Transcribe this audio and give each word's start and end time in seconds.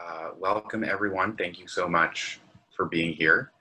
Uh, 0.00 0.30
welcome, 0.40 0.82
everyone. 0.82 1.36
Thank 1.36 1.60
you 1.60 1.68
so 1.68 1.88
much 1.88 2.40
for 2.76 2.86
being 2.86 3.12
here. 3.12 3.52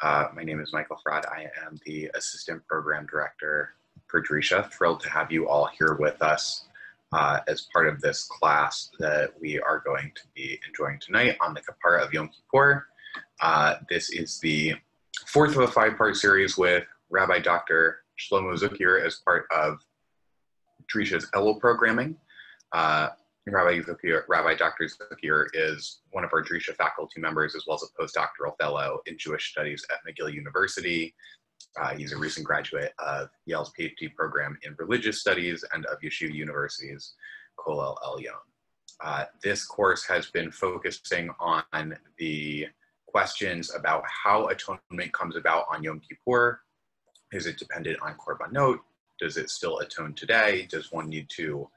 Uh, 0.00 0.28
my 0.36 0.44
name 0.44 0.60
is 0.60 0.72
Michael 0.72 0.98
Fraud. 1.02 1.26
I 1.26 1.48
am 1.66 1.80
the 1.84 2.08
Assistant 2.14 2.64
Program 2.68 3.06
Director 3.06 3.74
for 4.06 4.22
Drisha. 4.22 4.70
Thrilled 4.70 5.00
to 5.00 5.10
have 5.10 5.32
you 5.32 5.48
all 5.48 5.68
here 5.76 5.96
with 5.98 6.22
us 6.22 6.66
uh, 7.12 7.40
as 7.48 7.62
part 7.72 7.88
of 7.88 8.00
this 8.00 8.22
class 8.22 8.90
that 9.00 9.32
we 9.40 9.58
are 9.58 9.82
going 9.84 10.12
to 10.14 10.22
be 10.32 10.60
enjoying 10.68 11.00
tonight 11.00 11.36
on 11.40 11.54
the 11.54 11.60
Kapara 11.60 12.04
of 12.04 12.12
Yom 12.12 12.28
Kippur. 12.28 12.86
Uh, 13.42 13.76
this 13.88 14.10
is 14.10 14.38
the 14.38 14.74
fourth 15.26 15.56
of 15.56 15.62
a 15.62 15.68
five-part 15.68 16.16
series 16.16 16.56
with 16.56 16.84
Rabbi 17.10 17.40
Dr. 17.40 18.02
Shlomo 18.16 18.56
Zuckier 18.56 19.04
as 19.04 19.16
part 19.16 19.46
of 19.50 19.80
Drisha's 20.86 21.28
Elul 21.32 21.58
programming. 21.58 22.16
Uh, 22.70 23.08
Rabbi, 23.52 23.80
Zuckier, 23.80 24.22
Rabbi 24.28 24.54
Dr. 24.54 24.84
Zuckier 24.84 25.46
is 25.54 26.00
one 26.10 26.24
of 26.24 26.30
our 26.32 26.42
Drisha 26.42 26.74
faculty 26.74 27.20
members 27.20 27.54
as 27.54 27.64
well 27.66 27.76
as 27.76 27.82
a 27.82 28.02
postdoctoral 28.02 28.56
fellow 28.58 29.00
in 29.06 29.18
Jewish 29.18 29.50
studies 29.50 29.84
at 29.90 29.98
McGill 30.06 30.32
University. 30.32 31.14
Uh, 31.80 31.94
he's 31.94 32.12
a 32.12 32.18
recent 32.18 32.46
graduate 32.46 32.92
of 32.98 33.28
Yale's 33.46 33.72
PhD 33.78 34.14
program 34.14 34.58
in 34.62 34.74
religious 34.78 35.20
studies 35.20 35.64
and 35.72 35.86
of 35.86 36.00
Yeshiva 36.00 36.32
University's 36.32 37.14
Kollel 37.58 37.96
Elyon. 38.02 38.38
Uh, 39.02 39.24
this 39.42 39.64
course 39.64 40.04
has 40.06 40.30
been 40.30 40.50
focusing 40.50 41.30
on 41.38 41.96
the 42.18 42.66
questions 43.06 43.74
about 43.74 44.04
how 44.06 44.48
atonement 44.48 45.12
comes 45.12 45.36
about 45.36 45.66
on 45.72 45.82
Yom 45.82 46.00
Kippur. 46.00 46.60
Is 47.32 47.46
it 47.46 47.58
dependent 47.58 47.98
on 48.02 48.14
Korbanot? 48.14 48.78
Does 49.18 49.36
it 49.36 49.50
still 49.50 49.78
atone 49.78 50.14
today? 50.14 50.66
Does 50.70 50.92
one 50.92 51.08
need 51.08 51.28
to 51.30 51.68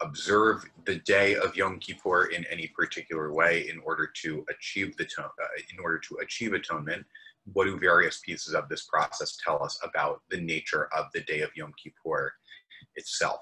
observe 0.00 0.64
the 0.84 0.96
day 0.96 1.36
of 1.36 1.56
Yom 1.56 1.78
Kippur 1.78 2.26
in 2.26 2.44
any 2.50 2.68
particular 2.68 3.32
way 3.32 3.68
in 3.68 3.80
order 3.84 4.10
to 4.22 4.44
achieve 4.50 4.96
the 4.96 5.08
uh, 5.18 5.28
in 5.72 5.78
order 5.80 5.98
to 5.98 6.16
achieve 6.22 6.52
atonement? 6.52 7.04
What 7.52 7.64
do 7.64 7.78
various 7.78 8.18
pieces 8.18 8.54
of 8.54 8.68
this 8.68 8.82
process 8.82 9.38
tell 9.42 9.62
us 9.62 9.78
about 9.82 10.22
the 10.30 10.40
nature 10.40 10.88
of 10.96 11.06
the 11.14 11.22
day 11.22 11.40
of 11.40 11.50
Yom 11.56 11.72
Kippur 11.82 12.32
itself? 12.96 13.40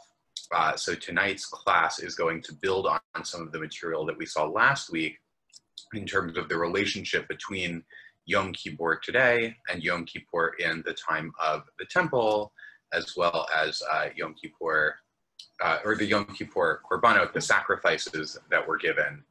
Uh, 0.52 0.76
so 0.76 0.94
tonight's 0.94 1.46
class 1.46 1.98
is 1.98 2.14
going 2.14 2.42
to 2.42 2.52
build 2.52 2.86
on 2.86 3.24
some 3.24 3.42
of 3.42 3.52
the 3.52 3.58
material 3.58 4.04
that 4.04 4.16
we 4.16 4.26
saw 4.26 4.44
last 4.44 4.90
week 4.90 5.18
in 5.94 6.06
terms 6.06 6.36
of 6.36 6.48
the 6.48 6.56
relationship 6.56 7.26
between 7.28 7.82
Yom 8.26 8.52
Kippur 8.52 9.00
today 9.02 9.56
and 9.70 9.82
Yom 9.82 10.04
Kippur 10.04 10.54
in 10.58 10.82
the 10.86 10.94
time 10.94 11.32
of 11.42 11.64
the 11.78 11.84
temple, 11.86 12.52
as 12.92 13.14
well 13.16 13.46
as 13.56 13.82
uh, 13.92 14.08
Yom 14.16 14.34
Kippur, 14.34 14.96
uh, 15.64 15.78
or 15.84 15.96
the 15.96 16.04
Yom 16.04 16.26
Kippur 16.26 16.82
Korbanot, 16.88 17.32
the 17.32 17.40
sacrifices 17.40 18.38
that 18.50 18.66
were 18.66 18.76
given 18.76 19.24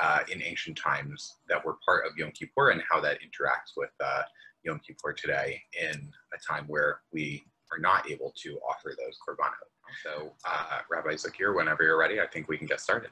uh, 0.00 0.20
in 0.32 0.40
ancient 0.40 0.78
times 0.78 1.34
that 1.48 1.62
were 1.64 1.76
part 1.84 2.06
of 2.06 2.16
Yom 2.16 2.30
Kippur 2.30 2.70
and 2.70 2.80
how 2.88 3.00
that 3.00 3.18
interacts 3.18 3.72
with 3.76 3.90
uh, 4.02 4.22
Yom 4.62 4.80
Kippur 4.86 5.12
today 5.12 5.60
in 5.78 6.08
a 6.32 6.38
time 6.52 6.64
where 6.68 7.00
we 7.12 7.42
are 7.72 7.78
not 7.78 8.08
able 8.08 8.32
to 8.36 8.58
offer 8.68 8.94
those 8.96 9.18
Korbanot. 9.28 9.68
So, 10.04 10.32
uh, 10.48 10.78
Rabbi 10.88 11.14
Zuckier, 11.14 11.56
whenever 11.56 11.82
you're 11.82 11.98
ready, 11.98 12.20
I 12.20 12.26
think 12.28 12.48
we 12.48 12.56
can 12.56 12.68
get 12.68 12.80
started. 12.80 13.10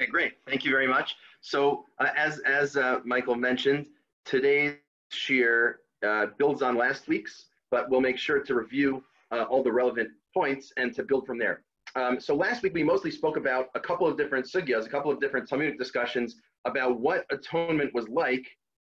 Okay, 0.00 0.10
great. 0.10 0.32
Thank 0.44 0.64
you 0.64 0.72
very 0.72 0.88
much. 0.88 1.14
So 1.40 1.84
uh, 2.00 2.08
as, 2.16 2.40
as 2.40 2.76
uh, 2.76 2.98
Michael 3.04 3.36
mentioned, 3.36 3.86
today's 4.24 4.74
uh, 6.04 6.26
builds 6.36 6.62
on 6.62 6.76
last 6.76 7.06
week's, 7.06 7.46
but 7.70 7.88
we'll 7.88 8.00
make 8.00 8.18
sure 8.18 8.40
to 8.40 8.54
review 8.54 9.04
all 9.30 9.62
the 9.62 9.70
relevant 9.70 10.10
points 10.34 10.72
and 10.76 10.92
to 10.94 11.04
build 11.04 11.24
from 11.26 11.38
there. 11.38 11.62
Um, 11.96 12.20
so 12.20 12.34
last 12.34 12.62
week 12.62 12.74
we 12.74 12.82
mostly 12.82 13.10
spoke 13.10 13.36
about 13.36 13.68
a 13.74 13.80
couple 13.80 14.06
of 14.06 14.16
different 14.16 14.46
sugyas, 14.46 14.86
a 14.86 14.90
couple 14.90 15.10
of 15.10 15.20
different 15.20 15.48
Talmudic 15.48 15.78
discussions 15.78 16.36
about 16.64 17.00
what 17.00 17.24
atonement 17.30 17.94
was 17.94 18.08
like 18.08 18.46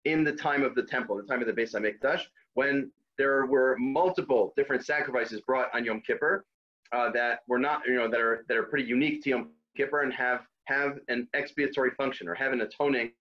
in 0.05 0.23
the 0.23 0.33
time 0.33 0.63
of 0.63 0.75
the 0.75 0.83
temple, 0.83 1.17
the 1.17 1.23
time 1.23 1.41
of 1.41 1.47
the 1.47 1.53
Beis 1.53 1.75
HaMikdash, 1.75 2.23
when 2.55 2.91
there 3.19 3.47
were 3.47 3.77
multiple 3.79 4.53
different 4.57 4.85
sacrifices 4.85 5.41
brought 5.41 5.69
on 5.75 5.85
Yom 5.85 6.01
Kippur 6.01 6.45
uh, 6.93 7.11
that 7.13 7.41
were 7.49 7.59
not, 7.59 7.83
you 7.87 7.95
know, 7.95 8.09
that 8.11 8.21
are 8.21 8.45
that 8.49 8.57
are 8.57 8.65
pretty 8.65 8.87
unique 8.89 9.23
to 9.25 9.31
Yom 9.31 9.51
Kippur 9.77 10.03
and 10.03 10.13
have 10.13 10.47
have 10.67 10.99
an 11.09 11.29
expiatory 11.35 11.91
function 11.91 12.29
or 12.29 12.35
have 12.35 12.53
an 12.53 12.61
atoning 12.63 13.13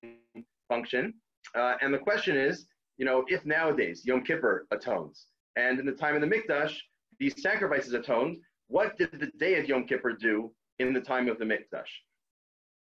function. 0.69 1.13
Uh, 1.55 1.75
and 1.81 1.93
the 1.93 1.97
question 1.97 2.37
is, 2.37 2.65
you 2.97 3.05
know, 3.05 3.25
if 3.27 3.45
nowadays 3.45 4.03
Yom 4.05 4.23
Kippur 4.23 4.65
atones, 4.71 5.27
and 5.55 5.79
in 5.79 5.85
the 5.85 5.91
time 5.91 6.15
of 6.15 6.21
the 6.21 6.27
Mikdash, 6.27 6.77
these 7.19 7.41
sacrifices 7.41 7.93
atoned, 7.93 8.37
what 8.67 8.97
did 8.97 9.11
the 9.11 9.31
day 9.37 9.59
of 9.59 9.67
Yom 9.67 9.85
Kippur 9.85 10.13
do 10.13 10.51
in 10.79 10.93
the 10.93 11.01
time 11.01 11.27
of 11.27 11.37
the 11.37 11.45
Mikdash? 11.45 11.89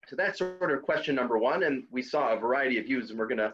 So 0.07 0.15
that's 0.15 0.39
sort 0.39 0.71
of 0.71 0.81
question 0.81 1.15
number 1.15 1.37
one, 1.37 1.63
and 1.63 1.83
we 1.91 2.01
saw 2.01 2.33
a 2.33 2.39
variety 2.39 2.77
of 2.79 2.85
views, 2.85 3.09
and 3.09 3.19
we're 3.19 3.27
going 3.27 3.37
to 3.37 3.53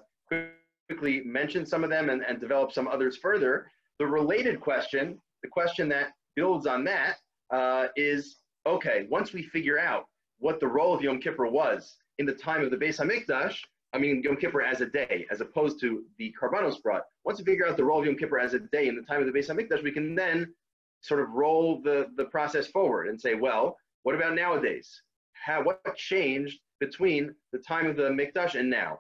quickly 0.88 1.22
mention 1.26 1.66
some 1.66 1.84
of 1.84 1.90
them 1.90 2.10
and, 2.10 2.24
and 2.24 2.40
develop 2.40 2.72
some 2.72 2.88
others 2.88 3.18
further. 3.18 3.70
The 4.00 4.08
related 4.08 4.60
question, 4.60 5.20
the 5.44 5.50
question 5.50 5.90
that 5.90 6.14
builds 6.36 6.66
on 6.66 6.84
that, 6.86 7.18
uh, 7.52 7.88
is 7.96 8.38
okay, 8.66 9.08
once 9.10 9.34
we 9.34 9.44
figure 9.44 9.80
out 9.80 10.08
what 10.40 10.60
the 10.60 10.68
role 10.68 10.94
of 10.94 11.02
Yom 11.02 11.20
Kippur 11.20 11.48
was 11.48 11.96
in 12.20 12.26
the 12.26 12.34
time 12.34 12.64
of 12.64 12.72
the 12.72 12.78
Beis 12.78 13.00
Hamikdash, 13.00 13.58
I 13.94 13.98
mean 13.98 14.22
Yom 14.24 14.38
Kippur 14.38 14.62
as 14.62 14.82
a 14.82 14.86
day, 14.86 15.26
as 15.32 15.42
opposed 15.42 15.80
to 15.82 16.04
the 16.18 16.34
Karbanos 16.40 16.82
brought. 16.82 17.04
Once 17.24 17.40
we 17.40 17.46
figure 17.46 17.68
out 17.68 17.78
the 17.78 17.86
role 17.86 18.00
of 18.00 18.06
Yom 18.06 18.18
Kippur 18.18 18.40
as 18.40 18.54
a 18.54 18.60
day 18.60 18.88
in 18.88 18.96
the 18.96 19.02
time 19.02 19.22
of 19.22 19.32
the 19.32 19.38
Beis 19.38 19.50
Hamikdash, 19.50 19.84
we 19.84 19.92
can 19.92 20.16
then 20.16 20.54
sort 21.02 21.20
of 21.20 21.30
roll 21.32 21.82
the, 21.82 22.08
the 22.16 22.26
process 22.26 22.68
forward 22.68 23.08
and 23.08 23.20
say, 23.20 23.36
well, 23.36 23.78
what 24.04 24.16
about 24.16 24.36
nowadays? 24.36 25.02
How, 25.34 25.64
what 25.64 25.96
changed 25.96 26.60
between 26.80 27.34
the 27.52 27.60
time 27.60 27.88
of 27.88 27.96
the 27.96 28.10
Mikdash 28.10 28.56
and 28.56 28.70
now? 28.70 29.00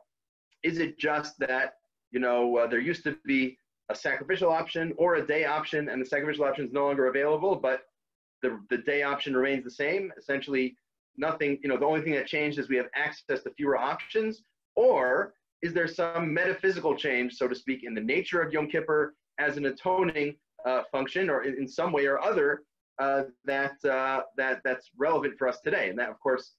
Is 0.63 0.80
it 0.80 0.97
just 0.97 1.38
that, 1.40 1.74
you 2.12 2.19
know, 2.19 2.57
uh, 2.57 2.68
there 2.68 2.80
used 2.80 3.03
to 3.03 3.18
be 3.25 3.57
a 3.90 3.96
sacrificial 3.96 4.52
option 4.52 4.94
or 4.97 5.16
a 5.16 5.25
day 5.25 5.46
option 5.46 5.90
and 5.90 6.02
the 6.02 6.06
sacrificial 6.06 6.46
option 6.46 6.66
is 6.66 6.74
no 6.74 6.86
longer 6.86 7.07
available, 7.07 7.56
but 7.56 7.81
the, 8.41 8.59
the 8.69 8.78
day 8.80 9.03
option 9.03 9.36
remains 9.36 9.63
the 9.63 9.72
same? 9.72 10.12
Essentially, 10.18 10.75
nothing, 11.18 11.57
you 11.63 11.69
know, 11.69 11.78
the 11.78 11.86
only 11.86 12.02
thing 12.02 12.13
that 12.13 12.28
changed 12.28 12.59
is 12.59 12.69
we 12.69 12.78
have 12.78 12.88
access 12.96 13.44
to 13.44 13.52
fewer 13.52 13.78
options? 13.78 14.41
Or 14.75 15.34
is 15.62 15.74
there 15.74 15.88
some 15.88 16.34
metaphysical 16.34 16.96
change, 16.96 17.34
so 17.34 17.47
to 17.47 17.56
speak, 17.56 17.84
in 17.84 17.94
the 17.94 18.02
nature 18.02 18.41
of 18.41 18.53
Yom 18.53 18.68
Kippur 18.68 19.16
as 19.40 19.57
an 19.57 19.66
atoning 19.66 20.36
uh, 20.66 20.84
function 20.91 21.29
or 21.29 21.44
in, 21.44 21.56
in, 21.56 21.68
some 21.68 21.91
way 21.91 22.06
or 22.06 22.22
other 22.22 22.63
uh, 23.00 23.23
that, 23.45 23.73
uh, 23.85 24.22
that, 24.38 24.62
that's 24.63 24.90
relevant 24.97 25.38
for 25.38 25.47
us 25.47 25.59
today? 25.62 25.90
And 25.90 26.00
that, 26.00 26.09
of 26.09 26.19
course, 26.19 26.53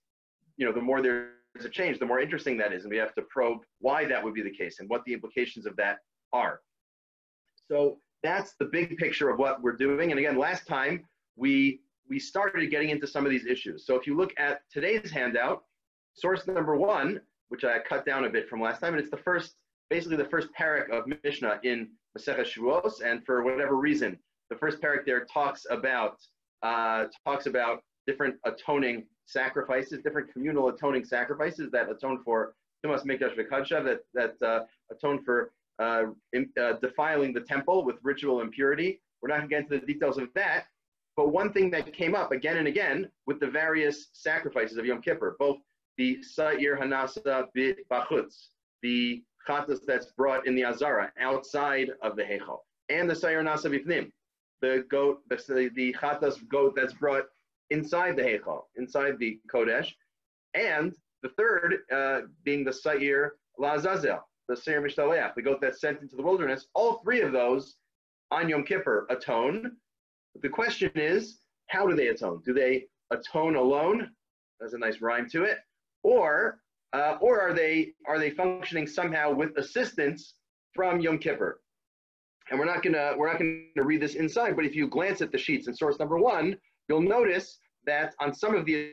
you 0.56 0.66
know, 0.66 0.72
the 0.72 0.81
more 0.81 1.03
there's 1.03 1.31
a 1.64 1.69
change, 1.69 1.98
the 1.98 2.06
more 2.06 2.20
interesting 2.20 2.56
that 2.59 2.72
is. 2.72 2.84
And 2.84 2.91
we 2.91 2.98
have 2.98 3.14
to 3.14 3.22
probe 3.22 3.59
why 3.81 4.04
that 4.06 4.22
would 4.22 4.34
be 4.34 4.42
the 4.42 4.50
case 4.50 4.81
and 4.81 4.88
what 4.88 5.04
the 5.04 5.12
implications 5.12 5.66
of 5.66 5.76
that 5.76 5.98
are. 6.32 6.60
So 7.69 7.98
that's 8.22 8.54
the 8.59 8.66
big 8.66 8.97
picture 8.97 9.31
of 9.31 9.38
what 9.38 9.62
we're 9.62 9.76
doing. 9.76 10.10
And 10.10 10.19
again, 10.19 10.38
last 10.38 10.66
time 10.66 11.04
we 11.36 11.80
we 12.09 12.19
started 12.19 12.70
getting 12.70 12.91
into 12.91 13.06
some 13.06 13.25
of 13.25 13.30
these 13.30 13.47
issues. 13.47 13.84
So 13.84 13.94
if 13.94 14.06
you 14.06 14.16
look 14.16 14.32
at 14.38 14.62
today's 14.72 15.10
handout, 15.10 15.65
source 16.15 16.47
number 16.47 16.76
one, 16.76 17.20
which 17.48 17.65
I 17.65 17.78
cut 17.80 18.06
down 18.06 18.25
a 18.25 18.30
bit 18.30 18.48
from 18.48 18.60
last 18.60 18.80
time, 18.80 18.94
and 18.94 19.00
it's 19.00 19.10
the 19.10 19.19
first, 19.19 19.56
basically 19.91 20.16
the 20.16 20.25
first 20.25 20.48
parak 20.59 20.91
of 20.91 21.04
Mishnah 21.22 21.60
in 21.65 21.88
Shevuos, 22.17 23.03
and 23.05 23.25
for 23.25 23.43
whatever 23.43 23.77
reason, 23.77 24.19
the 24.51 24.57
first 24.57 24.81
parak 24.81 25.05
there 25.05 25.25
talks 25.25 25.67
about 25.71 26.19
uh, 26.63 27.07
talks 27.25 27.47
about 27.47 27.83
different 28.07 28.37
atoning 28.45 29.07
sacrifices, 29.27 30.01
different 30.03 30.33
communal 30.33 30.69
atoning 30.69 31.05
sacrifices 31.05 31.71
that 31.71 31.89
atone 31.91 32.23
for 32.25 32.55
Tumas 32.85 33.05
Mikdash 33.05 33.37
V'Kadsha, 33.37 33.85
that 33.85 34.01
that 34.15 34.47
uh, 34.47 34.65
atone 34.91 35.23
for 35.25 35.53
uh, 35.79 36.05
in, 36.33 36.49
uh, 36.61 36.73
defiling 36.81 37.33
the 37.33 37.41
temple 37.41 37.85
with 37.85 37.97
ritual 38.03 38.41
impurity. 38.41 39.01
We're 39.21 39.29
not 39.29 39.39
going 39.39 39.49
to 39.49 39.55
get 39.55 39.63
into 39.65 39.81
the 39.85 39.93
details 39.93 40.19
of 40.19 40.29
that, 40.35 40.65
but 41.17 41.33
one 41.33 41.53
thing 41.53 41.71
that 41.73 41.93
came 41.93 42.15
up 42.15 42.33
again 42.33 42.59
and 42.59 42.69
again 42.69 43.11
with 43.27 43.41
the 43.41 43.49
various 43.49 44.09
sacrifices 44.13 44.77
of 44.77 44.87
Yom 44.87 45.03
Kippur, 45.03 45.37
both 45.39 45.59
the 45.97 46.22
Sa'ir 46.22 46.78
Hanasa 46.81 47.47
bit 47.54 47.89
Bachutz, 47.91 48.49
the 48.83 49.22
chatas 49.48 49.80
that's 49.86 50.06
brought 50.06 50.47
in 50.47 50.54
the 50.54 50.65
Azara 50.65 51.12
outside 51.21 51.91
of 52.03 52.16
the 52.16 52.22
Heichal, 52.22 52.59
and 52.89 53.09
the 53.09 53.15
Sa'ir 53.15 53.42
Nasa 53.42 53.66
Bifnim, 53.66 54.10
the 54.60 54.84
goat, 54.91 55.21
the, 55.28 55.71
the 55.74 55.95
chatas 56.00 56.36
goat 56.48 56.74
that's 56.77 56.92
brought 56.92 57.24
inside 57.71 58.16
the 58.16 58.22
Heichal, 58.22 58.62
inside 58.77 59.18
the 59.18 59.41
Kodesh, 59.53 59.89
and 60.54 60.95
the 61.22 61.30
third 61.30 61.78
uh, 61.92 62.21
being 62.45 62.65
the 62.65 62.72
Sa'ir 62.72 63.30
Lazazel, 63.59 64.21
the 64.48 64.56
Sa'ir 64.56 64.83
Mishtaleach, 64.83 65.34
the 65.34 65.42
goat 65.42 65.60
that's 65.60 65.80
sent 65.80 66.01
into 66.01 66.16
the 66.16 66.22
wilderness. 66.22 66.66
All 66.74 67.01
three 67.03 67.22
of 67.22 67.33
those 67.33 67.77
on 68.30 68.48
Yom 68.48 68.65
Kippur 68.65 69.06
atone 69.10 69.72
the 70.42 70.48
question 70.48 70.91
is, 70.94 71.39
how 71.68 71.86
do 71.86 71.94
they 71.94 72.09
atone? 72.09 72.42
Do 72.44 72.53
they 72.53 72.86
atone 73.10 73.56
alone? 73.56 74.10
There's 74.60 74.74
a 74.74 74.78
nice 74.78 75.01
rhyme 75.01 75.28
to 75.30 75.44
it. 75.44 75.59
Or, 76.03 76.60
uh, 76.93 77.17
or 77.21 77.41
are 77.41 77.53
they 77.53 77.93
are 78.07 78.19
they 78.19 78.31
functioning 78.31 78.87
somehow 78.87 79.33
with 79.33 79.57
assistance 79.57 80.35
from 80.75 81.01
Yom 81.01 81.19
Kippur? 81.19 81.61
And 82.51 82.59
we're 82.59 82.67
not 82.67 82.83
gonna 82.83 83.15
we're 83.17 83.31
not 83.31 83.39
gonna 83.39 83.85
read 83.85 84.01
this 84.01 84.15
inside, 84.15 84.57
but 84.57 84.65
if 84.65 84.75
you 84.75 84.89
glance 84.89 85.21
at 85.21 85.33
the 85.33 85.39
sheets 85.39 85.69
in 85.69 85.75
source 85.75 85.99
number 85.99 86.19
one, 86.19 86.57
you'll 86.89 87.03
notice 87.03 87.59
that 87.85 88.15
on 88.21 88.35
some 88.35 88.55
of 88.55 88.65
the 88.65 88.93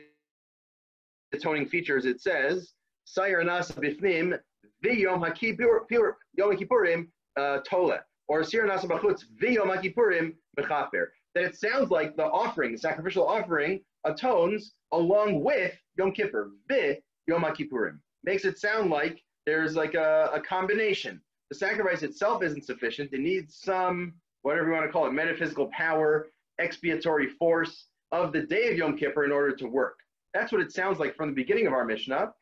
atoning 1.32 1.66
features 1.66 2.04
it 2.04 2.20
says 2.20 2.72
Sayar 3.06 3.42
Nasa 3.44 3.72
Bifnim, 3.72 4.38
Yom 4.84 5.22
Kippurim 5.22 7.06
uh, 7.36 7.58
Tola, 7.68 8.00
or 8.28 8.44
Sir 8.44 8.66
Nasa 8.66 8.86
Bachutz, 8.86 9.24
V'yom 9.40 9.74
HaKippurim 9.74 10.34
Mechaper. 10.58 11.06
That 11.34 11.44
it 11.44 11.56
sounds 11.56 11.90
like 11.90 12.16
the 12.16 12.24
offering, 12.24 12.72
the 12.72 12.78
sacrificial 12.78 13.26
offering, 13.26 13.80
atones 14.06 14.72
along 14.92 15.42
with 15.42 15.74
Yom 15.98 16.12
Kippur, 16.12 16.52
Vi 16.68 16.98
Yom 17.26 17.42
Kippurim. 17.42 17.98
Makes 18.24 18.44
it 18.44 18.58
sound 18.58 18.90
like 18.90 19.22
there's 19.46 19.76
like 19.76 19.94
a, 19.94 20.30
a 20.32 20.40
combination. 20.40 21.20
The 21.50 21.56
sacrifice 21.56 22.02
itself 22.02 22.42
isn't 22.42 22.64
sufficient. 22.64 23.12
It 23.12 23.20
needs 23.20 23.56
some, 23.56 24.14
whatever 24.42 24.66
you 24.66 24.72
want 24.72 24.86
to 24.86 24.92
call 24.92 25.06
it, 25.06 25.12
metaphysical 25.12 25.68
power, 25.68 26.28
expiatory 26.58 27.28
force 27.28 27.86
of 28.12 28.32
the 28.32 28.42
day 28.42 28.70
of 28.70 28.76
Yom 28.76 28.96
Kippur 28.96 29.24
in 29.24 29.32
order 29.32 29.54
to 29.56 29.66
work. 29.66 29.98
That's 30.34 30.52
what 30.52 30.60
it 30.60 30.72
sounds 30.72 30.98
like 30.98 31.16
from 31.16 31.28
the 31.28 31.34
beginning 31.34 31.66
of 31.66 31.72
our 31.72 31.84
Mishnah. 31.84 32.32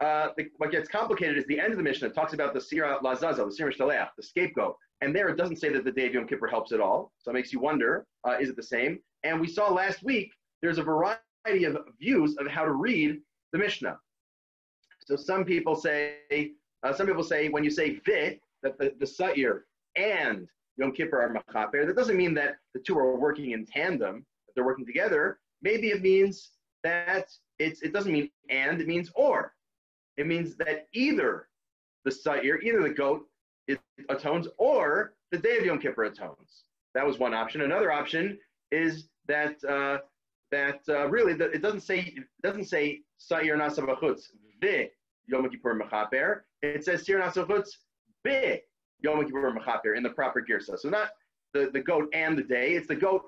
Uh, 0.00 0.28
the, 0.36 0.46
what 0.56 0.70
gets 0.70 0.88
complicated 0.88 1.36
is 1.36 1.44
the 1.46 1.60
end 1.60 1.72
of 1.72 1.76
the 1.76 1.82
Mishnah. 1.82 2.08
It 2.08 2.14
talks 2.14 2.32
about 2.32 2.54
the 2.54 2.60
Sira 2.60 2.98
Lazaza, 3.02 3.44
the 3.44 3.52
Sira 3.52 3.72
Shtaleach, 3.72 4.08
the 4.16 4.22
scapegoat. 4.22 4.76
And 5.02 5.14
there 5.14 5.28
it 5.28 5.36
doesn't 5.36 5.56
say 5.56 5.70
that 5.70 5.84
the 5.84 5.92
day 5.92 6.06
of 6.06 6.14
Yom 6.14 6.26
Kippur 6.26 6.46
helps 6.46 6.72
at 6.72 6.80
all. 6.80 7.12
So 7.18 7.30
it 7.30 7.34
makes 7.34 7.52
you 7.52 7.60
wonder, 7.60 8.06
uh, 8.26 8.36
is 8.40 8.50
it 8.50 8.56
the 8.56 8.62
same? 8.62 8.98
And 9.24 9.40
we 9.40 9.48
saw 9.48 9.72
last 9.72 10.02
week, 10.02 10.32
there's 10.62 10.78
a 10.78 10.82
variety 10.82 11.64
of 11.64 11.78
views 11.98 12.36
of 12.38 12.46
how 12.46 12.64
to 12.64 12.72
read 12.72 13.18
the 13.52 13.58
Mishnah. 13.58 13.98
So 15.10 15.16
some 15.16 15.44
people 15.44 15.74
say, 15.74 16.52
uh, 16.84 16.92
some 16.92 17.08
people 17.08 17.24
say 17.24 17.48
when 17.48 17.64
you 17.64 17.70
say 17.70 18.00
vi, 18.06 18.38
that 18.62 18.78
the, 18.78 18.94
the 19.00 19.60
and 19.96 20.46
Yom 20.76 20.92
Kippur 20.92 21.20
are 21.20 21.34
machaper. 21.34 21.84
That 21.84 21.96
doesn't 21.96 22.16
mean 22.16 22.32
that 22.34 22.58
the 22.74 22.80
two 22.80 22.96
are 22.96 23.16
working 23.16 23.50
in 23.50 23.66
tandem, 23.66 24.24
that 24.46 24.52
they're 24.54 24.64
working 24.64 24.86
together. 24.86 25.40
Maybe 25.62 25.88
it 25.88 26.00
means 26.00 26.50
that 26.84 27.28
it's, 27.58 27.82
it 27.82 27.92
doesn't 27.92 28.12
mean 28.12 28.30
and, 28.50 28.80
it 28.80 28.86
means 28.86 29.10
or. 29.16 29.52
It 30.16 30.28
means 30.28 30.54
that 30.58 30.86
either 30.92 31.48
the 32.04 32.12
Sa'ir, 32.12 32.62
either 32.62 32.80
the 32.80 32.90
goat 32.90 33.26
it 33.66 33.80
atones, 34.10 34.46
or 34.58 35.14
the 35.32 35.38
day 35.38 35.58
of 35.58 35.64
Yom 35.64 35.80
Kippur 35.80 36.04
atones. 36.04 36.62
That 36.94 37.04
was 37.04 37.18
one 37.18 37.34
option. 37.34 37.62
Another 37.62 37.90
option 37.90 38.38
is 38.70 39.08
that 39.26 39.56
uh, 39.64 39.98
that 40.52 40.82
uh, 40.88 41.08
really 41.08 41.34
the, 41.34 41.50
it 41.50 41.62
doesn't 41.62 41.80
say 41.80 42.14
it 42.16 42.24
doesn't 42.44 42.66
say 42.66 43.00
Sa'ir 43.18 43.56
Nasavachutz 43.56 44.28
vi 44.60 44.90
Yom 45.30 45.48
Kippur 45.48 45.78
Mechaper. 45.78 46.40
It 46.62 46.84
says 46.84 47.04
Sir 47.04 47.20
Nasavachutz 47.20 47.70
bi 48.24 48.60
Yom 49.00 49.24
Kippur 49.24 49.52
Mechaper 49.52 49.96
in 49.96 50.02
the 50.02 50.10
proper 50.10 50.42
girsa. 50.42 50.78
So 50.78 50.88
not 50.88 51.10
the, 51.54 51.70
the 51.72 51.80
goat 51.80 52.08
and 52.12 52.36
the 52.36 52.42
day. 52.42 52.72
It's 52.72 52.88
the 52.88 52.96
goat 52.96 53.22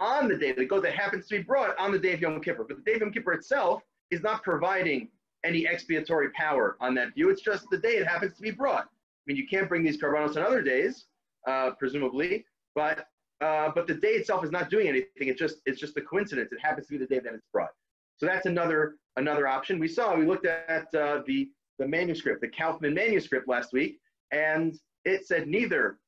on 0.00 0.28
the 0.28 0.36
day, 0.36 0.52
the 0.52 0.64
goat 0.64 0.82
that 0.82 0.94
happens 0.94 1.26
to 1.28 1.36
be 1.36 1.42
brought 1.42 1.78
on 1.78 1.92
the 1.92 1.98
day 1.98 2.12
of 2.12 2.20
Yom 2.20 2.40
Kippur. 2.40 2.64
But 2.64 2.76
the 2.76 2.82
day 2.82 2.94
of 2.94 3.00
Yom 3.00 3.12
Kippur 3.12 3.32
itself 3.32 3.82
is 4.10 4.22
not 4.22 4.42
providing 4.42 5.08
any 5.44 5.66
expiatory 5.66 6.30
power 6.30 6.76
on 6.80 6.94
that 6.94 7.14
view. 7.14 7.30
It's 7.30 7.42
just 7.42 7.68
the 7.70 7.78
day 7.78 7.96
it 7.96 8.06
happens 8.06 8.34
to 8.36 8.42
be 8.42 8.50
brought. 8.50 8.84
I 8.84 9.24
mean, 9.26 9.36
you 9.36 9.46
can't 9.46 9.68
bring 9.68 9.82
these 9.82 10.00
karbanos 10.00 10.36
on 10.36 10.42
other 10.42 10.62
days, 10.62 11.06
uh, 11.46 11.70
presumably, 11.78 12.44
but 12.74 13.06
uh, 13.40 13.70
but 13.74 13.86
the 13.86 13.94
day 13.94 14.12
itself 14.12 14.44
is 14.44 14.50
not 14.50 14.70
doing 14.70 14.88
anything. 14.88 15.28
It's 15.28 15.38
just 15.38 15.58
it's 15.66 15.80
just 15.80 15.96
a 15.96 16.00
coincidence. 16.00 16.52
It 16.52 16.60
happens 16.62 16.86
to 16.86 16.92
be 16.92 16.98
the 16.98 17.06
day 17.06 17.18
that 17.18 17.34
it's 17.34 17.46
brought. 17.52 17.70
So 18.16 18.26
that's 18.26 18.46
another 18.46 18.96
another 19.16 19.46
option. 19.46 19.78
We 19.78 19.88
saw 19.88 20.16
we 20.16 20.26
looked 20.26 20.46
at 20.46 20.94
uh, 20.94 21.22
the 21.26 21.48
the 21.78 21.88
manuscript, 21.88 22.40
the 22.40 22.48
Kaufman 22.48 22.94
manuscript 22.94 23.48
last 23.48 23.72
week, 23.72 23.98
and 24.30 24.74
it 25.04 25.26
said 25.26 25.48
neither 25.48 25.98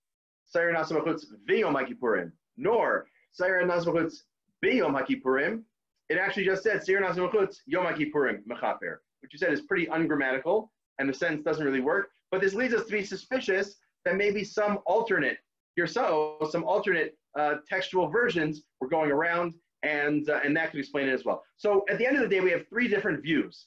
Sayar 0.55 0.75
Nasamachutz 0.75 1.25
v'yom 1.49 1.75
HaKippurim 1.75 2.31
nor 2.57 3.07
Sayar 3.39 3.65
Nasamachutz 3.65 4.23
b'yom 4.65 5.01
HaKippurim. 5.01 5.63
It 6.09 6.19
actually 6.19 6.45
just 6.45 6.63
said 6.63 6.83
Sayar 6.83 7.03
Nasamachutz 7.03 7.59
yom 7.67 7.87
HaKippurim 7.87 8.43
mechaper, 8.47 8.99
which 9.21 9.33
you 9.33 9.39
said 9.39 9.53
is 9.53 9.63
pretty 9.63 9.87
ungrammatical, 9.87 10.71
and 10.99 11.09
the 11.09 11.15
sentence 11.15 11.43
doesn't 11.43 11.65
really 11.65 11.81
work. 11.81 12.11
But 12.31 12.41
this 12.41 12.55
leads 12.55 12.75
us 12.75 12.87
to 12.87 12.93
be 12.93 13.05
suspicious 13.05 13.77
that 14.05 14.17
maybe 14.17 14.45
some 14.45 14.79
alternate, 14.87 15.39
here 15.75 15.87
so, 15.87 16.39
some 16.51 16.65
alternate 16.65 17.17
uh, 17.39 17.57
textual 17.69 18.09
versions 18.09 18.63
were 18.81 18.89
going 18.89 19.11
around, 19.11 19.55
and, 19.83 20.29
uh, 20.29 20.41
and 20.45 20.57
that 20.57 20.71
could 20.71 20.81
explain 20.81 21.09
it 21.09 21.13
as 21.13 21.25
well. 21.25 21.45
So 21.57 21.85
at 21.91 21.99
the 21.99 22.07
end 22.07 22.17
of 22.17 22.23
the 22.23 22.29
day, 22.29 22.41
we 22.41 22.51
have 22.51 22.69
three 22.69 22.89
different 22.89 23.23
views 23.23 23.67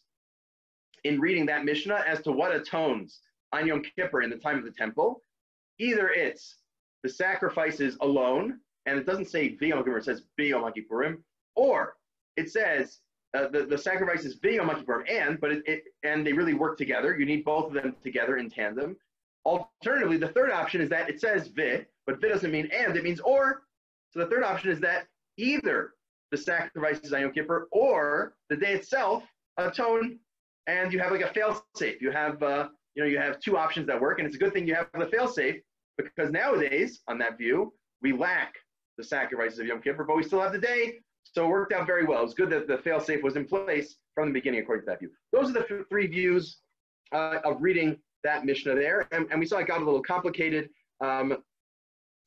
in 1.04 1.20
reading 1.20 1.46
that 1.46 1.66
Mishnah 1.66 2.04
as 2.08 2.22
to 2.24 2.32
what 2.32 2.54
atones 2.54 3.20
on 3.54 3.68
Yom 3.68 3.84
Kippur 3.96 4.22
in 4.22 4.30
the 4.30 4.38
time 4.38 4.58
of 4.58 4.66
the 4.66 4.72
temple. 4.72 5.24
Either 5.80 6.10
it's 6.10 6.58
the 7.04 7.10
sacrifices 7.10 7.98
alone, 8.02 8.60
and 8.86 8.98
it 8.98 9.06
doesn't 9.06 9.30
say 9.30 9.56
V'yom 9.56 9.78
Kippur, 9.78 9.98
it 9.98 10.06
says 10.06 10.24
V'yom 10.38 10.72
Kippurim, 10.76 11.18
or 11.56 11.96
it 12.36 12.52
says 12.52 13.00
uh, 13.38 13.48
the, 13.48 13.66
the 13.66 13.78
sacrifice 13.78 14.26
is 14.26 14.40
V'yom 14.40 14.70
Kippurim 14.70 15.10
and, 15.10 15.40
but 15.40 15.52
it, 15.52 15.64
it, 15.66 15.84
and 16.04 16.26
they 16.26 16.34
really 16.34 16.54
work 16.54 16.78
together. 16.78 17.18
You 17.18 17.26
need 17.26 17.46
both 17.46 17.68
of 17.68 17.74
them 17.74 17.96
together 18.04 18.38
in 18.38 18.50
tandem. 18.50 18.98
Alternatively, 19.46 20.18
the 20.18 20.28
third 20.28 20.52
option 20.52 20.82
is 20.82 20.90
that 20.90 21.10
it 21.10 21.22
says 21.22 21.48
Vi, 21.48 21.86
but 22.06 22.20
Vi 22.20 22.28
doesn't 22.28 22.52
mean 22.52 22.70
and, 22.76 22.98
it 22.98 23.04
means 23.04 23.20
or. 23.22 23.64
So 24.12 24.20
the 24.20 24.26
third 24.26 24.44
option 24.44 24.70
is 24.72 24.80
that 24.82 25.08
either 25.38 25.94
the 26.31 26.38
sacrifice 26.38 27.00
is 27.00 27.14
on 27.14 27.22
Yom 27.22 27.31
Kippur 27.31 27.68
or 27.72 28.34
the 28.50 28.56
day 28.56 28.74
itself 28.74 29.24
atone, 29.58 30.20
and 30.68 30.94
you 30.94 31.00
have 31.00 31.12
like 31.12 31.22
a 31.22 31.34
fail 31.34 31.64
safe. 31.76 32.02
You 32.02 32.12
have 32.12 32.42
uh, 32.44 32.70
you 32.96 33.04
know 33.04 33.10
you 33.10 33.18
have 33.18 33.40
two 33.40 33.58
options 33.58 33.88
that 33.88 34.00
work, 34.00 34.20
and 34.20 34.28
it's 34.28 34.36
a 34.36 34.40
good 34.40 34.54
thing 34.54 34.68
you 34.68 34.76
have 34.76 34.88
the 34.98 35.08
fail 35.08 35.28
safe 35.28 35.62
because 35.98 36.31
nowadays 36.31 37.02
on 37.08 37.18
that 37.20 37.38
view 37.38 37.74
we 38.02 38.14
lack 38.14 38.56
the 38.98 39.04
sacrifices 39.04 39.60
of 39.60 39.66
Yom 39.66 39.81
Kippur, 39.81 40.04
but 40.04 40.16
we 40.16 40.24
still 40.24 40.42
have 40.42 40.52
the 40.52 40.60
day, 40.60 41.00
so 41.24 41.46
it 41.46 41.50
worked 41.50 41.74
out 41.74 41.88
very 41.88 42.06
well. 42.06 42.24
It's 42.24 42.34
good 42.34 42.50
that 42.52 42.68
the 42.68 42.78
fail 42.78 43.00
safe 43.00 43.24
was 43.24 43.36
in 43.36 43.46
place 43.46 43.96
from 44.16 44.28
the 44.28 44.34
beginning 44.34 44.62
according 44.62 44.86
to 44.86 44.92
that 44.92 45.00
view. 45.00 45.10
Those 45.32 45.50
are 45.50 45.54
the 45.54 45.86
three 45.90 46.08
views 46.08 46.58
uh, 47.12 47.40
of 47.44 47.62
reading 47.62 47.98
that 48.24 48.46
Mishnah 48.46 48.75
there, 48.75 49.08
and, 49.12 49.28
and, 49.32 49.40
we 49.40 49.46
saw 49.46 49.58
it 49.58 49.68
got 49.68 49.82
a 49.82 49.86
little 49.86 50.02
complicated. 50.02 50.70
Um, 51.02 51.38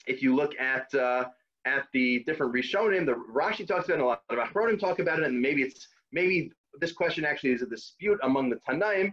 if 0.06 0.22
you 0.22 0.34
look 0.34 0.58
at 0.58 0.92
uh, 0.94 1.26
at 1.64 1.86
the 1.92 2.22
different 2.24 2.54
Rishonim, 2.54 3.06
the 3.06 3.14
Rashi 3.14 3.66
talks 3.66 3.86
about 3.86 3.98
it, 3.98 4.00
a 4.00 4.04
lot 4.04 4.22
of 4.30 4.38
Achronim 4.38 4.78
talk 4.78 4.98
about 4.98 5.20
it, 5.20 5.26
and 5.26 5.40
maybe 5.40 5.62
it's 5.62 5.88
maybe 6.12 6.50
this 6.80 6.92
question 6.92 7.24
actually 7.24 7.50
is 7.50 7.62
a 7.62 7.66
dispute 7.66 8.18
among 8.22 8.50
the 8.50 8.56
Tanaim. 8.68 9.12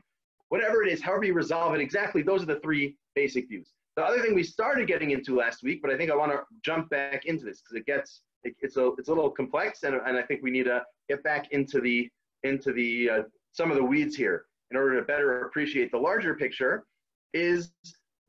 Whatever 0.50 0.84
it 0.84 0.92
is, 0.92 1.02
however 1.02 1.26
you 1.26 1.34
resolve 1.34 1.76
it 1.76 1.82
exactly, 1.82 2.24
those 2.24 2.42
are 2.42 2.48
the 2.48 2.60
three 2.62 2.96
basic 3.16 3.48
views. 3.48 3.72
The 3.96 4.04
other 4.04 4.22
thing 4.22 4.34
we 4.34 4.44
started 4.44 4.88
getting 4.88 5.12
into 5.12 5.36
last 5.36 5.62
week, 5.62 5.82
but 5.82 5.92
I 5.92 5.98
think 5.98 6.10
I 6.10 6.16
want 6.16 6.32
to 6.32 6.42
jump 6.64 6.90
back 6.90 7.26
into 7.26 7.46
this 7.46 7.62
because 7.62 7.76
it 7.76 7.86
gets 7.86 8.22
it, 8.44 8.56
it's 8.62 8.78
a 8.78 8.92
it's 8.98 9.10
a 9.10 9.14
little 9.14 9.30
complex, 9.30 9.84
and, 9.84 9.96
and 9.96 10.18
I 10.18 10.24
think 10.24 10.42
we 10.42 10.52
need 10.52 10.66
to 10.66 10.84
get 11.10 11.24
back 11.24 11.52
into 11.52 11.82
the 11.82 12.10
into 12.44 12.72
the 12.72 13.10
uh, 13.10 13.22
some 13.52 13.70
of 13.72 13.78
the 13.78 13.84
weeds 13.84 14.16
here 14.16 14.46
in 14.72 14.78
order 14.78 15.00
to 15.00 15.06
better 15.06 15.46
appreciate 15.46 15.92
the 15.92 15.98
larger 15.98 16.36
picture. 16.36 16.86
Is 17.34 17.72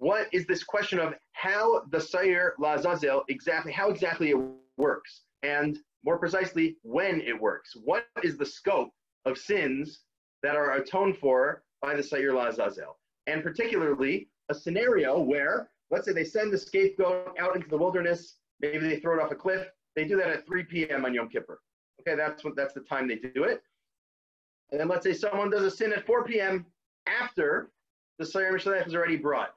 what 0.01 0.29
is 0.33 0.47
this 0.47 0.65
question 0.65 0.99
of 0.99 1.15
how 1.33 1.83
the 1.91 2.01
Sayer 2.01 2.55
Lazazel 2.59 3.23
exactly 3.29 3.71
how 3.71 3.91
exactly 3.91 4.31
it 4.31 4.39
works, 4.79 5.25
and 5.43 5.79
more 6.05 6.19
precisely 6.19 6.79
when 6.83 7.21
it 7.21 7.39
works. 7.39 7.77
What 7.85 8.07
is 8.23 8.39
the 8.39 8.47
scope 8.47 8.89
of 9.27 9.37
sins 9.37 10.01
that 10.43 10.57
are 10.57 10.73
atoned 10.73 11.19
for 11.19 11.65
by 11.83 11.95
the 11.95 12.03
Sayer 12.03 12.33
Lazazel, 12.33 12.97
and 13.27 13.43
particularly 13.43 14.29
a 14.49 14.55
scenario 14.55 15.21
where, 15.21 15.69
let's 15.91 16.07
say, 16.07 16.15
they 16.15 16.25
send 16.25 16.51
the 16.51 16.59
scapegoat 16.59 17.37
out 17.39 17.55
into 17.55 17.69
the 17.69 17.77
wilderness. 17.77 18.37
Maybe 18.61 18.79
they 18.79 19.01
throw 19.01 19.19
it 19.19 19.23
off 19.23 19.33
a 19.33 19.35
cliff. 19.35 19.67
They 19.97 20.07
do 20.07 20.17
that 20.17 20.29
at 20.29 20.47
3 20.47 20.65
p.m. 20.65 21.05
on 21.05 21.13
Yom 21.13 21.29
Kippur. 21.29 21.61
Okay, 22.01 22.17
that's 22.17 22.43
what 22.43 22.57
that's 22.57 22.73
the 22.73 22.81
time 22.81 23.07
they 23.07 23.17
do 23.17 23.45
it. 23.45 23.63
And 24.71 24.81
then 24.81 24.89
let's 24.89 25.05
say 25.05 25.13
someone 25.13 25.51
does 25.51 25.63
a 25.63 25.71
sin 25.71 25.93
at 25.93 26.07
4 26.07 26.25
p.m. 26.25 26.65
after 27.07 27.71
the 28.19 28.25
Sayyar 28.25 28.53
Mishalech 28.53 28.87
is 28.87 28.95
already 28.95 29.17
brought. 29.17 29.51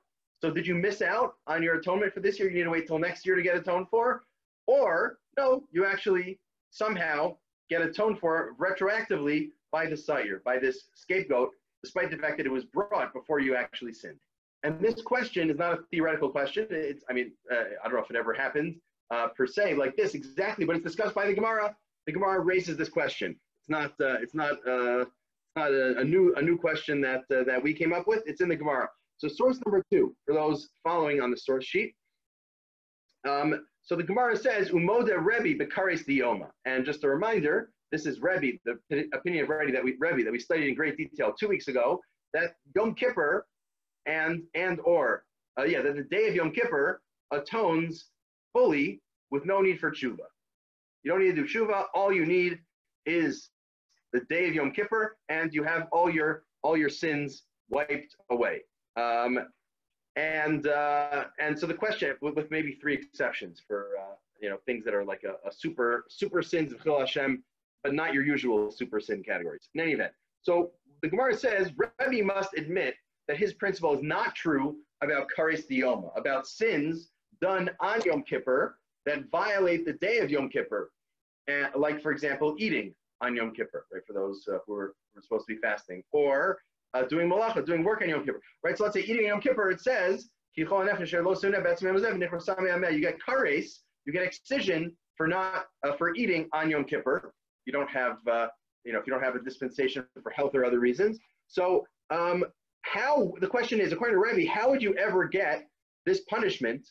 So 0.43 0.51
did 0.51 0.67
you 0.67 0.75
miss 0.75 1.01
out 1.01 1.35
on 1.47 1.63
your 1.63 1.75
atonement 1.75 2.13
for 2.13 2.19
this 2.19 2.37
year? 2.37 2.49
You 2.49 2.57
need 2.57 2.63
to 2.63 2.69
wait 2.69 2.85
till 2.85 2.99
next 2.99 3.25
year 3.25 3.35
to 3.35 3.41
get 3.41 3.55
atoned 3.55 3.87
for? 3.89 4.23
Or 4.67 5.17
no, 5.37 5.63
you 5.71 5.85
actually 5.85 6.37
somehow 6.69 7.37
get 7.69 7.81
atoned 7.81 8.19
for 8.19 8.53
retroactively 8.59 9.51
by 9.71 9.85
the 9.85 9.95
Sayyar, 9.95 10.43
by 10.43 10.57
this 10.57 10.89
scapegoat, 10.95 11.51
despite 11.81 12.11
the 12.11 12.17
fact 12.17 12.35
that 12.35 12.45
it 12.45 12.51
was 12.51 12.65
brought 12.65 13.13
before 13.13 13.39
you 13.39 13.55
actually 13.55 13.93
sinned. 13.93 14.19
And 14.63 14.77
this 14.81 15.01
question 15.01 15.49
is 15.49 15.57
not 15.57 15.75
a 15.75 15.83
theoretical 15.91 16.27
question. 16.27 16.67
It's, 16.71 17.05
I 17.09 17.13
mean, 17.13 17.31
uh, 17.49 17.55
I 17.81 17.87
don't 17.87 17.93
know 17.93 18.03
if 18.03 18.09
it 18.09 18.17
ever 18.17 18.33
happened, 18.33 18.75
uh, 19.11 19.29
per 19.29 19.47
se 19.47 19.75
like 19.75 19.95
this 19.95 20.13
exactly, 20.13 20.65
but 20.65 20.75
it's 20.75 20.83
discussed 20.83 21.15
by 21.15 21.25
the 21.25 21.33
Gemara. 21.33 21.73
The 22.05 22.11
Gemara 22.11 22.41
raises 22.41 22.75
this 22.75 22.89
question. 22.89 23.33
It's 23.61 23.69
not 23.69 23.91
uh, 24.01 24.17
it's 24.21 24.35
not 24.35 24.55
uh, 24.67 25.05
not 25.55 25.71
a, 25.71 25.99
a, 25.99 26.03
new 26.03 26.35
a 26.35 26.41
new 26.41 26.57
question 26.57 26.99
that 26.99 27.23
uh, 27.31 27.45
that 27.45 27.63
we 27.63 27.73
came 27.73 27.93
up 27.93 28.07
with. 28.07 28.23
It's 28.25 28.41
in 28.41 28.49
the 28.49 28.57
Gemara. 28.57 28.89
So 29.17 29.27
source 29.27 29.59
number 29.65 29.83
two 29.91 30.15
for 30.25 30.33
those 30.33 30.69
following 30.83 31.21
on 31.21 31.31
the 31.31 31.37
source 31.37 31.65
sheet. 31.65 31.95
Um, 33.27 33.65
so 33.83 33.95
the 33.95 34.03
Gemara 34.03 34.35
says 34.35 34.69
Umoda 34.69 35.23
Rebbe 35.23 35.63
Bekares 35.63 36.05
Dioma, 36.05 36.49
and 36.65 36.85
just 36.85 37.03
a 37.03 37.09
reminder, 37.09 37.71
this 37.91 38.05
is 38.05 38.21
Rebbe, 38.21 38.57
the 38.65 39.05
opinion 39.13 39.43
of 39.43 39.49
Rebbe 39.49 39.71
that 39.71 39.83
we 39.83 39.95
Rebbe 39.99 40.23
that 40.23 40.31
we 40.31 40.39
studied 40.39 40.67
in 40.67 40.75
great 40.75 40.97
detail 40.97 41.33
two 41.37 41.47
weeks 41.47 41.67
ago. 41.67 41.99
That 42.33 42.55
Yom 42.75 42.95
Kippur 42.95 43.45
and 44.05 44.43
and 44.55 44.79
or 44.83 45.23
uh, 45.59 45.63
yeah, 45.63 45.81
that 45.81 45.95
the 45.95 46.03
day 46.03 46.27
of 46.27 46.35
Yom 46.35 46.51
Kippur 46.51 47.01
atones 47.31 48.05
fully 48.53 49.01
with 49.31 49.45
no 49.45 49.61
need 49.61 49.79
for 49.79 49.91
tshuva. 49.91 50.25
You 51.03 51.11
don't 51.11 51.19
need 51.19 51.35
to 51.35 51.43
do 51.43 51.47
tshuva. 51.47 51.85
All 51.93 52.11
you 52.11 52.25
need 52.25 52.59
is 53.05 53.49
the 54.13 54.21
day 54.29 54.47
of 54.47 54.55
Yom 54.55 54.71
Kippur, 54.71 55.17
and 55.29 55.53
you 55.53 55.63
have 55.63 55.87
all 55.91 56.09
your 56.09 56.43
all 56.61 56.77
your 56.77 56.89
sins 56.89 57.43
wiped 57.69 58.15
away. 58.29 58.61
Um, 58.95 59.39
and 60.15 60.67
uh, 60.67 61.25
and 61.39 61.57
so 61.57 61.65
the 61.65 61.73
question, 61.73 62.15
with, 62.21 62.35
with, 62.35 62.51
maybe 62.51 62.73
three 62.73 62.93
exceptions 62.93 63.61
for 63.67 63.89
uh, 63.99 64.15
you 64.39 64.49
know 64.49 64.57
things 64.65 64.85
that 64.85 64.93
are 64.93 65.03
like 65.03 65.23
a, 65.23 65.47
a 65.47 65.51
super 65.51 66.05
super 66.09 66.43
sins 66.43 66.71
of 66.71 66.83
Chil 66.83 66.99
Hashem, 66.99 67.43
but 67.83 67.93
not 67.93 68.13
your 68.13 68.23
usual 68.23 68.71
super 68.71 68.99
sin 68.99 69.23
categories. 69.23 69.69
In 69.73 69.81
any 69.81 69.93
event, 69.93 70.11
so 70.41 70.71
the 71.01 71.09
Gemara 71.09 71.35
says 71.35 71.71
Rebbe 71.99 72.23
must 72.23 72.55
admit 72.57 72.95
that 73.27 73.37
his 73.37 73.53
principle 73.53 73.93
is 73.95 74.03
not 74.03 74.35
true 74.35 74.77
about 75.01 75.27
kares 75.35 75.67
diyoma, 75.67 76.15
about 76.17 76.47
sins 76.47 77.09
done 77.41 77.69
on 77.79 78.01
Yom 78.05 78.23
Kippur 78.23 78.77
that 79.05 79.29
violate 79.31 79.85
the 79.85 79.93
day 79.93 80.19
of 80.19 80.29
Yom 80.29 80.47
Kippur, 80.49 80.91
and, 81.47 81.69
like 81.75 82.01
for 82.01 82.11
example 82.11 82.55
eating 82.59 82.93
on 83.21 83.35
Yom 83.35 83.51
Kippur, 83.51 83.85
right? 83.91 84.01
For 84.05 84.13
those 84.13 84.47
uh, 84.47 84.59
who, 84.67 84.75
are, 84.75 84.93
who 85.13 85.19
are 85.19 85.23
supposed 85.23 85.47
to 85.47 85.55
be 85.55 85.59
fasting, 85.59 86.03
or 86.11 86.59
uh, 86.93 87.03
doing 87.03 87.29
malacha, 87.29 87.65
doing 87.65 87.83
work 87.83 88.01
on 88.01 88.09
Yom 88.09 88.25
Kippur, 88.25 88.41
right? 88.63 88.77
So 88.77 88.83
let's 88.83 88.95
say 88.95 89.01
eating 89.01 89.25
Yom 89.25 89.41
Kippur, 89.41 89.71
it 89.71 89.81
says, 89.81 90.29
you 90.55 90.65
get 90.65 90.75
kares, 93.27 93.79
you 94.05 94.13
get 94.13 94.23
excision 94.23 94.95
for 95.17 95.27
not 95.27 95.65
uh, 95.85 95.93
for 95.97 96.15
eating 96.15 96.47
on 96.53 96.69
Yom 96.69 96.85
Kippur. 96.85 97.33
You 97.65 97.73
don't 97.73 97.89
have, 97.89 98.17
uh, 98.29 98.47
you 98.83 98.93
know, 98.93 98.99
if 98.99 99.07
you 99.07 99.13
don't 99.13 99.23
have 99.23 99.35
a 99.35 99.39
dispensation 99.41 100.05
for 100.21 100.31
health 100.31 100.53
or 100.53 100.65
other 100.65 100.79
reasons. 100.79 101.17
So 101.47 101.85
um, 102.09 102.45
how 102.83 103.33
the 103.39 103.47
question 103.47 103.79
is, 103.79 103.91
according 103.91 104.15
to 104.15 104.21
Rebbe, 104.21 104.49
how 104.51 104.69
would 104.69 104.81
you 104.81 104.93
ever 104.95 105.27
get 105.27 105.65
this 106.05 106.21
punishment 106.29 106.87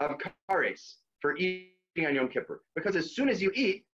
of 0.00 0.16
kares 0.50 0.94
for 1.20 1.36
eating 1.36 1.70
on 2.06 2.14
Yom 2.14 2.28
Kippur? 2.28 2.62
Because 2.74 2.96
as 2.96 3.14
soon 3.14 3.28
as 3.28 3.40
you 3.40 3.50
eat, 3.54 3.84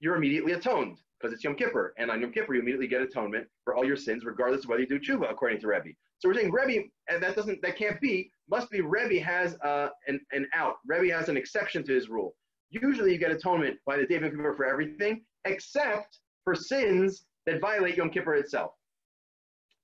you're 0.00 0.16
immediately 0.16 0.52
atoned 0.52 0.98
because 1.18 1.34
it's 1.34 1.44
Yom 1.44 1.54
Kippur, 1.54 1.94
and 1.98 2.10
on 2.10 2.20
Yom 2.20 2.32
Kippur 2.32 2.54
you 2.54 2.60
immediately 2.60 2.88
get 2.88 3.02
atonement 3.02 3.46
for 3.64 3.74
all 3.74 3.84
your 3.84 3.96
sins, 3.96 4.24
regardless 4.24 4.64
of 4.64 4.70
whether 4.70 4.82
you 4.82 4.88
do 4.88 4.98
tshuva, 4.98 5.30
according 5.30 5.60
to 5.60 5.66
Rebbe. 5.66 5.90
So 6.18 6.28
we're 6.28 6.34
saying 6.34 6.50
Rebbe, 6.50 6.88
and 7.08 7.22
that 7.22 7.36
doesn't, 7.36 7.60
that 7.62 7.76
can't 7.76 8.00
be. 8.00 8.30
Must 8.48 8.70
be 8.70 8.80
Rebbe 8.80 9.22
has 9.22 9.56
uh, 9.64 9.88
an, 10.06 10.20
an 10.32 10.46
out. 10.54 10.76
Rebbe 10.86 11.14
has 11.14 11.28
an 11.28 11.36
exception 11.36 11.84
to 11.84 11.94
his 11.94 12.08
rule. 12.08 12.34
Usually 12.70 13.12
you 13.12 13.18
get 13.18 13.30
atonement 13.30 13.78
by 13.86 13.96
the 13.96 14.06
day 14.06 14.16
of 14.16 14.22
Yom 14.22 14.32
Kippur 14.32 14.54
for 14.54 14.64
everything, 14.64 15.22
except 15.44 16.18
for 16.44 16.54
sins 16.54 17.24
that 17.46 17.60
violate 17.60 17.96
Yom 17.96 18.10
Kippur 18.10 18.34
itself. 18.34 18.72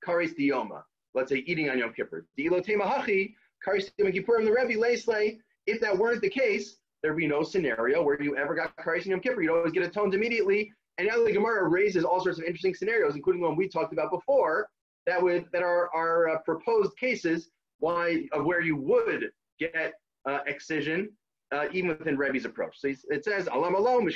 Kares 0.07 0.37
diyoma. 0.39 0.83
Let's 1.15 1.31
say 1.31 1.45
eating 1.47 1.69
on 1.71 1.79
Yom 1.79 1.93
Kippur. 1.93 2.27
Di'ilotei 2.39 3.35
kares 3.67 3.91
Yom 3.99 4.13
Kippur, 4.13 4.45
the 4.45 4.53
Rebbe 4.53 4.79
leslay. 4.79 5.39
If 5.67 5.81
that 5.81 5.97
weren't 5.97 6.21
the 6.23 6.31
case, 6.31 6.77
there'd 7.07 7.17
be 7.17 7.27
no 7.29 7.43
scenario 7.45 8.03
where 8.03 8.21
you 8.21 8.37
ever 8.37 8.55
got 8.55 8.77
kares 8.77 9.07
Yom 9.07 9.21
Kippur. 9.21 9.43
You'd 9.43 9.53
always 9.53 9.73
get 9.73 9.85
atoned 9.85 10.15
immediately 10.15 10.73
and 10.99 11.09
now 11.09 11.23
the 11.23 11.33
Gemara 11.33 11.69
raises 11.69 12.05
all 12.05 12.23
sorts 12.23 12.39
of 12.39 12.45
interesting 12.45 12.75
scenarios, 12.75 13.17
including 13.17 13.43
one 13.43 13.57
we 13.57 13.69
talked 13.69 13.93
about 13.93 14.11
before, 14.11 14.69
that 15.07 15.23
would 15.23 15.47
that 15.53 15.63
are, 15.63 15.95
are 15.95 16.29
uh, 16.31 16.39
proposed 16.39 16.97
cases 16.99 17.51
why 17.79 18.25
of 18.33 18.45
where 18.45 18.63
you 18.63 18.77
would 18.77 19.31
get 19.61 19.93
uh, 20.25 20.39
excision 20.47 21.11
uh, 21.53 21.67
even 21.73 21.91
within 21.91 22.17
Rebbe's 22.17 22.47
approach. 22.47 22.81
So 22.81 22.89
it 22.89 23.25
says, 23.25 23.49
Alam 23.53 23.75
alom, 23.75 24.11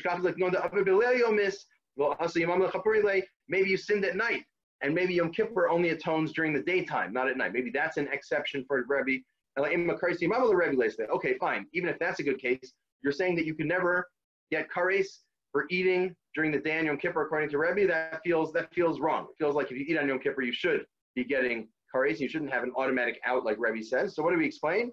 maybe 3.48 3.70
you 3.70 3.76
sinned 3.76 4.04
at 4.04 4.16
night, 4.16 4.42
and 4.80 4.94
maybe 4.94 5.14
Yom 5.14 5.30
Kippur 5.30 5.68
only 5.68 5.90
atones 5.90 6.32
during 6.32 6.52
the 6.54 6.62
daytime, 6.62 7.12
not 7.12 7.28
at 7.28 7.36
night. 7.36 7.52
Maybe 7.52 7.70
that's 7.70 7.98
an 7.98 8.08
exception 8.10 8.64
for 8.66 8.84
Rebbe. 8.88 9.22
Okay, 9.58 11.34
fine. 11.38 11.66
Even 11.74 11.88
if 11.88 11.98
that's 11.98 12.20
a 12.20 12.22
good 12.22 12.38
case, 12.40 12.72
you're 13.02 13.12
saying 13.12 13.36
that 13.36 13.46
you 13.46 13.54
can 13.54 13.68
never 13.68 14.08
get 14.50 14.68
kares 14.70 15.06
for 15.52 15.66
eating 15.70 16.14
during 16.34 16.52
the 16.52 16.58
day 16.58 16.78
on 16.78 16.86
Yom 16.86 16.96
Kippur, 16.96 17.22
according 17.22 17.50
to 17.50 17.58
Rebbe, 17.58 17.86
that 17.86 18.20
feels 18.24 18.52
that 18.52 18.72
feels 18.72 19.00
wrong. 19.00 19.26
It 19.30 19.36
feels 19.38 19.54
like 19.54 19.70
if 19.70 19.76
you 19.76 19.84
eat 19.88 19.98
on 19.98 20.08
Yom 20.08 20.20
Kippur, 20.20 20.42
you 20.42 20.52
should 20.52 20.84
be 21.14 21.24
getting 21.24 21.68
kares. 21.94 22.20
You 22.20 22.28
shouldn't 22.28 22.52
have 22.52 22.62
an 22.62 22.72
automatic 22.76 23.20
out 23.26 23.44
like 23.44 23.56
Rebbe 23.58 23.82
says. 23.84 24.14
So 24.14 24.22
what 24.22 24.32
do 24.32 24.38
we 24.38 24.46
explain? 24.46 24.92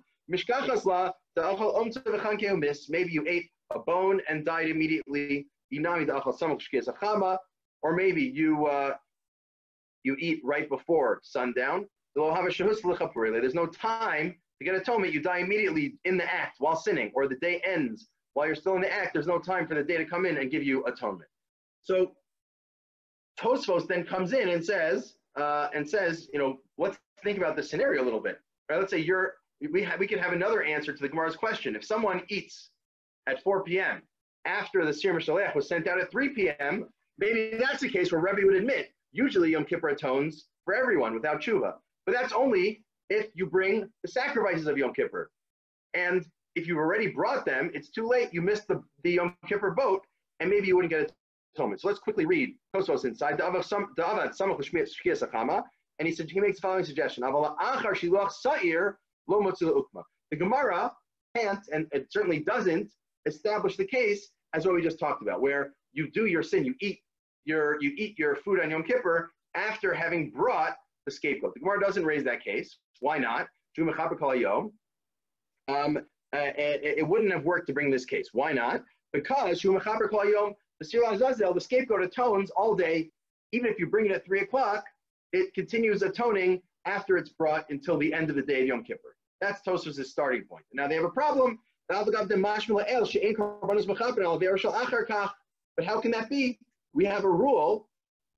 Maybe 2.89 3.11
you 3.11 3.25
ate 3.27 3.49
a 3.71 3.79
bone 3.79 4.21
and 4.29 4.45
died 4.45 4.69
immediately. 4.69 5.47
Or 7.83 7.93
maybe 7.95 8.23
you 8.23 8.65
uh, 8.65 8.93
you 10.03 10.15
eat 10.19 10.41
right 10.43 10.67
before 10.69 11.19
sundown. 11.23 11.87
There's 12.15 13.53
no 13.53 13.67
time 13.67 14.35
to 14.59 14.65
get 14.65 14.75
atonement. 14.75 15.13
You 15.13 15.21
die 15.21 15.39
immediately 15.39 15.95
in 16.05 16.17
the 16.17 16.25
act 16.25 16.57
while 16.59 16.75
sinning, 16.75 17.11
or 17.15 17.27
the 17.27 17.35
day 17.35 17.61
ends 17.65 18.07
while 18.37 18.45
you're 18.45 18.55
still 18.55 18.75
in 18.75 18.81
the 18.81 18.93
act, 18.93 19.13
there's 19.13 19.25
no 19.25 19.39
time 19.39 19.65
for 19.65 19.73
the 19.73 19.81
day 19.81 19.97
to 19.97 20.05
come 20.05 20.23
in 20.23 20.37
and 20.37 20.51
give 20.51 20.61
you 20.61 20.85
atonement. 20.85 21.27
So 21.81 22.11
Tosfos 23.39 23.87
then 23.87 24.03
comes 24.03 24.31
in 24.31 24.49
and 24.49 24.63
says, 24.63 25.15
uh, 25.35 25.69
and 25.73 25.89
says, 25.89 26.29
you 26.31 26.37
know, 26.37 26.59
let's 26.77 26.99
think 27.23 27.39
about 27.39 27.55
this 27.55 27.67
scenario 27.67 28.03
a 28.03 28.05
little 28.05 28.19
bit. 28.19 28.39
Right? 28.69 28.77
Let's 28.77 28.91
say 28.91 28.99
you're, 28.99 29.33
we, 29.71 29.81
ha- 29.81 29.95
we 29.97 30.05
could 30.05 30.19
have 30.19 30.33
another 30.33 30.61
answer 30.61 30.93
to 30.93 31.01
the 31.01 31.09
Gemara's 31.09 31.35
question. 31.35 31.75
If 31.75 31.83
someone 31.83 32.21
eats 32.29 32.69
at 33.25 33.41
4 33.41 33.63
p.m. 33.63 34.03
after 34.45 34.85
the 34.85 34.93
Sir 34.93 35.13
Mishalech 35.13 35.55
was 35.55 35.67
sent 35.67 35.87
out 35.87 35.99
at 35.99 36.11
3 36.11 36.29
p.m., 36.29 36.85
maybe 37.17 37.57
that's 37.57 37.81
the 37.81 37.89
case 37.89 38.11
where 38.11 38.21
Rebbe 38.21 38.45
would 38.45 38.55
admit, 38.55 38.93
usually 39.13 39.49
Yom 39.49 39.65
Kippur 39.65 39.89
atones 39.89 40.45
for 40.63 40.75
everyone 40.75 41.15
without 41.15 41.41
tshuva. 41.41 41.73
But 42.05 42.13
that's 42.13 42.33
only 42.33 42.83
if 43.09 43.27
you 43.33 43.45
bring 43.45 43.89
the 44.03 44.09
sacrifices 44.09 44.67
of 44.67 44.77
Yom 44.77 44.93
Kippur. 44.93 45.29
And 45.93 46.25
if 46.55 46.67
you've 46.67 46.77
already 46.77 47.07
brought 47.07 47.45
them, 47.45 47.71
it's 47.73 47.89
too 47.89 48.07
late. 48.07 48.33
You 48.33 48.41
missed 48.41 48.67
the, 48.67 48.83
the 49.03 49.11
Yom 49.11 49.35
Kippur 49.47 49.71
boat, 49.71 50.05
and 50.39 50.49
maybe 50.49 50.67
you 50.67 50.75
wouldn't 50.75 50.91
get 50.91 51.11
atonement. 51.55 51.81
So 51.81 51.87
let's 51.87 51.99
quickly 51.99 52.25
read 52.25 52.55
Tosfos 52.75 53.05
inside. 53.05 53.39
And 55.99 56.07
he 56.07 56.13
said 56.13 56.29
he 56.29 56.39
makes 56.39 56.57
the 56.57 56.61
following 56.61 56.85
suggestion. 56.85 57.23
The 57.23 57.55
Gemara 60.37 60.91
can't, 61.35 61.67
and 61.71 61.87
it 61.91 62.07
certainly 62.11 62.39
doesn't, 62.39 62.91
establish 63.25 63.77
the 63.77 63.85
case 63.85 64.29
as 64.53 64.65
what 64.65 64.75
we 64.75 64.81
just 64.81 64.99
talked 64.99 65.21
about, 65.21 65.41
where 65.41 65.73
you 65.93 66.09
do 66.11 66.25
your 66.25 66.43
sin, 66.43 66.65
you 66.65 66.75
eat 66.81 66.99
your 67.45 67.81
you 67.81 67.93
eat 67.97 68.19
your 68.19 68.35
food 68.35 68.59
on 68.59 68.69
Yom 68.69 68.83
Kippur 68.83 69.31
after 69.55 69.93
having 69.93 70.29
brought 70.29 70.75
the 71.07 71.11
scapegoat. 71.11 71.55
The 71.55 71.61
Gemara 71.61 71.79
doesn't 71.79 72.05
raise 72.05 72.23
that 72.25 72.43
case. 72.43 72.77
Why 72.99 73.17
not? 73.17 73.47
Um, 75.69 75.97
uh, 76.33 76.51
it, 76.57 76.97
it, 76.99 77.07
wouldn't 77.07 77.31
have 77.31 77.43
worked 77.45 77.67
to 77.67 77.73
bring 77.73 77.89
this 77.89 78.05
case. 78.05 78.29
Why 78.33 78.51
not? 78.51 78.83
Because 79.13 79.61
the 79.61 81.51
the 81.53 81.61
scapegoat 81.61 82.03
atones 82.03 82.51
all 82.51 82.75
day. 82.75 83.09
Even 83.53 83.71
if 83.71 83.79
you 83.79 83.87
bring 83.87 84.07
it 84.07 84.11
at 84.11 84.25
3 84.25 84.41
o'clock, 84.41 84.83
it 85.31 85.53
continues 85.53 86.01
atoning 86.01 86.61
after 86.85 87.17
it's 87.17 87.29
brought 87.29 87.65
until 87.69 87.97
the 87.97 88.13
end 88.13 88.29
of 88.29 88.35
the 88.35 88.41
day 88.41 88.61
of 88.61 88.67
Yom 88.67 88.83
Kippur. 88.83 89.15
That's 89.39 89.61
Tosfos' 89.61 90.05
starting 90.05 90.43
point. 90.43 90.65
Now 90.73 90.87
they 90.87 90.95
have 90.95 91.05
a 91.05 91.09
problem. 91.09 91.59
But 91.87 91.95
how 95.85 96.01
can 96.01 96.11
that 96.11 96.29
be? 96.29 96.59
We 96.93 97.05
have 97.05 97.23
a 97.23 97.29
rule, 97.29 97.87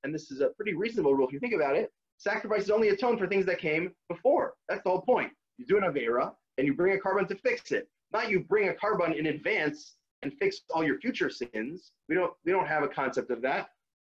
and 0.04 0.14
this 0.14 0.30
is 0.30 0.42
a 0.42 0.50
pretty 0.50 0.76
reasonable 0.76 1.16
rule 1.16 1.26
if 1.26 1.34
you 1.34 1.40
think 1.40 1.56
about 1.56 1.76
it. 1.76 1.92
Sacrifices 2.20 2.70
only 2.70 2.90
atone 2.90 3.18
for 3.18 3.28
things 3.28 3.46
that 3.46 3.60
came 3.60 3.92
before. 4.10 4.54
That's 4.68 4.84
the 4.84 4.90
whole 4.90 5.02
point. 5.02 5.32
You 5.58 5.66
do 5.66 5.78
an 5.78 5.84
Avera, 5.84 6.34
and 6.58 6.68
you 6.68 6.74
bring 6.74 6.94
a 6.96 7.00
carbon 7.00 7.26
to 7.28 7.36
fix 7.36 7.72
it. 7.72 7.90
Not 8.12 8.30
you 8.30 8.42
bring 8.42 8.68
a 8.68 8.74
carbon 8.74 9.14
in 9.14 9.28
advance 9.28 9.96
and 10.22 10.34
fix 10.34 10.62
all 10.70 10.84
your 10.84 11.00
future 11.00 11.30
sins. 11.30 11.92
We 12.10 12.16
don't 12.16 12.34
we 12.46 12.52
don't 12.52 12.68
have 12.68 12.84
a 12.84 12.90
concept 12.90 13.32
of 13.32 13.42
that. 13.44 13.70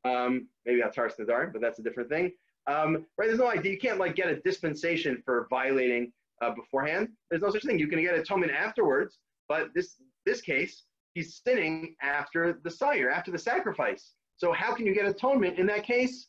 Um, 0.05 0.49
maybe 0.67 0.81
that's 0.83 0.97
Har 0.97 1.09
Nadarim, 1.09 1.53
but 1.53 1.63
that's 1.63 1.79
a 1.79 1.83
different 1.83 2.11
thing. 2.11 2.33
Um, 2.67 3.07
right? 3.17 3.27
There's 3.27 3.39
no 3.39 3.51
idea. 3.51 3.73
You 3.73 3.79
can't 3.79 3.99
like 3.99 4.15
get 4.15 4.29
a 4.29 4.37
dispensation 4.37 5.23
for 5.25 5.47
violating 5.49 6.13
uh, 6.43 6.51
beforehand. 6.51 7.09
There's 7.31 7.43
no 7.43 7.51
such 7.51 7.65
thing. 7.65 7.79
You 7.79 7.89
can 7.89 8.03
get 8.03 8.15
atonement 8.15 8.53
afterwards, 8.53 9.19
but 9.49 9.73
this 9.75 9.97
this 10.27 10.43
case, 10.43 10.85
he's 11.15 11.41
sinning 11.43 11.95
after 12.03 12.61
the 12.65 12.71
sire, 12.71 13.09
after 13.11 13.31
the 13.31 13.39
sacrifice. 13.39 14.13
So 14.37 14.53
how 14.53 14.75
can 14.75 14.85
you 14.85 14.95
get 14.95 15.07
atonement 15.07 15.59
in 15.59 15.67
that 15.69 15.85
case? 15.85 16.29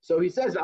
So 0.00 0.18
he 0.20 0.28
says, 0.28 0.54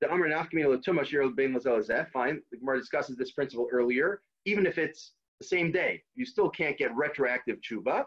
the 0.00 0.10
Amr 0.10 0.28
Nafkamina 0.28 0.76
Latuma 0.76 1.04
Shir 1.04 1.28
Bein 1.30 1.54
Lazelazeh, 1.54 2.08
fine. 2.10 2.40
The 2.50 2.58
Gemara 2.58 2.78
discusses 2.78 3.16
this 3.16 3.32
principle 3.32 3.68
earlier. 3.72 4.20
Even 4.44 4.66
if 4.66 4.78
it's 4.78 5.12
the 5.40 5.46
same 5.46 5.72
day, 5.72 6.02
you 6.14 6.24
still 6.24 6.48
can't 6.48 6.78
get 6.78 6.94
retroactive 6.94 7.58
tshuva. 7.60 8.04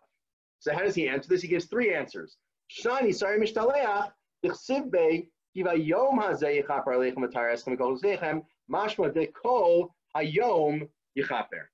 So 0.60 0.74
how 0.74 0.81
does 0.81 0.95
he 0.95 1.10
answer 1.10 1.27
this? 1.27 1.41
He 1.41 1.48
gives 1.48 1.65
three 1.65 1.93
answers. 1.93 2.38
Shani 2.71 3.13
Sari 3.13 3.39
Mishtaleach, 3.39 4.12
Tichsibbe, 4.45 5.27
Kiva 5.53 5.77
Yom 5.77 6.19
Hazeh 6.19 6.63
Yichaper 6.63 6.88
Aleichem 6.88 7.29
Atar 7.29 7.53
Eschem 7.53 7.77
Kol 7.77 8.00
Zechem, 8.00 8.43
Mashma 8.71 9.13
De 9.13 9.27
Kol 9.27 9.93
Hayom 10.15 10.88
Yichaper. 11.17 11.67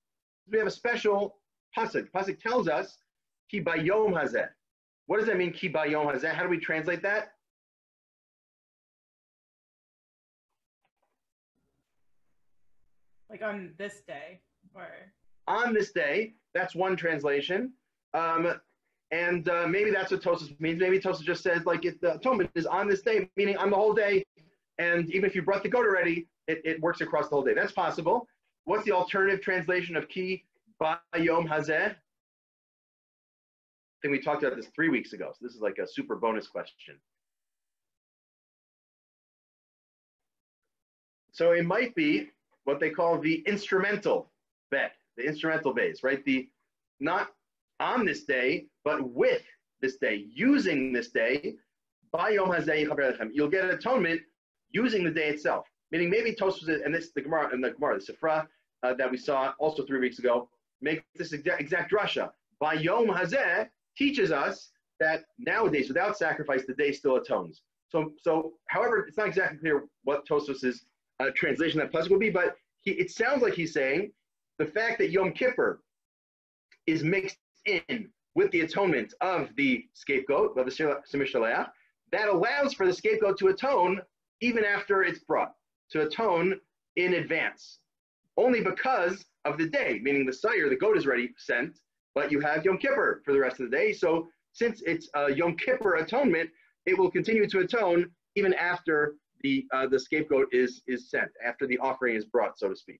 We 0.49 0.57
have 0.57 0.67
a 0.67 0.71
special 0.71 1.37
pasuk. 1.77 2.09
Pasuk 2.11 2.39
tells 2.39 2.67
us 2.67 2.97
Ki 3.51 3.61
Bayom 3.61 4.13
Hazeh. 4.13 4.49
What 5.07 5.17
does 5.17 5.27
that 5.27 5.37
mean, 5.37 5.51
Ki 5.51 5.69
Bayom 5.69 6.13
Hazeh? 6.13 6.31
How 6.31 6.43
do 6.43 6.49
we 6.49 6.59
translate 6.59 7.01
that? 7.03 7.33
Like 13.29 13.41
on 13.41 13.73
this 13.77 14.01
day, 14.07 14.39
or 14.73 14.87
on 15.47 15.73
this 15.73 15.91
day. 15.91 16.33
That's 16.53 16.75
one 16.75 16.95
translation. 16.95 17.73
Um, 18.13 18.59
And 19.11 19.47
uh, 19.47 19.67
maybe 19.67 19.89
that's 19.89 20.11
what 20.11 20.21
Tosfos 20.21 20.59
means. 20.59 20.81
Maybe 20.81 20.99
Tosfos 20.99 21.23
just 21.23 21.41
says 21.41 21.65
like 21.65 21.85
it, 21.85 22.01
the 22.01 22.15
atonement 22.15 22.51
is 22.55 22.65
on 22.65 22.89
this 22.89 23.01
day, 23.01 23.29
meaning 23.37 23.55
on 23.57 23.69
the 23.69 23.75
whole 23.75 23.93
day. 23.93 24.25
And 24.79 25.09
even 25.13 25.25
if 25.29 25.33
you 25.35 25.41
brought 25.41 25.63
the 25.63 25.69
goat 25.69 25.85
already, 25.85 26.27
it, 26.47 26.61
it 26.65 26.81
works 26.81 26.99
across 26.99 27.29
the 27.29 27.35
whole 27.35 27.43
day. 27.43 27.53
That's 27.53 27.71
possible. 27.71 28.27
What's 28.65 28.83
the 28.83 28.91
alternative 28.91 29.41
translation 29.41 29.95
of 29.95 30.09
ki 30.09 30.43
ba 30.79 30.99
yom 31.17 31.47
hazeh? 31.47 31.95
I 33.97 34.07
think 34.07 34.11
we 34.11 34.21
talked 34.21 34.43
about 34.43 34.55
this 34.55 34.67
three 34.75 34.89
weeks 34.89 35.13
ago. 35.13 35.31
So 35.31 35.39
this 35.41 35.55
is 35.55 35.61
like 35.61 35.79
a 35.79 35.87
super 35.87 36.15
bonus 36.15 36.47
question. 36.47 36.97
So 41.31 41.51
it 41.51 41.65
might 41.65 41.95
be 41.95 42.29
what 42.65 42.79
they 42.79 42.89
call 42.89 43.19
the 43.19 43.43
instrumental 43.47 44.31
bet, 44.71 44.93
the 45.15 45.23
instrumental 45.23 45.73
base, 45.73 46.03
right? 46.03 46.23
The 46.25 46.47
not 46.99 47.29
on 47.79 48.05
this 48.05 48.23
day, 48.23 48.65
but 48.83 49.09
with 49.09 49.43
this 49.81 49.97
day, 49.97 50.25
using 50.29 50.91
this 50.91 51.09
day, 51.09 51.55
by 52.11 52.29
you'll 52.29 53.49
get 53.49 53.65
atonement 53.65 54.21
using 54.71 55.03
the 55.03 55.11
day 55.11 55.29
itself. 55.29 55.65
Meaning 55.91 56.09
maybe 56.09 56.33
Tosfos, 56.33 56.83
and 56.83 56.93
this 56.93 57.11
the 57.15 57.21
Gemara 57.21 57.49
and 57.53 57.63
the 57.63 57.71
Gemara, 57.71 57.99
the 57.99 58.13
Sifra 58.13 58.47
uh, 58.83 58.93
that 58.95 59.09
we 59.09 59.17
saw 59.17 59.53
also 59.59 59.85
three 59.85 59.99
weeks 59.99 60.19
ago, 60.19 60.49
make 60.81 61.03
this 61.15 61.33
exact, 61.33 61.61
exact 61.61 61.91
drasha. 61.91 62.31
By 62.59 62.73
Yom 62.73 63.07
Hazeh 63.07 63.69
teaches 63.97 64.31
us 64.31 64.71
that 64.99 65.23
nowadays, 65.37 65.87
without 65.87 66.17
sacrifice, 66.17 66.65
the 66.65 66.73
day 66.73 66.91
still 66.91 67.17
atones. 67.17 67.61
So, 67.89 68.13
so 68.21 68.53
however, 68.67 69.05
it's 69.07 69.17
not 69.17 69.27
exactly 69.27 69.59
clear 69.59 69.85
what 70.03 70.27
Tosfos's 70.27 70.85
uh, 71.19 71.29
translation 71.35 71.79
that 71.79 71.91
pasuk 71.91 72.09
will 72.09 72.19
be, 72.19 72.29
but 72.29 72.55
he, 72.81 72.91
it 72.91 73.11
sounds 73.11 73.41
like 73.41 73.53
he's 73.53 73.73
saying 73.73 74.11
the 74.59 74.65
fact 74.65 74.97
that 74.99 75.11
Yom 75.11 75.31
Kippur 75.31 75.81
is 76.85 77.03
mixed 77.03 77.37
in 77.65 78.09
with 78.35 78.51
the 78.51 78.61
atonement 78.61 79.13
of 79.21 79.49
the 79.55 79.85
scapegoat, 79.93 80.57
of 80.57 80.65
the 80.65 80.71
Shemishaleach, 80.71 81.69
that 82.11 82.29
allows 82.29 82.73
for 82.73 82.85
the 82.85 82.93
scapegoat 82.93 83.37
to 83.39 83.47
atone 83.47 84.01
even 84.41 84.63
after 84.63 85.03
it's 85.03 85.19
brought, 85.19 85.53
to 85.91 86.03
atone 86.03 86.59
in 86.95 87.15
advance, 87.15 87.79
only 88.37 88.61
because 88.61 89.25
of 89.45 89.57
the 89.57 89.67
day, 89.67 89.99
meaning 90.03 90.25
the 90.25 90.33
sire, 90.33 90.69
the 90.69 90.75
goat 90.75 90.97
is 90.97 91.07
ready, 91.07 91.33
sent, 91.37 91.79
but 92.17 92.31
you 92.31 92.39
have 92.39 92.65
Yom 92.65 92.79
Kippur 92.79 93.21
for 93.23 93.31
the 93.31 93.39
rest 93.39 93.59
of 93.59 93.69
the 93.69 93.77
day. 93.77 93.93
So 93.93 94.27
since 94.51 94.81
it's 94.87 95.07
a 95.13 95.31
Yom 95.31 95.55
Kippur 95.55 95.97
atonement, 95.97 96.49
it 96.87 96.97
will 96.97 97.11
continue 97.11 97.47
to 97.47 97.59
atone 97.59 98.09
even 98.35 98.55
after 98.55 99.13
the, 99.41 99.67
uh, 99.71 99.85
the 99.85 99.99
scapegoat 99.99 100.47
is, 100.51 100.81
is 100.87 101.11
sent, 101.11 101.29
after 101.45 101.67
the 101.67 101.77
offering 101.77 102.15
is 102.15 102.25
brought, 102.25 102.57
so 102.57 102.69
to 102.69 102.75
speak. 102.75 102.99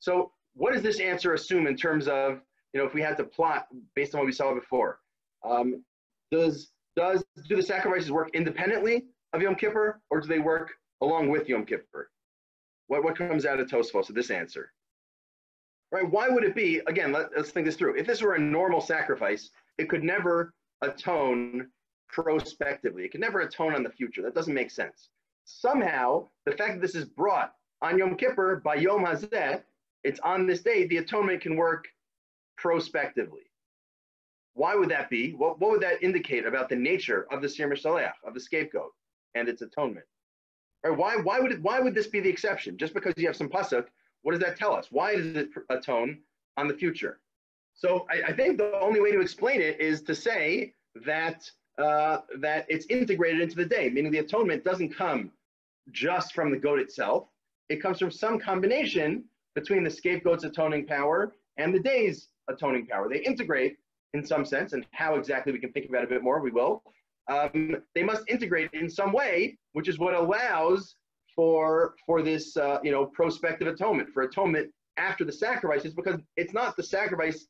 So 0.00 0.32
what 0.52 0.74
does 0.74 0.82
this 0.82 1.00
answer 1.00 1.32
assume 1.32 1.66
in 1.66 1.76
terms 1.76 2.08
of, 2.08 2.42
you 2.74 2.80
know, 2.80 2.86
if 2.86 2.92
we 2.92 3.00
had 3.00 3.16
to 3.16 3.24
plot 3.24 3.68
based 3.94 4.14
on 4.14 4.20
what 4.20 4.26
we 4.26 4.32
saw 4.32 4.52
before? 4.54 4.98
Um, 5.42 5.82
does, 6.30 6.72
does, 6.94 7.24
do 7.48 7.56
the 7.56 7.62
sacrifices 7.62 8.12
work 8.12 8.28
independently 8.34 9.06
of 9.32 9.40
Yom 9.40 9.54
Kippur, 9.54 10.02
or 10.10 10.20
do 10.20 10.28
they 10.28 10.40
work 10.40 10.72
along 11.00 11.30
with 11.30 11.48
Yom 11.48 11.64
Kippur? 11.64 12.10
What, 12.88 13.02
what 13.02 13.16
comes 13.16 13.46
out 13.46 13.60
of 13.60 13.66
Tosfos 13.66 14.10
of 14.10 14.14
this 14.14 14.30
answer? 14.30 14.74
Right? 15.92 16.08
Why 16.10 16.28
would 16.28 16.44
it 16.44 16.54
be, 16.54 16.80
again, 16.86 17.12
let, 17.12 17.28
let's 17.36 17.50
think 17.50 17.66
this 17.66 17.76
through. 17.76 17.96
If 17.96 18.06
this 18.06 18.22
were 18.22 18.34
a 18.34 18.40
normal 18.40 18.80
sacrifice, 18.80 19.50
it 19.78 19.88
could 19.88 20.02
never 20.02 20.52
atone 20.82 21.68
prospectively. 22.08 23.04
It 23.04 23.12
could 23.12 23.20
never 23.20 23.40
atone 23.40 23.74
on 23.74 23.82
the 23.82 23.90
future. 23.90 24.22
That 24.22 24.34
doesn't 24.34 24.54
make 24.54 24.70
sense 24.70 25.08
somehow 25.46 26.28
the 26.44 26.52
fact 26.52 26.74
that 26.74 26.82
this 26.82 26.94
is 26.94 27.04
brought 27.04 27.54
on 27.80 27.98
Yom 27.98 28.16
Kippur 28.16 28.60
by 28.64 28.74
Yom 28.74 29.04
Hazeh, 29.04 29.62
it's 30.04 30.20
on 30.20 30.46
this 30.46 30.62
day, 30.62 30.86
the 30.86 30.98
atonement 30.98 31.40
can 31.40 31.56
work 31.56 31.86
prospectively. 32.58 33.42
Why 34.54 34.74
would 34.74 34.88
that 34.90 35.10
be? 35.10 35.32
What, 35.32 35.60
what 35.60 35.70
would 35.70 35.82
that 35.82 36.02
indicate 36.02 36.46
about 36.46 36.68
the 36.68 36.76
nature 36.76 37.26
of 37.30 37.42
the 37.42 37.48
Sir 37.48 37.68
Mishaleach, 37.68 38.12
of 38.24 38.34
the 38.34 38.40
scapegoat, 38.40 38.92
and 39.34 39.48
its 39.48 39.62
atonement? 39.62 40.06
Right? 40.82 40.96
why, 40.96 41.16
why, 41.16 41.40
would 41.40 41.52
it, 41.52 41.62
why 41.62 41.80
would 41.80 41.94
this 41.94 42.06
be 42.06 42.20
the 42.20 42.28
exception? 42.28 42.78
Just 42.78 42.94
because 42.94 43.14
you 43.16 43.26
have 43.26 43.36
some 43.36 43.48
pasuk, 43.48 43.86
what 44.26 44.32
does 44.32 44.40
that 44.40 44.56
tell 44.56 44.74
us? 44.74 44.88
Why 44.90 45.14
does 45.14 45.36
it 45.36 45.50
atone 45.70 46.18
on 46.56 46.66
the 46.66 46.74
future? 46.74 47.20
So 47.74 48.08
I, 48.10 48.30
I 48.30 48.32
think 48.32 48.58
the 48.58 48.76
only 48.80 49.00
way 49.00 49.12
to 49.12 49.20
explain 49.20 49.60
it 49.60 49.80
is 49.80 50.02
to 50.02 50.16
say 50.16 50.72
that 51.04 51.48
uh, 51.78 52.22
that 52.40 52.66
it's 52.68 52.86
integrated 52.86 53.40
into 53.40 53.54
the 53.54 53.64
day, 53.64 53.88
meaning 53.88 54.10
the 54.10 54.18
atonement 54.18 54.64
doesn't 54.64 54.92
come 54.92 55.30
just 55.92 56.34
from 56.34 56.50
the 56.50 56.56
goat 56.56 56.80
itself. 56.80 57.28
It 57.68 57.80
comes 57.80 58.00
from 58.00 58.10
some 58.10 58.40
combination 58.40 59.22
between 59.54 59.84
the 59.84 59.90
scapegoat's 59.90 60.42
atoning 60.42 60.86
power 60.86 61.32
and 61.56 61.72
the 61.72 61.78
day's 61.78 62.26
atoning 62.48 62.86
power. 62.88 63.08
They 63.08 63.20
integrate 63.20 63.76
in 64.12 64.26
some 64.26 64.44
sense, 64.44 64.72
and 64.72 64.84
how 64.90 65.14
exactly 65.14 65.52
we 65.52 65.60
can 65.60 65.70
think 65.70 65.88
about 65.88 66.02
it 66.02 66.06
a 66.06 66.08
bit 66.08 66.24
more, 66.24 66.40
we 66.40 66.50
will. 66.50 66.82
Um, 67.28 67.76
they 67.94 68.02
must 68.02 68.24
integrate 68.28 68.70
in 68.72 68.90
some 68.90 69.12
way, 69.12 69.56
which 69.72 69.88
is 69.88 70.00
what 70.00 70.14
allows 70.14 70.96
for 71.36 71.94
for 72.04 72.22
this 72.22 72.56
uh, 72.56 72.78
you 72.82 72.90
know 72.90 73.06
prospective 73.06 73.68
atonement, 73.68 74.08
for 74.12 74.22
atonement 74.22 74.70
after 74.96 75.24
the 75.24 75.32
sacrifices, 75.32 75.94
because 75.94 76.20
it's 76.36 76.54
not 76.54 76.76
the 76.76 76.82
sacrifice 76.82 77.46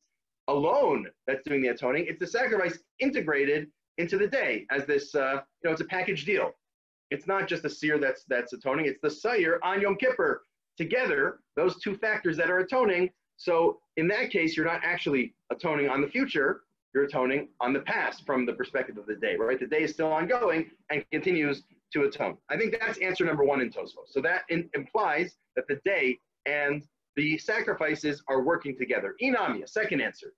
alone 0.49 1.07
that's 1.27 1.43
doing 1.47 1.63
the 1.63 1.69
atoning; 1.69 2.07
it's 2.09 2.21
the 2.21 2.27
sacrifice 2.27 2.79
integrated 2.99 3.69
into 3.99 4.19
the 4.19 4.27
day 4.27 4.67
as 4.71 4.85
this 4.85 5.15
uh, 5.15 5.41
you 5.63 5.65
know 5.65 5.73
it's 5.73 5.81
a 5.81 5.87
package 5.87 6.25
deal. 6.25 6.51
It's 7.11 7.29
not 7.29 7.47
just 7.47 7.63
the 7.63 7.71
seer 7.71 7.99
that's 7.99 8.25
that's 8.29 8.53
atoning, 8.53 8.87
it's 8.87 9.01
the 9.01 9.11
sire 9.11 9.59
on 9.63 9.81
Yom 9.81 9.97
Kippur. 9.97 10.43
Together, 10.77 11.39
those 11.57 11.81
two 11.81 11.97
factors 11.97 12.37
that 12.37 12.51
are 12.51 12.59
atoning. 12.59 13.09
So 13.39 13.81
in 13.97 14.09
that 14.09 14.31
case, 14.31 14.57
you're 14.57 14.67
not 14.67 14.83
actually 14.85 15.33
atoning 15.51 15.89
on 15.89 16.03
the 16.03 16.07
future, 16.07 16.65
you're 16.95 17.05
atoning 17.05 17.49
on 17.61 17.73
the 17.73 17.81
past 17.81 18.27
from 18.27 18.45
the 18.45 18.53
perspective 18.53 18.99
of 18.99 19.07
the 19.07 19.15
day, 19.15 19.37
right? 19.37 19.59
The 19.59 19.67
day 19.67 19.85
is 19.85 19.93
still 19.93 20.13
ongoing 20.13 20.71
and 20.91 21.05
continues 21.11 21.63
to 21.93 22.03
atone. 22.05 22.37
I 22.51 22.57
think 22.57 22.77
that's 22.79 22.99
answer 22.99 23.25
number 23.25 23.45
one 23.45 23.61
in 23.61 23.71
Tosfos. 23.71 24.09
So 24.09 24.21
that 24.23 24.43
in, 24.49 24.69
implies 24.75 25.37
that 25.55 25.67
the 25.69 25.81
day 25.85 26.19
and 26.47 26.83
the 27.17 27.39
sacrifices 27.39 28.23
are 28.29 28.43
working 28.43 28.77
together. 28.77 29.15
Inamia, 29.23 29.69
second 29.69 30.01
answer. 30.01 30.33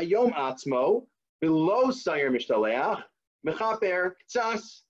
Ayom 0.00 0.32
Atzmo, 0.34 1.06
below 1.40 1.90
Sire 1.90 2.30
Mishtaleach, 2.30 3.02
Mechaper, 3.46 4.12
Ktsas, 4.34 4.80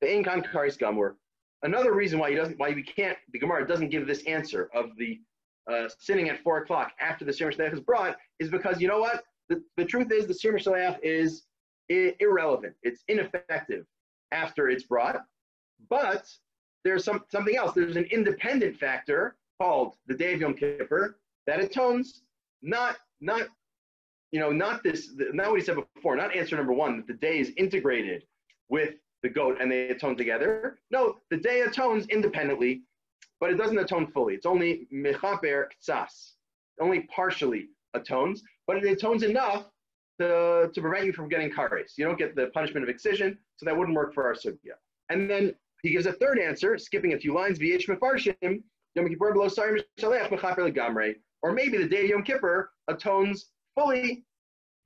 the 0.00 0.06
Inkan 0.06 0.44
Karis 0.46 0.78
Gamur. 0.78 1.14
Another 1.62 1.92
reason 1.92 2.18
why 2.18 2.30
he 2.30 2.36
doesn't, 2.36 2.58
why 2.58 2.70
we 2.70 2.82
can't, 2.82 3.18
the 3.32 3.38
Gemara 3.38 3.66
doesn't 3.66 3.88
give 3.88 4.06
this 4.06 4.22
answer 4.24 4.70
of 4.74 4.90
the 4.96 5.18
uh, 5.70 5.88
sitting 5.98 6.28
at 6.30 6.42
four 6.42 6.58
o'clock 6.58 6.92
after 7.00 7.24
the 7.24 7.32
Sir 7.32 7.50
Mishtaleach 7.50 7.74
is 7.74 7.80
brought 7.80 8.16
is 8.38 8.48
because 8.48 8.80
you 8.80 8.88
know 8.88 9.00
what? 9.00 9.24
The, 9.48 9.62
the 9.76 9.84
truth 9.84 10.10
is 10.12 10.26
the 10.26 10.34
Sir 10.34 10.52
Mishtaleach 10.52 10.98
is 11.02 11.44
I- 11.90 12.14
irrelevant. 12.20 12.74
It's 12.82 13.02
ineffective 13.08 13.84
after 14.32 14.68
it's 14.68 14.84
brought. 14.84 15.16
But 15.88 16.28
there's 16.84 17.04
some, 17.04 17.24
something 17.30 17.56
else. 17.56 17.72
There's 17.74 17.96
an 17.96 18.08
independent 18.10 18.76
factor 18.76 19.36
called 19.60 19.94
the 20.06 20.14
Day 20.14 20.34
of 20.34 20.40
Yom 20.40 20.54
Kippur 20.54 21.18
that 21.46 21.60
atones 21.60 22.22
not 22.62 22.96
not 23.20 23.48
you 24.30 24.40
know 24.40 24.50
not 24.52 24.82
this 24.82 25.10
not 25.32 25.50
what 25.50 25.58
he 25.58 25.64
said 25.64 25.76
before 25.94 26.14
not 26.16 26.34
answer 26.34 26.56
number 26.56 26.72
one 26.72 26.96
that 26.96 27.06
the 27.06 27.14
day 27.14 27.38
is 27.38 27.52
integrated 27.56 28.24
with 28.68 28.94
the 29.22 29.28
goat 29.28 29.58
and 29.60 29.70
they 29.70 29.88
atone 29.88 30.16
together. 30.16 30.78
No, 30.90 31.16
the 31.30 31.36
day 31.36 31.62
atones 31.62 32.06
independently, 32.08 32.82
but 33.40 33.50
it 33.50 33.56
doesn't 33.56 33.78
atone 33.78 34.06
fully. 34.06 34.34
It's 34.34 34.46
only 34.46 34.86
mechaper 34.92 35.66
ktsas, 35.82 36.34
only 36.80 37.00
partially 37.14 37.68
atones, 37.94 38.42
but 38.66 38.76
it 38.76 38.84
atones 38.84 39.22
enough 39.22 39.64
to, 40.20 40.70
to 40.72 40.80
prevent 40.80 41.06
you 41.06 41.12
from 41.12 41.28
getting 41.28 41.50
kares. 41.50 41.92
You 41.96 42.04
don't 42.04 42.18
get 42.18 42.34
the 42.34 42.48
punishment 42.48 42.82
of 42.84 42.88
excision, 42.88 43.38
so 43.56 43.66
that 43.66 43.76
wouldn't 43.76 43.96
work 43.96 44.14
for 44.14 44.24
our 44.24 44.34
sugya. 44.34 44.76
And 45.10 45.30
then 45.30 45.54
he 45.82 45.90
gives 45.90 46.06
a 46.06 46.12
third 46.12 46.38
answer, 46.38 46.76
skipping 46.78 47.12
a 47.14 47.18
few 47.18 47.34
lines, 47.34 47.58
vh 47.58 47.86
mefarshim, 47.86 48.62
Yom 48.94 49.08
Kippur 49.08 49.32
below 49.32 49.46
legamre, 49.48 51.14
or 51.42 51.52
maybe 51.52 51.78
the 51.78 51.88
day 51.88 52.04
of 52.04 52.10
Yom 52.10 52.22
Kippur 52.24 52.70
atones 52.88 53.50
fully 53.76 54.24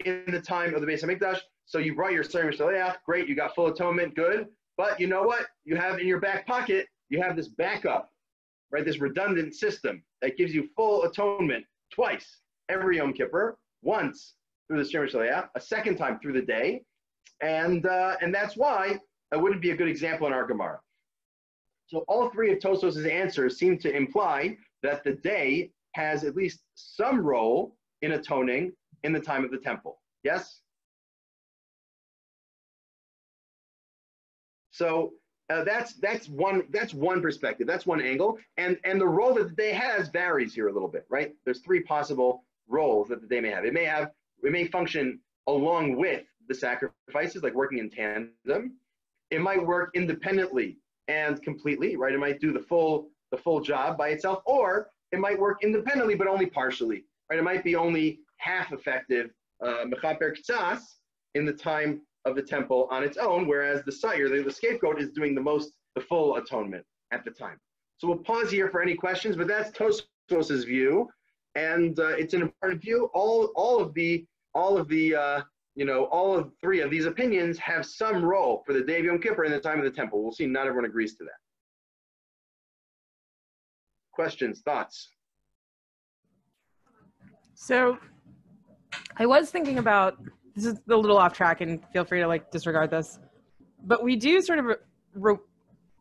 in 0.05 0.25
the 0.29 0.40
time 0.40 0.75
of 0.75 0.81
the 0.81 0.87
Beis 0.87 1.03
Hamikdash, 1.03 1.38
so 1.64 1.79
you 1.79 1.95
brought 1.95 2.12
your 2.12 2.25
Sarim 2.25 2.55
Shaleach, 2.55 2.97
great, 3.07 3.29
you 3.29 3.35
got 3.35 3.55
full 3.55 3.68
atonement, 3.68 4.14
good. 4.14 4.49
But 4.77 4.99
you 5.01 5.07
know 5.07 5.23
what? 5.23 5.47
You 5.64 5.77
have 5.77 5.99
in 5.99 6.07
your 6.07 6.21
back 6.21 6.47
pocket, 6.47 6.87
you 7.09 7.23
have 7.23 7.37
this 7.37 7.49
backup, 7.49 8.11
right? 8.71 8.85
This 8.85 9.01
redundant 9.01 9.55
system 9.55 10.03
that 10.21 10.37
gives 10.37 10.55
you 10.55 10.68
full 10.77 11.05
atonement 11.05 11.64
twice 11.92 12.40
every 12.68 12.97
Yom 12.97 13.12
Kippur, 13.12 13.59
once 13.83 14.35
through 14.72 14.82
the 14.82 14.88
Sarim 14.88 15.12
Shaleach, 15.12 15.48
a 15.54 15.61
second 15.61 15.98
time 15.98 16.18
through 16.18 16.32
the 16.32 16.42
day. 16.42 16.82
And, 17.42 17.85
uh, 17.85 18.16
and 18.22 18.35
that's 18.35 18.56
why 18.56 18.98
that 19.30 19.38
wouldn't 19.38 19.61
be 19.61 19.72
a 19.72 19.76
good 19.76 19.88
example 19.88 20.26
in 20.26 20.32
our 20.32 20.46
Gemara. 20.46 20.80
So 21.88 22.04
all 22.08 22.30
three 22.30 22.50
of 22.52 22.58
Tosfos's 22.58 23.04
answers 23.04 23.58
seem 23.58 23.76
to 23.78 23.94
imply 23.94 24.56
that 24.82 25.04
the 25.04 25.12
day 25.12 25.70
has 25.94 26.24
at 26.24 26.37
least 26.37 26.61
some 26.74 27.20
role 27.20 27.76
in 28.00 28.12
atoning 28.12 28.72
in 29.04 29.12
the 29.12 29.20
time 29.20 29.44
of 29.44 29.50
the 29.50 29.58
temple. 29.58 30.00
Yes? 30.24 30.61
So 34.70 35.12
uh, 35.50 35.64
that's 35.64 35.94
that's 35.94 36.30
one 36.30 36.62
that's 36.70 36.94
one 36.94 37.20
perspective. 37.20 37.66
That's 37.66 37.85
one 37.85 38.00
angle, 38.00 38.38
and 38.56 38.78
and 38.85 38.98
the 38.98 39.06
role 39.06 39.35
that 39.35 39.50
the 39.50 39.54
day 39.54 39.72
has 39.72 40.08
varies 40.08 40.54
here 40.54 40.68
a 40.68 40.72
little 40.72 40.88
bit, 40.88 41.04
right? 41.11 41.35
There's 41.44 41.61
three 41.61 41.82
possible 41.82 42.44
roles 42.68 43.08
that 43.08 43.20
the 43.20 43.26
day 43.26 43.40
may 43.40 43.50
have. 43.50 43.66
It 43.66 43.74
may 43.74 43.85
have 43.85 44.12
it 44.42 44.52
may 44.52 44.66
function 44.66 45.20
along 45.48 45.96
with 45.96 46.24
the 46.48 46.55
sacrifices, 46.55 47.42
like 47.42 47.55
working 47.55 47.78
in 47.78 47.90
tandem. 47.90 48.76
It 49.31 49.40
might 49.40 49.64
work 49.64 49.90
independently 49.94 50.78
and 51.09 51.42
completely, 51.42 51.96
right? 51.96 52.12
It 52.12 52.18
might 52.18 52.40
do 52.40 52.52
the 52.52 52.61
full 52.61 53.09
the 53.31 53.38
full 53.38 53.61
job 53.61 53.96
by 53.96 54.09
itself, 54.11 54.42
or 54.44 54.90
it 55.11 55.18
might 55.18 55.38
work 55.38 55.59
independently 55.62 56.14
but 56.14 56.26
only 56.26 56.46
partially, 56.46 57.05
right? 57.31 57.38
It 57.38 57.42
might 57.42 57.64
be 57.64 57.76
only 57.76 58.20
half 58.37 58.72
effective, 58.72 59.31
mechaper 59.62 60.35
uh, 60.50 60.78
in 61.35 61.46
the 61.46 61.52
time 61.52 62.02
of 62.24 62.37
the 62.37 62.42
temple 62.42 62.88
on 62.90 63.02
its 63.02 63.16
own, 63.16 63.46
whereas 63.46 63.85
the 63.85 63.92
sire, 63.92 64.28
the, 64.28 64.42
the 64.42 64.52
scapegoat, 64.52 65.00
is 65.00 65.11
doing 65.11 65.35
the 65.35 65.40
most, 65.40 65.72
the 65.94 66.00
full 66.00 66.37
atonement 66.37 66.85
at 67.11 67.24
the 67.24 67.31
time. 67.31 67.59
So 67.98 68.09
we'll 68.09 68.18
pause 68.18 68.50
here 68.50 68.68
for 68.68 68.83
any 68.83 68.94
questions, 68.94 69.37
but 69.37 69.46
that's 69.46 69.70
Tosfos's 69.70 70.64
view, 70.64 71.09
and 71.55 71.98
uh, 71.98 72.09
it's 72.09 72.35
an 72.35 72.42
important 72.42 72.83
view. 72.83 73.11
All 73.14 73.52
all 73.55 73.81
of 73.81 73.94
the 73.94 74.26
all 74.55 74.77
of 74.79 74.88
the 74.88 75.15
uh, 75.15 75.41
you 75.75 75.85
know 75.85 76.05
all 76.05 76.37
of 76.37 76.53
three 76.61 76.81
of 76.81 76.91
these 76.91 77.07
opinions 77.07 77.59
have 77.59 77.87
some 77.87 78.25
role 78.25 78.62
for 78.67 78.73
the 78.73 78.83
day 78.83 78.99
of 79.01 79.05
Yom 79.05 79.21
Kippur 79.21 79.45
in 79.45 79.53
the 79.53 79.61
time 79.61 79.79
of 79.79 79.85
the 79.85 79.91
temple. 79.91 80.23
We'll 80.23 80.33
see. 80.33 80.47
Not 80.47 80.67
everyone 80.67 80.85
agrees 80.85 81.17
to 81.17 81.25
that. 81.25 81.38
Questions, 84.12 84.61
thoughts? 84.62 85.09
So, 87.55 87.97
I 89.17 89.25
was 89.25 89.51
thinking 89.51 89.79
about 89.79 90.19
this 90.55 90.67
is 90.67 90.81
a 90.91 90.97
little 90.97 91.17
off 91.17 91.33
track, 91.33 91.61
and 91.61 91.81
feel 91.93 92.05
free 92.05 92.21
to 92.21 92.27
like 92.27 92.51
disregard 92.51 92.91
this, 92.91 93.19
but 93.85 94.03
we 94.03 94.17
do 94.17 94.43
sort 94.43 94.59
of 94.59 94.67
re- 95.15 95.37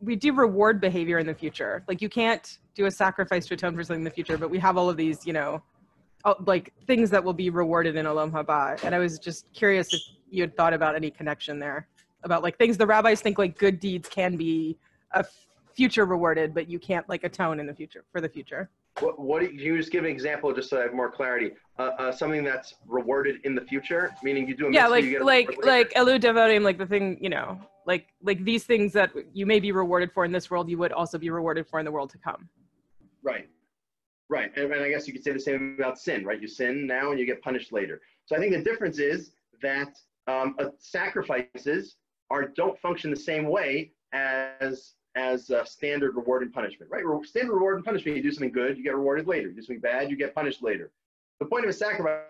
we 0.01 0.15
do 0.15 0.33
reward 0.33 0.81
behavior 0.81 1.19
in 1.19 1.27
the 1.27 1.33
future. 1.33 1.83
Like 1.87 2.01
you 2.01 2.09
can't 2.09 2.57
do 2.75 2.85
a 2.85 2.91
sacrifice 2.91 3.45
to 3.47 3.53
atone 3.53 3.75
for 3.75 3.83
something 3.83 4.01
in 4.01 4.05
the 4.05 4.11
future, 4.11 4.37
but 4.37 4.49
we 4.49 4.59
have 4.59 4.77
all 4.77 4.89
of 4.89 4.97
these, 4.97 5.25
you 5.25 5.33
know, 5.33 5.61
like 6.45 6.73
things 6.87 7.09
that 7.09 7.23
will 7.23 7.33
be 7.33 7.49
rewarded 7.49 7.95
in 7.95 8.05
Olam 8.05 8.31
Haba. 8.31 8.83
And 8.83 8.93
I 8.93 8.99
was 8.99 9.19
just 9.19 9.51
curious 9.53 9.93
if 9.93 10.01
you 10.29 10.41
had 10.41 10.55
thought 10.55 10.73
about 10.73 10.95
any 10.95 11.11
connection 11.11 11.59
there 11.59 11.87
about 12.23 12.43
like 12.43 12.57
things 12.57 12.77
the 12.77 12.87
rabbis 12.87 13.21
think 13.21 13.37
like 13.37 13.57
good 13.57 13.79
deeds 13.79 14.07
can 14.07 14.35
be 14.35 14.77
a 15.13 15.25
future 15.73 16.05
rewarded, 16.05 16.53
but 16.53 16.69
you 16.69 16.79
can't 16.79 17.07
like 17.09 17.23
atone 17.23 17.59
in 17.59 17.65
the 17.65 17.73
future 17.73 18.03
for 18.11 18.21
the 18.21 18.29
future. 18.29 18.69
What, 18.99 19.19
what 19.19 19.41
can 19.41 19.57
you 19.57 19.77
just 19.77 19.91
give 19.91 20.03
an 20.03 20.09
example 20.09 20.53
just 20.53 20.69
so 20.69 20.79
I 20.79 20.83
have 20.83 20.93
more 20.93 21.09
clarity? 21.09 21.51
Uh, 21.79 21.91
uh, 21.97 22.11
something 22.11 22.43
that's 22.43 22.75
rewarded 22.87 23.37
in 23.45 23.55
the 23.55 23.61
future, 23.61 24.13
meaning 24.21 24.47
you 24.47 24.55
do 24.55 24.67
a 24.67 24.71
yeah, 24.71 24.87
like 24.87 25.05
like 25.21 25.65
like 25.65 25.91
elu 25.93 26.19
devotim, 26.19 26.61
like 26.61 26.77
the 26.77 26.85
thing 26.85 27.17
you 27.21 27.29
know, 27.29 27.59
like 27.87 28.07
like 28.21 28.43
these 28.43 28.65
things 28.65 28.91
that 28.93 29.11
you 29.33 29.45
may 29.45 29.59
be 29.59 29.71
rewarded 29.71 30.11
for 30.11 30.25
in 30.25 30.31
this 30.31 30.51
world, 30.51 30.69
you 30.69 30.77
would 30.77 30.91
also 30.91 31.17
be 31.17 31.29
rewarded 31.29 31.65
for 31.67 31.79
in 31.79 31.85
the 31.85 31.91
world 31.91 32.09
to 32.11 32.17
come. 32.17 32.49
Right, 33.23 33.47
right, 34.31 34.51
and, 34.55 34.71
and 34.71 34.83
I 34.83 34.89
guess 34.89 35.05
you 35.07 35.13
could 35.13 35.23
say 35.23 35.33
the 35.33 35.39
same 35.39 35.75
about 35.77 35.99
sin, 35.99 36.25
right? 36.25 36.41
You 36.41 36.47
sin 36.47 36.87
now 36.87 37.11
and 37.11 37.19
you 37.19 37.27
get 37.27 37.41
punished 37.43 37.71
later. 37.71 38.01
So 38.25 38.35
I 38.35 38.39
think 38.39 38.53
the 38.53 38.63
difference 38.63 38.97
is 38.97 39.33
that 39.61 39.95
um, 40.27 40.55
uh, 40.57 40.69
sacrifices 40.79 41.97
are 42.31 42.47
don't 42.47 42.79
function 42.79 43.11
the 43.11 43.19
same 43.19 43.47
way 43.47 43.91
as 44.13 44.93
as 45.15 45.49
uh, 45.51 45.65
standard 45.65 46.15
reward 46.15 46.41
and 46.41 46.53
punishment, 46.53 46.89
right? 46.89 47.03
Standard 47.25 47.53
reward 47.53 47.75
and 47.75 47.83
punishment, 47.83 48.15
you 48.15 48.23
do 48.23 48.31
something 48.31 48.51
good, 48.51 48.77
you 48.77 48.83
get 48.83 48.95
rewarded 48.95 49.27
later. 49.27 49.49
You 49.49 49.55
do 49.55 49.61
something 49.61 49.81
bad, 49.81 50.09
you 50.09 50.15
get 50.15 50.33
punished 50.33 50.63
later. 50.63 50.91
The 51.39 51.45
point 51.45 51.65
of 51.65 51.69
a 51.69 51.73
sacrifice 51.73 52.21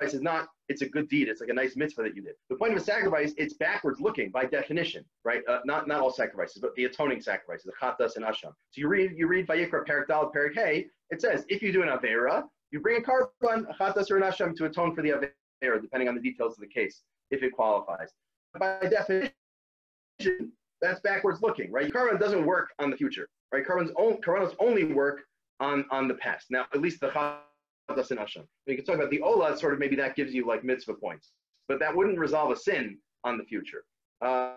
is 0.00 0.22
not 0.22 0.48
it's 0.68 0.82
a 0.82 0.88
good 0.88 1.08
deed. 1.08 1.28
It's 1.28 1.40
like 1.40 1.50
a 1.50 1.54
nice 1.54 1.76
mitzvah 1.76 2.02
that 2.02 2.14
you 2.14 2.22
did. 2.22 2.34
The 2.50 2.56
point 2.56 2.72
of 2.72 2.78
a 2.78 2.84
sacrifice, 2.84 3.32
it's 3.38 3.54
backwards 3.54 4.00
looking 4.00 4.30
by 4.30 4.44
definition, 4.44 5.04
right? 5.24 5.42
Uh, 5.48 5.60
not 5.64 5.88
not 5.88 6.00
all 6.00 6.12
sacrifices, 6.12 6.60
but 6.60 6.74
the 6.74 6.84
atoning 6.84 7.20
sacrifices, 7.20 7.64
the 7.64 7.72
chatas 7.86 8.16
and 8.16 8.24
asham. 8.24 8.52
So 8.70 8.76
you 8.76 8.88
read 8.88 9.12
you 9.16 9.26
read 9.26 9.46
Vayikra 9.46 9.86
Perik 9.86 10.08
Dal 10.08 10.30
Perik 10.34 10.54
Hey. 10.54 10.86
It 11.10 11.20
says 11.20 11.44
if 11.48 11.62
you 11.62 11.72
do 11.72 11.82
an 11.82 11.88
avera, 11.88 12.44
you 12.70 12.80
bring 12.80 13.00
a 13.00 13.02
carbon, 13.02 13.66
a 13.70 13.74
chatas 13.74 14.10
or 14.10 14.18
an 14.18 14.22
asham 14.22 14.54
to 14.56 14.66
atone 14.66 14.94
for 14.94 15.02
the 15.02 15.10
avera, 15.10 15.80
depending 15.80 16.08
on 16.08 16.14
the 16.14 16.20
details 16.20 16.52
of 16.54 16.60
the 16.60 16.68
case, 16.68 17.02
if 17.30 17.42
it 17.42 17.52
qualifies. 17.52 18.10
By 18.58 18.80
definition, 18.80 19.32
that's 20.80 21.00
backwards 21.00 21.40
looking, 21.42 21.72
right? 21.72 21.92
Carbon 21.92 22.20
doesn't 22.20 22.44
work 22.44 22.68
on 22.78 22.90
the 22.90 22.96
future, 22.96 23.28
right? 23.52 23.66
Carbon's 23.66 23.90
only 24.60 24.84
work 24.84 25.22
on 25.60 25.86
on 25.90 26.08
the 26.08 26.14
past. 26.14 26.46
Now, 26.50 26.66
at 26.74 26.80
least 26.80 27.00
the 27.00 27.08
chatas 27.08 27.38
and 27.88 28.20
asham. 28.20 28.44
We 28.66 28.76
can 28.76 28.84
talk 28.84 28.96
about 28.96 29.10
the 29.10 29.20
ola. 29.20 29.56
Sort 29.56 29.72
of 29.72 29.78
maybe 29.78 29.96
that 29.96 30.16
gives 30.16 30.34
you 30.34 30.46
like 30.46 30.64
mitzvah 30.64 30.94
points, 30.94 31.32
but 31.68 31.78
that 31.80 31.94
wouldn't 31.94 32.18
resolve 32.18 32.50
a 32.50 32.56
sin 32.56 32.98
on 33.24 33.38
the 33.38 33.44
future. 33.44 33.84
Uh, 34.20 34.54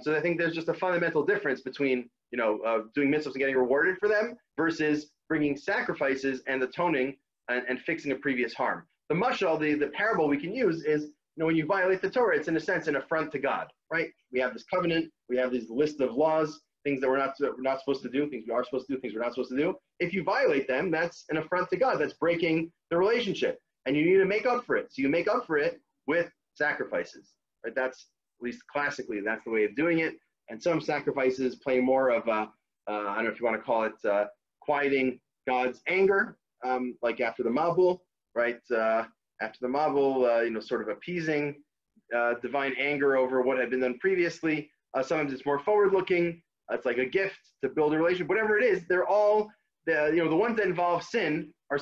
so 0.00 0.14
I 0.14 0.20
think 0.20 0.38
there's 0.38 0.54
just 0.54 0.68
a 0.68 0.74
fundamental 0.74 1.24
difference 1.24 1.62
between 1.62 2.08
you 2.30 2.38
know 2.38 2.60
uh, 2.60 2.82
doing 2.94 3.10
mitzvahs 3.10 3.26
and 3.26 3.36
getting 3.36 3.56
rewarded 3.56 3.96
for 3.98 4.08
them 4.08 4.36
versus 4.56 5.10
bringing 5.28 5.56
sacrifices 5.56 6.42
and 6.46 6.62
atoning 6.62 7.16
and, 7.48 7.62
and 7.68 7.80
fixing 7.80 8.12
a 8.12 8.16
previous 8.16 8.54
harm. 8.54 8.86
The 9.08 9.14
mashal, 9.14 9.58
the, 9.58 9.74
the 9.74 9.88
parable 9.88 10.28
we 10.28 10.38
can 10.38 10.54
use 10.54 10.84
is 10.84 11.04
you 11.36 11.42
know, 11.42 11.46
when 11.46 11.56
you 11.56 11.66
violate 11.66 12.00
the 12.00 12.08
Torah, 12.08 12.36
it's 12.36 12.48
in 12.48 12.56
a 12.56 12.60
sense 12.60 12.88
an 12.88 12.96
affront 12.96 13.30
to 13.32 13.38
God, 13.38 13.70
right? 13.92 14.08
We 14.32 14.40
have 14.40 14.54
this 14.54 14.64
covenant, 14.64 15.12
we 15.28 15.36
have 15.36 15.52
this 15.52 15.68
list 15.68 16.00
of 16.00 16.14
laws, 16.14 16.60
things 16.86 17.00
that 17.00 17.10
we're 17.10 17.18
not 17.18 17.34
we're 17.40 17.54
not 17.58 17.80
supposed 17.80 18.02
to 18.02 18.08
do, 18.08 18.30
things 18.30 18.44
we 18.46 18.54
are 18.54 18.64
supposed 18.64 18.86
to 18.86 18.94
do, 18.94 19.00
things 19.00 19.12
we're 19.12 19.20
not 19.20 19.34
supposed 19.34 19.50
to 19.50 19.56
do. 19.56 19.74
If 19.98 20.14
you 20.14 20.22
violate 20.22 20.68
them, 20.68 20.92
that's 20.92 21.24
an 21.30 21.36
affront 21.38 21.68
to 21.70 21.76
God. 21.76 21.98
That's 22.00 22.12
breaking 22.14 22.70
the 22.90 22.96
relationship, 22.96 23.58
and 23.84 23.96
you 23.96 24.04
need 24.04 24.18
to 24.18 24.24
make 24.24 24.46
up 24.46 24.64
for 24.64 24.76
it. 24.76 24.86
So 24.92 25.02
you 25.02 25.08
make 25.08 25.26
up 25.26 25.46
for 25.48 25.58
it 25.58 25.80
with 26.06 26.30
sacrifices, 26.54 27.32
right? 27.64 27.74
That's 27.74 28.06
at 28.38 28.44
least 28.44 28.62
classically 28.72 29.20
that's 29.20 29.44
the 29.44 29.50
way 29.50 29.64
of 29.64 29.74
doing 29.74 29.98
it. 29.98 30.14
And 30.48 30.62
some 30.62 30.80
sacrifices 30.80 31.56
play 31.56 31.80
more 31.80 32.10
of 32.10 32.28
a 32.28 32.52
uh, 32.88 33.08
I 33.08 33.16
don't 33.16 33.24
know 33.24 33.30
if 33.30 33.40
you 33.40 33.46
want 33.46 33.58
to 33.58 33.64
call 33.64 33.82
it 33.82 34.08
uh, 34.08 34.26
quieting 34.60 35.18
God's 35.48 35.80
anger, 35.88 36.38
um, 36.64 36.96
like 37.02 37.20
after 37.20 37.42
the 37.42 37.50
Mabul, 37.50 37.98
right? 38.36 38.60
Uh, 38.70 39.04
after 39.42 39.58
the 39.60 39.66
Mabul, 39.66 40.38
uh, 40.38 40.42
you 40.42 40.50
know, 40.50 40.60
sort 40.60 40.82
of 40.82 40.88
appeasing 40.88 41.56
uh, 42.16 42.34
divine 42.42 42.74
anger 42.78 43.16
over 43.16 43.42
what 43.42 43.58
had 43.58 43.70
been 43.70 43.80
done 43.80 43.98
previously. 43.98 44.70
Uh, 44.94 45.02
sometimes 45.02 45.32
it's 45.32 45.44
more 45.44 45.58
forward-looking. 45.58 46.40
It's 46.70 46.86
like 46.86 46.98
a 46.98 47.06
gift 47.06 47.38
to 47.62 47.68
build 47.68 47.94
a 47.94 47.96
relationship. 47.96 48.28
Whatever 48.28 48.58
it 48.58 48.64
is, 48.64 48.84
they're 48.88 49.06
all 49.06 49.50
the 49.86 50.10
you 50.14 50.22
know 50.22 50.28
the 50.28 50.36
ones 50.36 50.56
that 50.56 50.66
involve 50.66 51.02
sin 51.02 51.52
are 51.70 51.78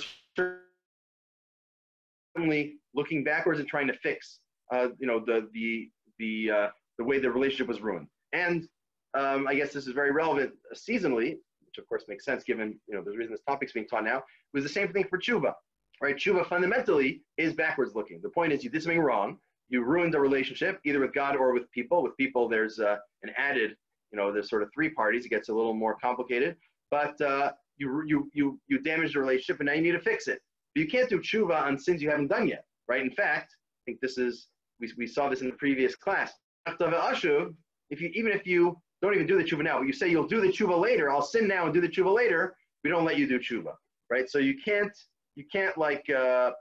certainly 2.36 2.76
looking 2.94 3.24
backwards 3.24 3.60
and 3.60 3.68
trying 3.68 3.86
to 3.86 3.94
fix 3.94 4.40
uh, 4.72 4.88
you 4.98 5.06
know 5.06 5.20
the 5.20 5.48
the 5.52 5.90
the 6.18 6.50
uh, 6.50 6.68
the 6.98 7.04
way 7.04 7.18
the 7.18 7.30
relationship 7.30 7.68
was 7.68 7.80
ruined. 7.80 8.08
And 8.32 8.68
um, 9.14 9.46
I 9.46 9.54
guess 9.54 9.72
this 9.72 9.86
is 9.86 9.92
very 9.92 10.10
relevant 10.10 10.52
seasonally, 10.74 11.36
which 11.66 11.78
of 11.78 11.88
course 11.88 12.04
makes 12.08 12.24
sense 12.24 12.44
given 12.44 12.78
you 12.88 12.94
know 12.94 13.02
the 13.02 13.16
reason 13.16 13.32
this 13.32 13.42
topic's 13.46 13.72
being 13.72 13.86
taught 13.86 14.04
now. 14.04 14.18
It 14.18 14.24
was 14.52 14.64
the 14.64 14.70
same 14.70 14.92
thing 14.92 15.04
for 15.08 15.18
tshuva 15.18 15.54
right? 16.00 16.16
Tshuva 16.16 16.46
fundamentally 16.46 17.22
is 17.36 17.54
backwards 17.54 17.94
looking. 17.94 18.20
The 18.22 18.28
point 18.28 18.52
is 18.52 18.64
you 18.64 18.70
did 18.70 18.82
something 18.82 19.00
wrong. 19.00 19.38
You 19.68 19.82
ruined 19.82 20.14
a 20.14 20.20
relationship 20.20 20.80
either 20.84 21.00
with 21.00 21.14
God 21.14 21.36
or 21.36 21.52
with 21.52 21.70
people. 21.70 22.02
With 22.02 22.16
people, 22.16 22.48
there's 22.48 22.78
uh, 22.78 22.96
an 23.22 23.30
added, 23.36 23.76
you 24.14 24.20
know, 24.20 24.32
there's 24.32 24.48
sort 24.48 24.62
of 24.62 24.70
three 24.72 24.90
parties. 24.90 25.24
It 25.24 25.30
gets 25.30 25.48
a 25.48 25.52
little 25.52 25.74
more 25.74 25.96
complicated, 26.00 26.54
but 26.88 27.20
uh, 27.20 27.50
you, 27.78 28.04
you, 28.06 28.30
you, 28.32 28.60
you 28.68 28.78
damaged 28.78 29.16
the 29.16 29.18
relationship 29.18 29.58
and 29.58 29.66
now 29.66 29.72
you 29.72 29.82
need 29.82 29.92
to 29.92 30.00
fix 30.00 30.28
it. 30.28 30.40
But 30.74 30.82
you 30.82 30.88
can't 30.88 31.08
do 31.08 31.18
tshuva 31.18 31.60
on 31.60 31.76
sins 31.76 32.00
you 32.00 32.10
haven't 32.10 32.28
done 32.28 32.46
yet, 32.46 32.64
right? 32.86 33.02
In 33.02 33.10
fact, 33.10 33.50
I 33.52 33.82
think 33.84 34.00
this 34.00 34.16
is, 34.16 34.46
we, 34.78 34.92
we 34.96 35.08
saw 35.08 35.28
this 35.28 35.40
in 35.40 35.48
the 35.48 35.54
previous 35.54 35.96
class. 35.96 36.32
If 36.66 38.00
you, 38.00 38.10
even 38.14 38.30
if 38.30 38.46
you 38.46 38.80
don't 39.02 39.14
even 39.14 39.26
do 39.26 39.36
the 39.36 39.42
tshuva 39.42 39.64
now, 39.64 39.82
you 39.82 39.92
say 39.92 40.08
you'll 40.08 40.28
do 40.28 40.40
the 40.40 40.48
tshuva 40.48 40.80
later, 40.80 41.10
I'll 41.10 41.20
sin 41.20 41.48
now 41.48 41.64
and 41.64 41.74
do 41.74 41.80
the 41.80 41.88
tshuva 41.88 42.14
later, 42.14 42.54
we 42.84 42.90
don't 42.90 43.04
let 43.04 43.18
you 43.18 43.26
do 43.26 43.40
tshuva, 43.40 43.72
right? 44.10 44.30
So 44.30 44.38
you 44.38 44.54
can't 44.64 44.96
you 45.34 45.44
can't 45.50 45.76
like 45.76 46.08
uh, 46.08 46.52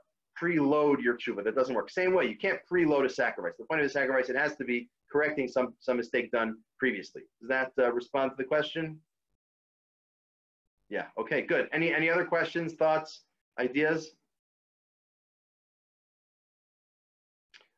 preload 0.42 1.00
your 1.00 1.16
tshuva. 1.16 1.44
That 1.44 1.54
doesn't 1.54 1.74
work. 1.74 1.88
Same 1.90 2.12
way, 2.12 2.26
you 2.26 2.36
can't 2.36 2.58
preload 2.70 3.04
a 3.04 3.08
sacrifice. 3.08 3.52
The 3.56 3.64
point 3.66 3.80
of 3.80 3.86
the 3.86 3.92
sacrifice, 3.92 4.28
it 4.28 4.36
has 4.36 4.56
to 4.56 4.64
be 4.64 4.88
correcting 5.14 5.46
some 5.46 5.74
some 5.78 5.96
mistake 5.96 6.32
done 6.32 6.56
previously. 6.78 7.22
Does 7.40 7.48
that 7.48 7.72
uh, 7.78 7.92
respond 7.92 8.32
to 8.32 8.36
the 8.36 8.42
question? 8.44 8.98
Yeah. 10.90 11.06
Okay. 11.16 11.42
Good. 11.42 11.68
Any 11.72 11.94
any 11.94 12.10
other 12.10 12.24
questions, 12.24 12.74
thoughts, 12.74 13.20
ideas? 13.58 14.10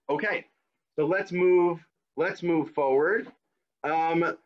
Okay. 0.09 0.46
So 0.96 1.05
let's 1.07 1.31
move. 1.31 1.79
Let's 2.16 2.42
move 2.42 2.70
forward. 2.70 3.31
Um, 3.85 4.37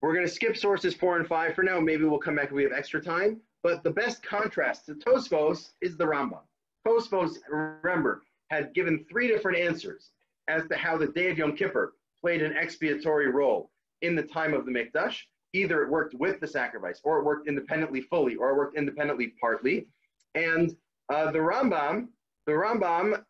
we're 0.00 0.14
to 0.16 0.28
skip 0.28 0.56
sources 0.56 0.94
four 0.94 1.18
and 1.18 1.26
five 1.28 1.54
for 1.54 1.62
now. 1.62 1.78
Maybe 1.78 2.04
we'll 2.04 2.18
come 2.18 2.36
back 2.36 2.46
if 2.46 2.52
we 2.52 2.62
have 2.62 2.72
extra 2.72 3.02
time. 3.02 3.42
But 3.62 3.82
the 3.82 3.90
best 3.90 4.22
contrast 4.22 4.86
to 4.86 4.94
Tosfos 4.94 5.72
is 5.82 5.98
the 5.98 6.06
Rambam. 6.06 6.40
Tosfos, 6.86 7.36
remember, 7.50 8.22
had 8.48 8.72
given 8.72 9.04
three 9.10 9.28
different 9.28 9.58
answers 9.58 10.12
as 10.50 10.66
to 10.68 10.76
how 10.76 10.96
the 10.96 11.06
day 11.06 11.30
of 11.30 11.38
Yom 11.38 11.56
Kippur 11.56 11.94
played 12.20 12.42
an 12.42 12.56
expiatory 12.56 13.30
role 13.30 13.70
in 14.02 14.14
the 14.14 14.22
time 14.22 14.52
of 14.54 14.66
the 14.66 14.72
Mikdash. 14.72 15.16
Either 15.52 15.82
it 15.82 15.90
worked 15.90 16.14
with 16.14 16.40
the 16.40 16.46
sacrifice, 16.46 17.00
or 17.02 17.18
it 17.18 17.24
worked 17.24 17.48
independently 17.48 18.02
fully, 18.02 18.36
or 18.36 18.50
it 18.50 18.56
worked 18.56 18.76
independently 18.76 19.34
partly. 19.40 19.86
And 20.34 20.76
uh, 21.12 21.30
the 21.32 21.38
Rambam, 21.38 22.08
the 22.46 22.52
Rambam 22.52 23.22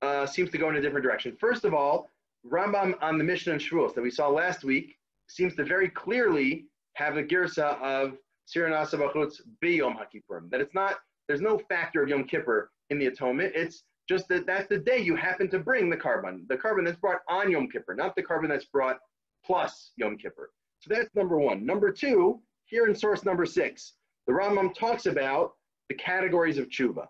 uh, 0.00 0.26
seems 0.26 0.50
to 0.50 0.58
go 0.58 0.70
in 0.70 0.76
a 0.76 0.80
different 0.80 1.04
direction. 1.04 1.36
First 1.38 1.64
of 1.64 1.74
all, 1.74 2.10
Rambam 2.50 2.94
on 3.02 3.18
the 3.18 3.24
Mishnah 3.24 3.54
and 3.54 3.60
Shevuos 3.60 3.94
that 3.94 4.02
we 4.02 4.10
saw 4.10 4.28
last 4.28 4.64
week 4.64 4.96
seems 5.28 5.54
to 5.56 5.64
very 5.64 5.88
clearly 5.88 6.66
have 6.94 7.16
a 7.16 7.22
girsa 7.22 7.80
of 7.82 8.16
Siranasa 8.48 8.98
Bachutz 8.98 9.40
be 9.60 9.76
Yom 9.76 9.96
HaKippurim. 9.96 10.50
That 10.50 10.60
it's 10.60 10.74
not, 10.74 10.96
there's 11.26 11.40
no 11.40 11.58
factor 11.58 12.02
of 12.02 12.08
Yom 12.08 12.24
Kippur 12.24 12.70
in 12.90 12.98
the 12.98 13.06
atonement. 13.06 13.52
It's 13.54 13.84
just 14.08 14.28
that 14.28 14.46
that's 14.46 14.68
the 14.68 14.78
day 14.78 14.98
you 14.98 15.16
happen 15.16 15.48
to 15.50 15.58
bring 15.58 15.88
the 15.88 15.96
carbon, 15.96 16.44
the 16.48 16.56
carbon 16.56 16.84
that's 16.84 16.98
brought 16.98 17.20
on 17.28 17.50
Yom 17.50 17.68
Kippur, 17.68 17.94
not 17.94 18.14
the 18.16 18.22
carbon 18.22 18.50
that's 18.50 18.66
brought 18.66 18.98
plus 19.44 19.92
Yom 19.96 20.16
Kippur. 20.16 20.50
So 20.80 20.94
that's 20.94 21.14
number 21.14 21.38
one. 21.38 21.64
Number 21.64 21.90
two, 21.90 22.40
here 22.66 22.86
in 22.86 22.94
source 22.94 23.24
number 23.24 23.46
six, 23.46 23.94
the 24.26 24.32
Rambam 24.32 24.74
talks 24.74 25.06
about 25.06 25.52
the 25.88 25.94
categories 25.94 26.58
of 26.58 26.68
tshuva. 26.68 27.06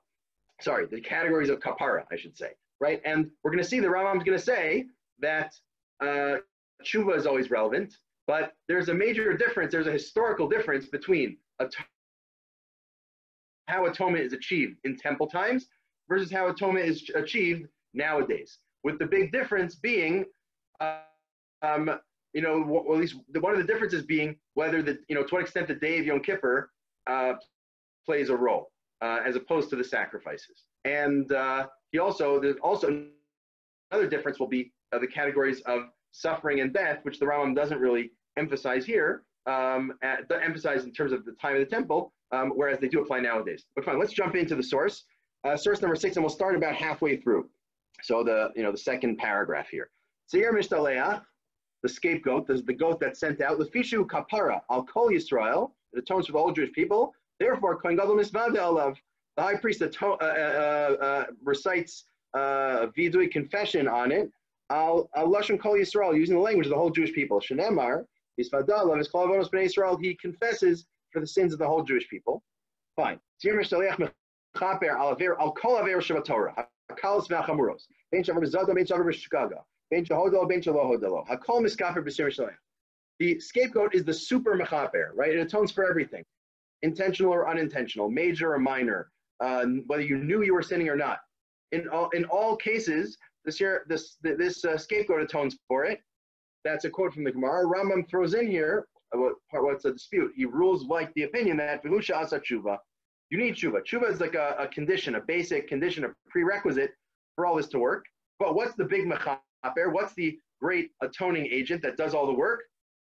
Sorry, 0.61 0.87
the 0.87 1.01
categories 1.01 1.49
of 1.49 1.61
kapara, 1.61 2.05
I 2.13 2.17
should 2.17 2.37
say, 2.37 2.51
right? 2.81 3.01
And 3.05 3.31
we're 3.43 3.51
going 3.51 3.63
to 3.63 3.69
see 3.69 3.81
the 3.81 3.89
Rambam's 3.89 4.25
going 4.25 4.39
to 4.39 4.45
say 4.45 4.87
that 5.21 5.55
uh, 6.01 6.37
tshuva 6.85 7.17
is 7.17 7.27
always 7.27 7.51
relevant, 7.51 7.97
but 8.27 8.53
there's 8.69 8.89
a 8.89 8.95
major 8.95 9.37
difference. 9.37 9.73
There's 9.73 9.87
a 9.87 9.93
historical 9.93 10.49
difference 10.49 10.87
between 10.87 11.37
how 13.67 13.87
atonement 13.87 14.25
is 14.25 14.33
achieved 14.33 14.79
in 14.85 14.97
temple 14.97 15.27
times 15.27 15.67
versus 16.09 16.31
how 16.31 16.49
atonement 16.49 16.87
is 16.87 17.11
achieved 17.15 17.69
nowadays. 17.93 18.59
With 18.83 18.99
the 18.99 19.07
big 19.07 19.33
difference 19.33 19.75
being, 19.77 20.25
um, 20.81 21.99
you 22.33 22.43
know, 22.43 22.65
well, 22.67 22.95
at 22.95 23.01
least 23.01 23.17
the, 23.31 23.41
one 23.41 23.53
of 23.53 23.59
the 23.59 23.73
differences 23.73 24.03
being 24.03 24.37
whether 24.55 24.83
the, 24.83 24.99
you 25.09 25.15
know, 25.15 25.23
to 25.23 25.35
what 25.35 25.43
extent 25.43 25.69
the 25.69 25.75
day 25.75 25.99
of 25.99 26.07
Yom 26.07 26.21
Kippur 26.21 26.71
uh, 27.07 27.35
plays 28.05 28.29
a 28.29 28.37
role 28.37 28.71
uh, 29.03 29.21
as 29.25 29.37
opposed 29.37 29.71
to 29.71 29.77
the 29.77 29.85
sacrifices. 29.85 30.65
And 30.85 31.31
uh, 31.33 31.67
he 31.93 31.99
also, 31.99 32.41
there's 32.41 32.57
also 32.63 33.07
another 33.91 34.09
difference 34.09 34.39
will 34.39 34.49
be 34.49 34.73
uh, 34.93 34.99
the 34.99 35.07
categories 35.07 35.61
of 35.63 35.83
suffering 36.13 36.61
and 36.61 36.73
death, 36.73 37.01
which 37.03 37.19
the 37.19 37.27
Rambam 37.27 37.55
doesn't 37.55 37.79
really 37.79 38.13
emphasize 38.37 38.85
here, 38.85 39.23
um, 39.47 39.93
at, 40.03 40.31
emphasize 40.43 40.85
in 40.85 40.93
terms 40.93 41.13
of 41.13 41.25
the 41.25 41.33
time 41.33 41.55
of 41.55 41.61
the 41.61 41.67
temple, 41.67 42.13
um, 42.33 42.51
whereas 42.55 42.79
they 42.81 42.89
do 42.89 43.01
apply 43.01 43.21
nowadays. 43.21 43.65
But 43.75 43.85
fine, 43.85 43.99
let's 43.99 44.13
jump 44.13 44.35
into 44.35 44.55
the 44.55 44.63
source. 44.63 45.05
Uh, 45.45 45.57
source 45.57 45.83
number 45.83 45.97
six, 45.97 46.17
and 46.17 46.25
we'll 46.25 46.31
start 46.31 46.57
about 46.57 46.75
halfway 46.75 47.17
through. 47.17 47.49
So 48.03 48.25
the 48.25 48.51
you 48.57 48.63
know 48.63 48.73
the 48.73 48.79
second 48.79 49.19
paragraph 49.19 49.69
here. 49.69 49.91
Seir 50.27 50.53
Mishtaleach, 50.53 51.23
the 51.83 51.89
scapegoat, 51.89 52.47
the, 52.47 52.55
the 52.55 52.73
goat 52.73 52.99
that's 52.99 53.21
sent 53.21 53.41
out, 53.43 53.59
the 53.59 53.67
fishu 53.67 54.07
kapara 54.07 54.61
al 54.71 54.85
kol 54.85 55.11
Yisrael, 55.11 55.71
it 55.93 55.99
atones 55.99 56.27
for 56.27 56.39
whole 56.39 56.53
Jewish 56.53 56.73
people. 56.73 57.15
Therefore, 57.39 57.77
Kohen 57.77 57.97
Gadol 57.97 58.17
Misvadel 58.17 58.97
the 59.37 59.43
high 59.43 59.57
priest 59.57 59.83
ato- 59.83 60.17
uh, 60.21 60.25
uh, 60.25 61.05
uh, 61.05 61.25
recites 61.43 62.05
uh, 62.35 62.87
vidui 62.97 63.31
confession 63.31 63.89
on 63.89 64.13
it. 64.13 64.31
Al 64.71 65.09
lashon 65.17 65.61
kol 65.61 65.75
Yisrael, 65.75 66.17
using 66.17 66.37
the 66.37 66.41
language 66.41 66.67
of 66.67 66.71
the 66.71 66.77
whole 66.77 66.91
Jewish 66.91 67.13
people. 67.13 67.41
Shenemar, 67.41 68.05
Misvadel 68.41 68.93
of 68.93 68.99
his 68.99 69.09
bnei 69.09 69.65
Israel, 69.65 69.97
he 69.97 70.15
confesses 70.15 70.87
for 71.11 71.21
the 71.21 71.27
sins 71.27 71.53
of 71.53 71.59
the 71.59 71.67
whole 71.67 71.83
Jewish 71.83 72.09
people. 72.09 72.43
Fine. 72.97 73.21
Chaper 74.57 74.97
al 74.97 75.11
aver 75.11 75.39
al 75.41 75.53
kol 75.53 75.77
aver 75.79 75.99
shavatorah 75.99 76.67
hakalos 76.91 77.29
v'achamuros 77.29 77.87
ben 78.13 78.23
shavar 78.23 78.43
b'zada 78.43 78.75
ben 78.75 78.85
shavar 78.85 79.05
b'shkaga 79.05 79.63
ben 79.91 80.05
shahodalo 80.05 80.49
ben 80.49 80.61
shalohodalo 80.61 81.27
hakol 81.29 81.61
miskaper 81.61 82.05
b'sir 82.05 82.29
shalayim. 82.29 82.57
The 83.19 83.41
scapegoat 83.41 83.95
is 83.95 84.05
the 84.05 84.13
super 84.13 84.57
mechaper, 84.57 85.11
right? 85.15 85.35
It 85.35 85.41
atones 85.41 85.73
for 85.73 85.89
everything, 85.89 86.25
intentional 86.83 87.33
or 87.33 87.49
unintentional, 87.49 88.11
major 88.11 88.55
or 88.55 88.59
minor, 88.59 89.11
uh, 89.41 89.67
whether 89.87 90.03
you 90.03 90.19
knew 90.19 90.43
you 90.43 90.55
were 90.55 90.63
sinning 90.63 90.89
or 90.89 90.97
not. 90.97 91.19
In 91.73 91.89
all 91.89 92.09
in 92.11 92.25
all 92.27 92.57
cases, 92.57 93.17
this 93.45 93.61
year 93.61 93.85
this 93.89 94.17
this 94.23 94.65
uh, 94.65 94.77
scapegoat 94.79 95.21
atones 95.21 95.57
for 95.69 95.85
it. 95.85 96.01
That's 96.65 96.85
a 96.85 96.91
quote 96.91 97.13
from 97.13 97.25
the 97.25 97.33
Gemara. 97.33 97.67
Rambam 97.67 98.09
throws 98.09 98.35
in 98.35 98.49
here 98.49 98.87
what, 99.11 99.35
what's 99.51 99.85
a 99.85 99.93
dispute. 99.93 100.33
He 100.35 100.45
rules 100.45 100.85
like 100.85 101.13
the 101.15 101.25
opinion 101.25 101.57
that 101.59 101.85
v'husha 101.85 102.17
asa 102.17 102.41
tshuva 102.41 102.79
you 103.31 103.39
need 103.39 103.55
tshuva. 103.55 103.83
Tshuva 103.85 104.11
is 104.11 104.21
like 104.21 104.35
a, 104.35 104.57
a 104.59 104.69
condition, 104.69 105.15
a 105.17 105.21
basic 105.21 105.69
condition, 105.69 106.05
a 106.05 106.09
prerequisite 106.29 106.91
for 107.35 107.47
all 107.47 107.57
this 107.57 107.69
to 107.69 107.79
work. 107.79 108.05
But 108.39 108.55
what's 108.55 108.75
the 108.75 108.85
big 108.85 109.07
mechaper? 109.07 109.93
What's 109.93 110.15
the 110.15 110.39
great 110.61 110.91
atoning 111.03 111.47
agent 111.47 111.83
that 111.83 111.97
does 111.97 112.15
all 112.15 112.27
the 112.27 112.33
work? 112.33 112.63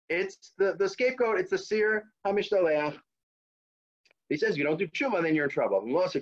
It's 0.09 0.53
the, 0.57 0.75
the 0.77 0.89
scapegoat. 0.89 1.39
It's 1.39 1.51
the 1.51 1.57
seer 1.57 2.05
hamishtalech. 2.25 2.97
He 4.29 4.37
says 4.37 4.57
you 4.57 4.63
don't 4.63 4.77
do 4.77 4.87
tshuva, 4.87 5.21
then 5.23 5.33
you're 5.35 5.45
in 5.45 5.49
trouble. 5.49 5.83
You 5.85 5.93
don't 5.93 6.13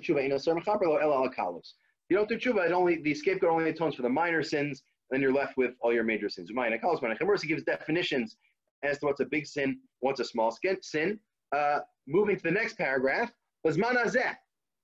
do 2.28 2.38
tshuva, 2.38 2.66
it 2.66 2.72
only 2.72 3.02
the 3.02 3.14
scapegoat 3.14 3.50
only 3.50 3.68
atones 3.70 3.94
for 3.94 4.02
the 4.02 4.08
minor 4.08 4.42
sins, 4.42 4.82
and 5.10 5.16
then 5.16 5.22
you're 5.22 5.32
left 5.32 5.58
with 5.58 5.72
all 5.80 5.92
your 5.92 6.04
major 6.04 6.30
sins. 6.30 6.50
He 6.50 7.48
gives 7.48 7.62
definitions 7.64 8.36
as 8.82 8.98
to 8.98 9.06
what's 9.06 9.20
a 9.20 9.26
big 9.26 9.46
sin, 9.46 9.78
what's 10.00 10.20
a 10.20 10.24
small 10.24 10.56
sin. 10.80 11.20
Uh, 11.54 11.80
moving 12.06 12.36
to 12.36 12.42
the 12.42 12.50
next 12.50 12.78
paragraph, 12.78 13.30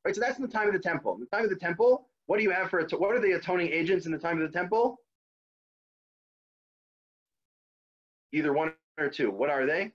Right, 0.05 0.15
so 0.15 0.21
that's 0.21 0.39
in 0.39 0.43
the 0.43 0.53
time 0.53 0.67
of 0.67 0.75
the 0.75 0.79
temple. 0.79 1.15
In 1.15 1.21
the 1.21 1.27
time 1.27 1.45
of 1.45 1.51
the 1.51 1.57
temple, 1.57 2.09
what 2.27 2.39
do 2.39 2.43
you 2.43 2.51
have 2.51 2.71
for 2.71 2.87
what 2.99 3.15
are 3.15 3.21
the 3.21 3.33
atoning 3.33 3.69
agents 3.69 4.07
in 4.07 4.13
the 4.13 4.19
time 4.19 4.41
of 4.41 4.51
the 4.51 4.57
temple? 4.57 4.99
Either 8.33 8.53
one 8.53 8.73
or 8.99 9.09
two. 9.09 9.31
What 9.31 9.51
are 9.51 9.67
they? 9.67 9.93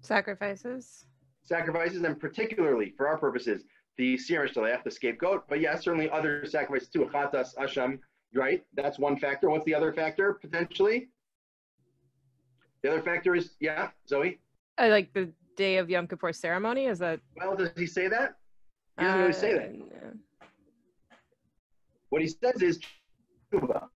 Sacrifices. 0.00 1.06
Sacrifices, 1.42 2.02
and 2.02 2.18
particularly 2.18 2.94
for 2.96 3.08
our 3.08 3.18
purposes, 3.18 3.64
the 3.96 4.16
Sirish 4.16 4.54
the 4.54 4.90
scapegoat. 4.90 5.44
But 5.48 5.60
yes, 5.60 5.84
certainly 5.84 6.10
other 6.10 6.46
sacrifices 6.46 6.88
too. 6.88 7.10
Chatas, 7.12 7.54
Asham, 7.56 7.98
right? 8.34 8.62
That's 8.74 8.98
one 8.98 9.18
factor. 9.18 9.50
What's 9.50 9.64
the 9.64 9.74
other 9.74 9.92
factor 9.92 10.34
potentially? 10.34 11.08
The 12.82 12.92
other 12.92 13.02
factor 13.02 13.34
is 13.34 13.52
yeah, 13.60 13.90
Zoe. 14.06 14.40
I 14.76 14.88
like 14.88 15.12
the 15.14 15.30
day 15.56 15.78
of 15.78 15.90
Yom 15.90 16.06
Kippur 16.06 16.32
ceremony? 16.32 16.86
Is 16.86 16.98
that? 16.98 17.20
Well, 17.36 17.56
does 17.56 17.70
he 17.76 17.86
say 17.86 18.08
that? 18.08 18.34
He 18.98 19.04
doesn't 19.04 19.20
uh, 19.20 19.22
really 19.22 19.32
say 19.32 19.52
that. 19.54 19.70
Uh, 19.70 20.46
what 22.10 22.22
he 22.22 22.28
says 22.28 22.62
is 22.62 22.78
tshuva, 23.52 23.88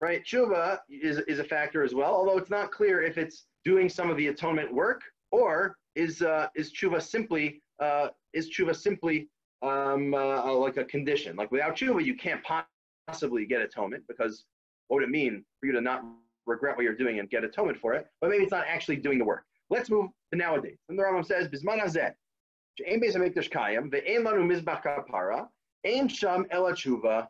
right? 0.00 0.22
Tshuva 0.22 0.80
is, 0.90 1.18
is 1.20 1.38
a 1.38 1.44
factor 1.44 1.82
as 1.82 1.94
well, 1.94 2.12
although 2.12 2.36
it's 2.36 2.50
not 2.50 2.70
clear 2.70 3.02
if 3.02 3.16
it's 3.16 3.46
doing 3.64 3.88
some 3.88 4.10
of 4.10 4.16
the 4.18 4.28
atonement 4.28 4.72
work 4.72 5.00
or 5.30 5.76
is 5.94 6.22
uh, 6.22 6.48
is 6.54 6.72
tshuva 6.72 7.00
simply 7.00 7.62
uh, 7.80 8.08
is 8.32 8.50
tshuva 8.50 8.76
simply 8.76 9.28
um, 9.62 10.12
uh, 10.14 10.52
like 10.52 10.76
a 10.76 10.84
condition? 10.84 11.36
Like 11.36 11.50
without 11.50 11.76
tshuva, 11.76 12.04
you 12.04 12.16
can't 12.16 12.42
possibly 13.08 13.46
get 13.46 13.62
atonement 13.62 14.04
because 14.08 14.44
what 14.88 14.96
would 14.98 15.04
it 15.04 15.10
mean 15.10 15.44
for 15.58 15.66
you 15.66 15.72
to 15.72 15.80
not 15.80 16.04
regret 16.46 16.76
what 16.76 16.82
you're 16.82 16.94
doing 16.94 17.18
and 17.18 17.30
get 17.30 17.44
atonement 17.44 17.78
for 17.78 17.94
it? 17.94 18.06
But 18.20 18.30
maybe 18.30 18.42
it's 18.42 18.52
not 18.52 18.66
actually 18.68 18.96
doing 18.96 19.18
the 19.18 19.24
work. 19.24 19.44
Let's 19.70 19.88
move 19.88 20.10
to 20.34 20.38
nowadays. 20.38 20.78
And 20.88 20.98
the 20.98 21.02
Rambam 21.02 21.24
says, 21.24 21.48
"Bisman 21.48 21.80
hazeh, 21.80 22.14
she'ein 22.78 23.00
beis 23.00 23.14
hamikdash 23.16 23.50
kayim 23.50 23.90
ve'ein 23.90 24.22
lanu 24.22 24.44
mizbach 24.44 24.82
kapara, 24.82 25.48
ein 25.84 26.08
sham 26.08 26.46
ela 26.50 26.72
tshuva." 26.72 27.28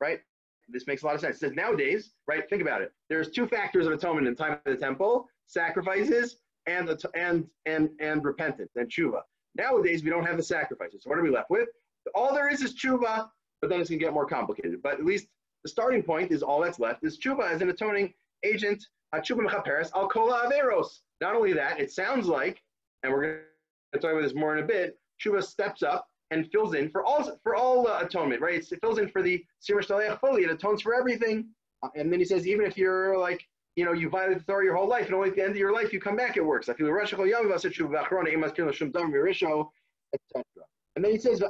Right? 0.00 0.20
This 0.68 0.86
makes 0.86 1.02
a 1.02 1.06
lot 1.06 1.14
of 1.14 1.20
sense. 1.20 1.36
It 1.36 1.40
says 1.40 1.52
nowadays, 1.52 2.12
right? 2.26 2.48
Think 2.48 2.62
about 2.62 2.82
it. 2.82 2.92
There's 3.08 3.30
two 3.30 3.46
factors 3.46 3.86
of 3.86 3.92
atonement 3.92 4.26
in 4.26 4.34
time 4.36 4.52
of 4.52 4.60
the 4.64 4.76
temple: 4.76 5.28
sacrifices 5.46 6.36
and 6.66 6.88
and 7.14 7.48
and 7.66 7.90
and 8.00 8.24
repentance 8.24 8.72
and 8.76 8.88
tshuva. 8.88 9.22
Nowadays, 9.56 10.02
we 10.02 10.10
don't 10.10 10.24
have 10.24 10.36
the 10.36 10.42
sacrifices. 10.42 11.02
So 11.02 11.10
what 11.10 11.18
are 11.18 11.22
we 11.22 11.30
left 11.30 11.50
with? 11.50 11.68
All 12.14 12.34
there 12.34 12.48
is 12.48 12.62
is 12.62 12.74
tshuva, 12.74 13.28
but 13.60 13.68
then 13.68 13.80
it's 13.80 13.90
gonna 13.90 13.98
get 13.98 14.14
more 14.14 14.26
complicated. 14.26 14.82
But 14.82 14.94
at 14.94 15.04
least 15.04 15.28
the 15.62 15.68
starting 15.68 16.02
point 16.02 16.32
is 16.32 16.42
all 16.42 16.60
that's 16.60 16.78
left 16.80 17.04
is 17.04 17.18
tshuva 17.18 17.50
as 17.50 17.60
an 17.62 17.68
atoning 17.68 18.14
agent. 18.44 18.86
Tshuva 19.14 19.46
mechaperes 19.46 19.90
al 19.94 20.08
kol 20.08 20.30
averos. 20.32 21.00
Not 21.22 21.36
only 21.36 21.52
that, 21.52 21.78
it 21.78 21.92
sounds 21.92 22.26
like, 22.26 22.60
and 23.04 23.12
we're 23.12 23.22
going 23.22 23.38
to 23.92 24.00
talk 24.00 24.10
about 24.10 24.22
this 24.22 24.34
more 24.34 24.56
in 24.56 24.64
a 24.64 24.66
bit, 24.66 24.98
Tshuva 25.22 25.40
steps 25.40 25.84
up 25.84 26.08
and 26.32 26.50
fills 26.50 26.74
in 26.74 26.90
for 26.90 27.04
all 27.04 27.38
for 27.44 27.54
all 27.54 27.86
uh, 27.86 28.00
atonement, 28.02 28.40
right? 28.40 28.54
It 28.54 28.80
fills 28.80 28.98
in 28.98 29.08
for 29.08 29.22
the 29.22 29.44
Sirish 29.60 29.86
fully. 29.86 30.42
It 30.42 30.50
atones 30.50 30.82
for 30.82 30.96
everything. 30.96 31.46
Uh, 31.84 31.90
and 31.94 32.12
then 32.12 32.18
he 32.18 32.24
says, 32.24 32.44
even 32.48 32.66
if 32.66 32.76
you're 32.76 33.16
like, 33.16 33.40
you 33.76 33.84
know, 33.84 33.92
you 33.92 34.08
violated 34.08 34.40
the 34.40 34.52
Torah 34.52 34.64
your 34.64 34.74
whole 34.74 34.88
life, 34.88 35.06
and 35.06 35.14
only 35.14 35.28
at 35.28 35.36
the 35.36 35.42
end 35.42 35.52
of 35.52 35.56
your 35.56 35.72
life 35.72 35.92
you 35.92 36.00
come 36.00 36.16
back, 36.16 36.36
it 36.36 36.44
works. 36.44 36.68
Etc. 36.68 36.84
And 40.96 41.04
then 41.04 41.12
he 41.12 41.18
says, 41.18 41.40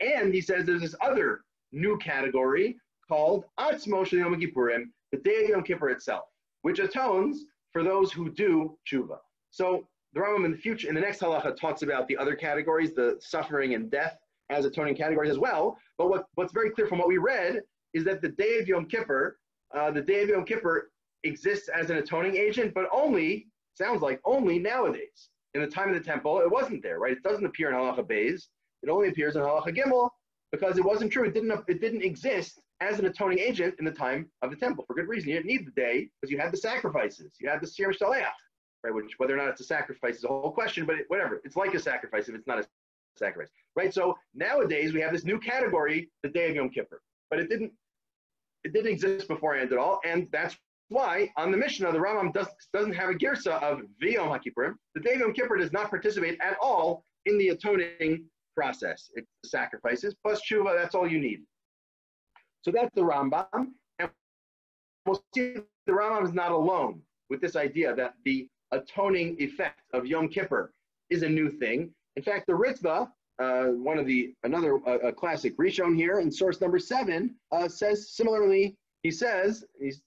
and 0.00 0.34
he 0.34 0.40
says 0.42 0.66
there's 0.66 0.82
this 0.82 0.94
other 1.00 1.40
new 1.72 1.96
category 1.96 2.76
called 3.10 3.44
Atzmo 3.58 4.06
Shel 4.06 4.20
Yom 4.20 4.40
Kippurim, 4.40 4.84
the 5.10 5.18
day 5.18 5.42
of 5.42 5.50
Yom 5.50 5.62
Kippur 5.64 5.90
itself, 5.90 6.24
which 6.62 6.78
atones 6.78 7.44
for 7.72 7.82
those 7.82 8.12
who 8.12 8.30
do 8.30 8.78
tshuva. 8.88 9.18
So 9.50 9.86
the 10.12 10.20
Rambam 10.20 10.44
in 10.44 10.52
the 10.52 10.56
future, 10.56 10.88
in 10.88 10.94
the 10.94 11.00
next 11.00 11.20
halacha, 11.20 11.56
talks 11.56 11.82
about 11.82 12.06
the 12.06 12.16
other 12.16 12.36
categories, 12.36 12.94
the 12.94 13.16
suffering 13.20 13.74
and 13.74 13.90
death 13.90 14.16
as 14.48 14.64
atoning 14.64 14.94
categories 14.94 15.30
as 15.30 15.38
well. 15.38 15.76
But 15.98 16.08
what, 16.08 16.26
what's 16.36 16.52
very 16.52 16.70
clear 16.70 16.86
from 16.86 16.98
what 16.98 17.08
we 17.08 17.18
read 17.18 17.60
is 17.94 18.04
that 18.04 18.22
the 18.22 18.28
day 18.28 18.58
of 18.60 18.68
Yom 18.68 18.86
Kippur, 18.86 19.38
uh, 19.76 19.90
the 19.90 20.02
day 20.02 20.22
of 20.22 20.28
Yom 20.28 20.44
Kippur 20.44 20.90
exists 21.24 21.68
as 21.68 21.90
an 21.90 21.96
atoning 21.96 22.36
agent, 22.36 22.72
but 22.74 22.86
only, 22.92 23.48
sounds 23.74 24.02
like 24.02 24.20
only 24.24 24.58
nowadays. 24.60 25.30
In 25.54 25.60
the 25.62 25.66
time 25.66 25.88
of 25.88 25.94
the 25.94 26.00
temple, 26.00 26.40
it 26.40 26.50
wasn't 26.50 26.80
there, 26.80 27.00
right? 27.00 27.12
It 27.12 27.24
doesn't 27.24 27.44
appear 27.44 27.70
in 27.70 27.74
halacha 27.74 28.06
Beis. 28.08 28.42
It 28.84 28.88
only 28.88 29.08
appears 29.08 29.34
in 29.34 29.42
halacha 29.42 29.76
Gimel 29.76 30.10
because 30.52 30.78
it 30.78 30.84
wasn't 30.84 31.12
true. 31.12 31.24
It 31.24 31.34
didn't, 31.34 31.64
it 31.66 31.80
didn't 31.80 32.02
exist 32.02 32.60
as 32.80 32.98
an 32.98 33.06
atoning 33.06 33.38
agent 33.38 33.74
in 33.78 33.84
the 33.84 33.90
time 33.90 34.28
of 34.42 34.50
the 34.50 34.56
temple 34.56 34.84
for 34.86 34.94
good 34.94 35.08
reason. 35.08 35.28
You 35.30 35.36
didn't 35.36 35.46
need 35.46 35.66
the 35.66 35.80
day 35.80 36.08
because 36.20 36.30
you 36.30 36.38
had 36.38 36.52
the 36.52 36.56
sacrifices, 36.56 37.32
you 37.40 37.48
had 37.48 37.60
the 37.60 37.66
Sir 37.66 37.92
Shaleach. 37.92 38.24
right? 38.82 38.94
Which 38.94 39.18
whether 39.18 39.34
or 39.34 39.36
not 39.36 39.48
it's 39.48 39.60
a 39.60 39.64
sacrifice 39.64 40.16
is 40.16 40.24
a 40.24 40.28
whole 40.28 40.52
question, 40.52 40.86
but 40.86 40.96
it, 40.96 41.04
whatever, 41.08 41.40
it's 41.44 41.56
like 41.56 41.74
a 41.74 41.80
sacrifice 41.80 42.28
if 42.28 42.34
it's 42.34 42.46
not 42.46 42.58
a 42.58 42.66
sacrifice, 43.16 43.50
right? 43.76 43.92
So 43.92 44.16
nowadays 44.34 44.92
we 44.92 45.00
have 45.00 45.12
this 45.12 45.24
new 45.24 45.38
category, 45.38 46.10
the 46.22 46.30
day 46.30 46.48
of 46.50 46.56
Yom 46.56 46.70
Kippur, 46.70 47.02
but 47.28 47.38
it 47.38 47.48
didn't 47.48 47.72
it 48.64 48.72
didn't 48.72 48.90
exist 48.90 49.28
beforehand 49.28 49.72
at 49.72 49.78
all, 49.78 50.00
and 50.04 50.28
that's 50.32 50.56
why 50.88 51.30
on 51.36 51.50
the 51.50 51.56
Mishnah 51.56 51.92
the 51.92 51.98
Rambam 51.98 52.32
does, 52.32 52.48
doesn't 52.72 52.92
have 52.92 53.10
a 53.10 53.14
girsa 53.14 53.62
of 53.62 53.82
V'yom 54.02 54.28
HaKippurim. 54.28 54.74
The 54.94 55.00
day 55.00 55.14
of 55.14 55.20
Yom 55.20 55.32
Kippur 55.32 55.56
does 55.56 55.72
not 55.72 55.88
participate 55.88 56.38
at 56.42 56.56
all 56.60 57.04
in 57.26 57.38
the 57.38 57.48
atoning 57.50 58.24
process. 58.56 59.10
It's 59.14 59.28
sacrifices 59.44 60.14
plus 60.22 60.42
tshuva. 60.42 60.74
That's 60.76 60.94
all 60.94 61.08
you 61.08 61.20
need. 61.20 61.40
So 62.62 62.70
that's 62.70 62.94
the 62.94 63.02
Rambam, 63.02 63.68
and 63.98 64.10
we'll 65.06 65.22
see 65.34 65.54
the 65.86 65.92
Rambam 65.92 66.24
is 66.24 66.32
not 66.32 66.52
alone 66.52 67.00
with 67.30 67.40
this 67.40 67.56
idea 67.56 67.94
that 67.94 68.14
the 68.24 68.48
atoning 68.72 69.36
effect 69.40 69.80
of 69.94 70.06
Yom 70.06 70.28
Kippur 70.28 70.72
is 71.08 71.22
a 71.22 71.28
new 71.28 71.50
thing. 71.50 71.92
In 72.16 72.22
fact, 72.22 72.46
the 72.46 72.52
Ritva, 72.52 73.10
uh, 73.38 73.64
one 73.72 73.98
of 73.98 74.06
the 74.06 74.34
another 74.44 74.76
uh, 74.86 75.10
classic 75.12 75.56
Rishon 75.56 75.96
here 75.96 76.20
in 76.20 76.30
source 76.30 76.60
number 76.60 76.78
seven 76.78 77.34
uh, 77.52 77.68
says 77.68 78.10
similarly. 78.10 78.76
He 79.02 79.10
says 79.10 79.64
he's 79.80 80.02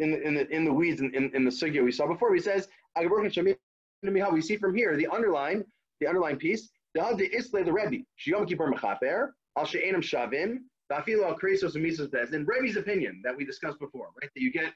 in 0.00 0.10
the 0.12 0.22
in 0.22 0.34
the, 0.34 0.48
in 0.48 0.64
the 0.64 0.72
weeds 0.72 1.00
in, 1.00 1.14
in, 1.14 1.30
in 1.34 1.44
the 1.44 1.50
sugya 1.50 1.84
we 1.84 1.92
saw 1.92 2.06
before. 2.06 2.34
He 2.34 2.40
says 2.40 2.68
we 2.96 4.40
see 4.40 4.56
from 4.56 4.74
here 4.74 4.96
the 4.96 5.06
underline 5.08 5.64
the 6.00 6.06
underline 6.06 6.36
piece. 6.36 6.70
The 6.94 7.02
Isle 7.02 7.16
the 7.16 7.72
Rebbe 7.72 8.04
Shiyom 8.18 8.48
Kippur 8.48 8.70
Mechaper 8.72 9.30
Al 9.58 9.66
She'enam 9.66 10.00
Shavim 10.00 10.60
Dafilo 10.90 11.38
Kresos 11.38 12.10
Bez. 12.10 12.32
In 12.32 12.44
Rebbe's 12.46 12.76
opinion 12.76 13.20
that 13.24 13.36
we 13.36 13.44
discussed 13.44 13.78
before, 13.78 14.08
right? 14.20 14.30
That 14.34 14.40
you 14.40 14.52
get 14.52 14.72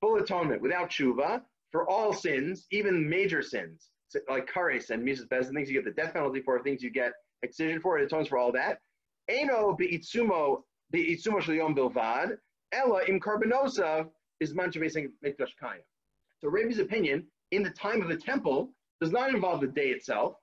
full 0.00 0.16
atonement 0.16 0.62
without 0.62 0.90
tshuva 0.90 1.42
for 1.70 1.88
all 1.88 2.12
sins, 2.12 2.66
even 2.70 3.08
major 3.08 3.42
sins 3.42 3.90
like 4.28 4.50
kares 4.50 4.90
and 4.90 5.06
Misas 5.06 5.28
Bez, 5.28 5.46
and 5.46 5.56
things 5.56 5.70
you 5.70 5.74
get 5.74 5.84
the 5.84 6.02
death 6.02 6.14
penalty 6.14 6.40
for, 6.40 6.60
things 6.62 6.82
you 6.82 6.90
get 6.90 7.12
excision 7.42 7.80
for, 7.80 7.98
it 7.98 8.04
atones 8.04 8.28
for 8.28 8.38
all 8.38 8.52
that. 8.52 8.78
Eno 9.28 9.76
beitsumo 9.80 10.62
beitsumo 10.94 11.40
shel 11.40 11.54
bilvad, 11.74 12.36
ella 12.72 13.00
im 13.08 13.20
carbanosa 13.20 14.08
is 14.40 14.54
manchavesing 14.54 15.08
mikdash 15.24 15.56
kaya. 15.60 15.80
So 16.40 16.48
Rebbe's 16.48 16.78
opinion 16.78 17.26
in 17.50 17.62
the 17.62 17.70
time 17.70 18.02
of 18.02 18.08
the 18.08 18.16
temple 18.16 18.70
does 19.00 19.12
not 19.12 19.30
involve 19.30 19.60
the 19.60 19.66
day 19.66 19.88
itself. 19.88 20.34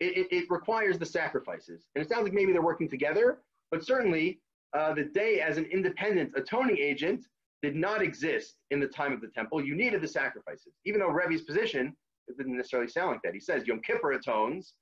It, 0.00 0.16
it, 0.16 0.26
it, 0.32 0.44
requires 0.50 0.98
the 0.98 1.06
sacrifices. 1.06 1.86
And 1.94 2.04
it 2.04 2.08
sounds 2.08 2.24
like 2.24 2.32
maybe 2.32 2.52
they're 2.52 2.62
working 2.62 2.88
together, 2.88 3.38
but 3.70 3.84
certainly 3.84 4.40
uh, 4.74 4.94
the 4.94 5.04
day 5.04 5.40
as 5.40 5.58
an 5.58 5.64
independent 5.66 6.32
atoning 6.36 6.78
agent 6.78 7.26
did 7.62 7.76
not 7.76 8.02
exist 8.02 8.56
in 8.70 8.80
the 8.80 8.86
time 8.88 9.12
of 9.12 9.20
the 9.20 9.28
temple. 9.28 9.64
You 9.64 9.74
needed 9.74 10.02
the 10.02 10.08
sacrifices. 10.08 10.72
Even 10.84 11.00
though 11.00 11.10
Rebbe's 11.10 11.42
position, 11.42 11.94
it 12.28 12.36
didn't 12.36 12.56
necessarily 12.56 12.88
sound 12.88 13.12
like 13.12 13.22
that. 13.22 13.34
He 13.34 13.40
says 13.40 13.66
Yom 13.66 13.80
Kippur 13.80 14.12
atones 14.12 14.74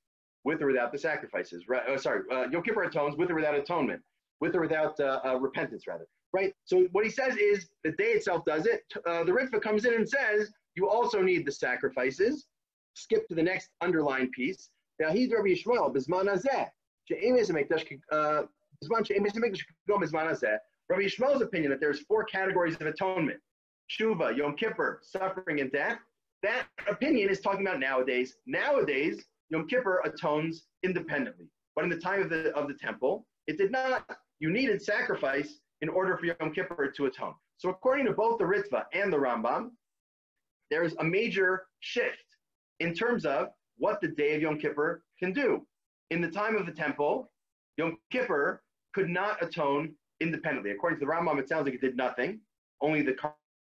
with 0.43 0.61
or 0.61 0.67
without 0.67 0.91
the 0.91 0.97
sacrifices. 0.97 1.65
Right? 1.67 1.83
Oh, 1.87 1.97
sorry, 1.97 2.21
uh, 2.31 2.47
Yom 2.49 2.63
Kippur 2.63 2.83
atones 2.83 3.17
with 3.17 3.29
or 3.29 3.35
without 3.35 3.55
atonement, 3.55 4.01
with 4.39 4.55
or 4.55 4.61
without 4.61 4.99
uh, 4.99 5.19
uh, 5.25 5.35
repentance, 5.39 5.85
rather. 5.87 6.07
Right. 6.33 6.53
So 6.63 6.87
what 6.93 7.03
he 7.03 7.11
says 7.11 7.35
is 7.35 7.67
the 7.83 7.91
day 7.91 8.11
itself 8.11 8.45
does 8.45 8.65
it. 8.65 8.83
Uh, 9.05 9.25
the 9.25 9.33
Ritva 9.33 9.61
comes 9.61 9.83
in 9.85 9.93
and 9.93 10.07
says 10.07 10.51
you 10.75 10.87
also 10.87 11.21
need 11.21 11.45
the 11.45 11.51
sacrifices. 11.51 12.47
Skip 12.93 13.27
to 13.27 13.35
the 13.35 13.43
next 13.43 13.69
underlined 13.81 14.31
piece. 14.31 14.69
Now 14.99 15.11
he's 15.11 15.31
Rabbi 15.31 15.49
Yishmael 15.49 15.93
bisman. 15.93 16.29
Rabbi 20.89 21.03
Yishmael's 21.03 21.41
opinion 21.41 21.71
that 21.71 21.79
there's 21.79 22.01
four 22.01 22.23
categories 22.23 22.75
of 22.75 22.87
atonement: 22.87 23.39
Shuva, 23.89 24.35
Yom 24.35 24.55
Kippur, 24.55 24.99
suffering, 25.03 25.61
and 25.61 25.71
death. 25.71 25.99
That 26.43 26.65
opinion 26.89 27.29
is 27.29 27.39
talking 27.39 27.65
about 27.65 27.79
nowadays. 27.79 28.35
Nowadays, 28.47 29.23
Yom 29.49 29.67
Kippur 29.67 30.01
atones 30.03 30.63
independently. 30.83 31.45
But 31.75 31.83
in 31.83 31.89
the 31.89 31.97
time 31.97 32.21
of 32.21 32.29
the, 32.29 32.53
of 32.55 32.67
the 32.67 32.73
temple, 32.73 33.27
it 33.47 33.57
did 33.57 33.71
not. 33.71 34.05
You 34.39 34.49
needed 34.49 34.81
sacrifice 34.81 35.59
in 35.81 35.89
order 35.89 36.17
for 36.17 36.25
Yom 36.25 36.51
Kippur 36.53 36.91
to 36.91 37.05
atone. 37.05 37.35
So 37.57 37.69
according 37.69 38.07
to 38.07 38.13
both 38.13 38.39
the 38.39 38.45
Ritva 38.45 38.85
and 38.93 39.13
the 39.13 39.17
Rambam, 39.17 39.71
there's 40.71 40.95
a 40.99 41.03
major 41.03 41.67
shift 41.79 42.25
in 42.79 42.93
terms 42.93 43.25
of 43.25 43.49
what 43.77 44.01
the 44.01 44.07
day 44.07 44.35
of 44.35 44.41
Yom 44.41 44.57
Kippur 44.57 45.03
can 45.19 45.31
do. 45.33 45.65
In 46.09 46.21
the 46.21 46.29
time 46.29 46.55
of 46.55 46.65
the 46.65 46.71
temple, 46.71 47.31
Yom 47.77 47.97
Kippur 48.11 48.63
could 48.93 49.09
not 49.09 49.41
atone 49.43 49.93
independently. 50.19 50.71
According 50.71 50.99
to 50.99 51.05
the 51.05 51.11
Rambam, 51.11 51.39
it 51.39 51.49
sounds 51.49 51.65
like 51.65 51.75
it 51.75 51.81
did 51.81 51.97
nothing. 51.97 52.39
Only 52.81 53.01
the 53.01 53.15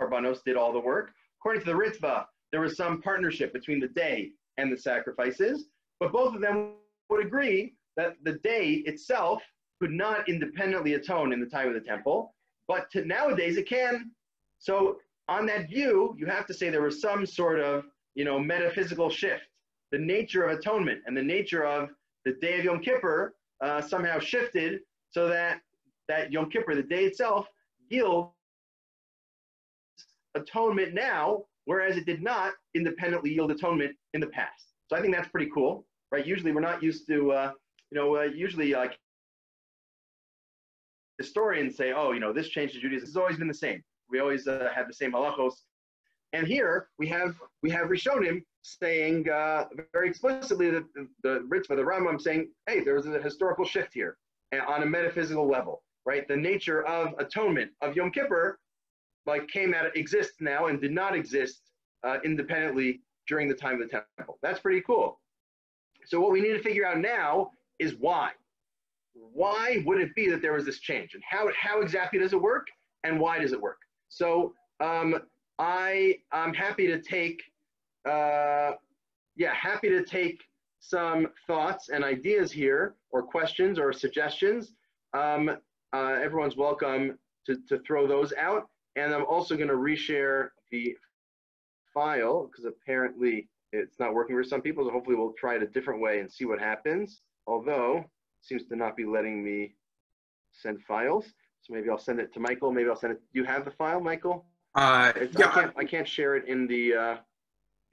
Karbanos 0.02 0.44
did 0.44 0.58
all 0.58 0.74
the 0.74 0.80
work. 0.80 1.12
According 1.40 1.62
to 1.62 1.68
the 1.68 1.78
Ritva, 1.78 2.26
there 2.52 2.62
was 2.62 2.76
some 2.76 3.02
partnership 3.02 3.54
between 3.54 3.80
the 3.80 3.88
day 3.88 4.32
and 4.58 4.72
the 4.72 4.78
sacrifices, 4.78 5.66
but 6.00 6.12
both 6.12 6.36
of 6.36 6.42
them 6.42 6.74
would 7.10 7.26
agree 7.26 7.74
that 7.96 8.16
the 8.24 8.34
day 8.34 8.84
itself 8.86 9.42
could 9.80 9.92
not 9.92 10.28
independently 10.28 10.96
atone 10.96 11.32
in 11.32 11.40
the 11.40 11.46
time 11.46 11.68
of 11.68 11.74
the 11.74 11.80
temple, 11.80 12.34
but 12.68 12.90
to, 12.92 13.06
nowadays 13.06 13.58
it 13.58 13.68
can. 13.68 14.12
So 14.58 14.98
on 15.28 15.46
that 15.46 15.70
view, 15.70 16.16
you 16.18 16.26
have 16.26 16.46
to 16.48 16.54
say 16.54 16.70
there 16.70 16.82
was 16.82 17.02
some 17.02 17.26
sort 17.26 17.60
of 17.60 17.86
you 18.16 18.26
know 18.26 18.40
metaphysical 18.40 19.10
shift. 19.10 19.44
The 19.92 20.00
nature 20.00 20.44
of 20.44 20.58
atonement 20.58 21.02
and 21.06 21.16
the 21.16 21.24
nature 21.24 21.66
of 21.66 21.90
the 22.26 22.34
day 22.34 22.60
of 22.60 22.66
Yom 22.66 22.82
Kippur 22.82 23.34
uh, 23.62 23.82
somehow 23.82 24.20
shifted 24.20 24.82
so 25.12 25.28
that 25.28 25.62
that 26.08 26.32
Yom 26.32 26.50
Kippur, 26.50 26.76
the 26.76 26.84
day 26.84 27.06
itself, 27.06 27.48
yields 27.90 28.32
atonement 30.36 30.94
now, 30.94 31.46
whereas 31.66 31.98
it 31.98 32.06
did 32.06 32.22
not 32.22 32.54
independently 32.76 33.32
yield 33.32 33.52
atonement 33.52 33.96
in 34.14 34.22
the 34.22 34.28
past. 34.28 34.74
So 34.88 34.96
I 34.96 35.02
think 35.02 35.16
that's 35.16 35.30
pretty 35.30 35.52
cool, 35.54 35.86
right? 36.12 36.26
Usually 36.26 36.52
we're 36.52 36.62
not 36.62 36.82
used 36.82 37.08
to, 37.08 37.32
uh, 37.32 37.52
you 37.92 37.98
know, 37.98 38.16
uh, 38.18 38.24
usually 38.24 38.74
like 38.74 38.98
historians 41.20 41.76
say, 41.78 41.94
oh, 41.94 42.12
you 42.12 42.20
know, 42.20 42.34
this 42.34 42.50
change 42.50 42.74
to 42.74 42.80
Judaism 42.80 43.08
has 43.08 43.16
always 43.16 43.38
been 43.38 43.48
the 43.48 43.54
same. 43.54 43.84
We 44.10 44.20
always 44.20 44.48
uh, 44.48 44.70
have 44.74 44.88
the 44.88 44.94
same 44.94 45.12
halachos. 45.12 45.54
And 46.34 46.48
here 46.48 46.90
we 46.98 47.08
have 47.08 47.36
we 47.64 47.70
have 47.72 47.88
Rishonim 47.88 48.44
saying 48.62 49.30
uh, 49.30 49.66
very 49.94 50.10
explicitly 50.10 50.70
that 50.72 50.84
the, 50.94 51.08
the 51.24 51.40
Ritva, 51.50 51.70
the 51.70 51.84
Rambam, 51.84 52.22
saying, 52.22 52.50
hey, 52.68 52.84
there 52.84 52.96
was 52.96 53.06
a 53.08 53.22
historical 53.22 53.66
shift 53.66 53.94
here 53.94 54.18
on 54.68 54.84
a 54.84 54.86
metaphysical 54.86 55.48
level, 55.48 55.84
right? 56.06 56.28
The 56.28 56.36
nature 56.38 56.86
of 56.86 57.14
atonement 57.20 57.72
of 57.82 57.96
Yom 57.96 58.12
Kippur, 58.12 58.60
like 59.26 59.48
came 59.48 59.74
out, 59.74 59.96
exists 59.96 60.38
now 60.40 60.68
and 60.68 60.82
did 60.82 60.92
not 60.92 61.16
exist 61.16 61.72
uh, 62.04 62.18
independently 62.24 63.02
during 63.28 63.48
the 63.48 63.54
time 63.54 63.82
of 63.82 63.90
the 63.90 64.04
temple. 64.18 64.40
That's 64.42 64.60
pretty 64.60 64.82
cool. 64.82 65.20
So 66.06 66.20
what 66.20 66.32
we 66.32 66.42
need 66.42 66.54
to 66.54 66.64
figure 66.64 66.86
out 66.86 66.98
now 67.00 67.52
is 67.78 67.96
why. 68.00 68.32
Why 69.14 69.84
would 69.86 70.02
it 70.02 70.16
be 70.16 70.30
that 70.30 70.42
there 70.42 70.54
was 70.54 70.66
this 70.66 70.80
change, 70.80 71.14
and 71.14 71.24
how 71.30 71.50
how 71.60 71.82
exactly 71.82 72.20
does 72.20 72.34
it 72.34 72.42
work, 72.42 72.68
and 73.04 73.20
why 73.20 73.40
does 73.40 73.52
it 73.52 73.62
work? 73.62 73.78
So 74.08 74.54
um, 74.80 75.20
I 75.60 76.16
I'm 76.32 76.54
happy 76.54 76.88
to 76.88 77.02
take 77.02 77.42
uh, 78.08 78.72
yeah 79.36 79.54
happy 79.54 79.90
to 79.90 80.04
take 80.04 80.42
some 80.80 81.28
thoughts 81.48 81.90
and 81.90 82.04
ideas 82.04 82.52
here, 82.52 82.96
or 83.12 83.22
questions 83.24 83.80
or 83.80 83.92
suggestions. 83.94 84.74
Um, 85.14 85.50
uh, 85.94 86.18
everyone's 86.22 86.56
welcome 86.56 87.18
to, 87.46 87.58
to 87.68 87.80
throw 87.80 88.08
those 88.08 88.34
out. 88.38 88.70
And 88.96 89.14
I'm 89.14 89.26
also 89.26 89.56
going 89.56 89.70
to 89.70 89.76
reshare 89.76 90.50
the 90.72 90.96
file 91.94 92.48
because 92.48 92.66
apparently 92.66 93.48
it's 93.72 94.00
not 94.00 94.14
working 94.14 94.36
for 94.36 94.44
some 94.44 94.62
people. 94.62 94.86
So 94.86 94.92
hopefully 94.92 95.16
we'll 95.16 95.34
try 95.34 95.56
it 95.56 95.64
a 95.64 95.68
different 95.68 96.02
way 96.02 96.20
and 96.20 96.32
see 96.32 96.46
what 96.46 96.60
happens. 96.60 97.22
Although 97.48 97.98
it 97.98 98.06
seems 98.42 98.66
to 98.68 98.76
not 98.76 98.96
be 98.96 99.06
letting 99.06 99.44
me 99.44 99.74
send 100.52 100.82
files. 100.88 101.26
So 101.62 101.74
maybe 101.74 101.90
I'll 101.90 101.98
send 101.98 102.20
it 102.20 102.34
to 102.34 102.40
Michael. 102.40 102.72
Maybe 102.72 102.90
I'll 102.90 102.96
send 102.96 103.14
it. 103.14 103.22
Do 103.34 103.40
you 103.40 103.46
have 103.46 103.66
the 103.66 103.72
file, 103.72 104.00
Michael? 104.00 104.46
Uh, 104.76 105.12
yeah, 105.38 105.48
I 105.48 105.52
can't, 105.52 105.74
I 105.78 105.84
can't 105.84 106.08
share 106.08 106.36
it 106.36 106.48
in 106.48 106.68
the 106.68 106.94
uh, 106.94 107.18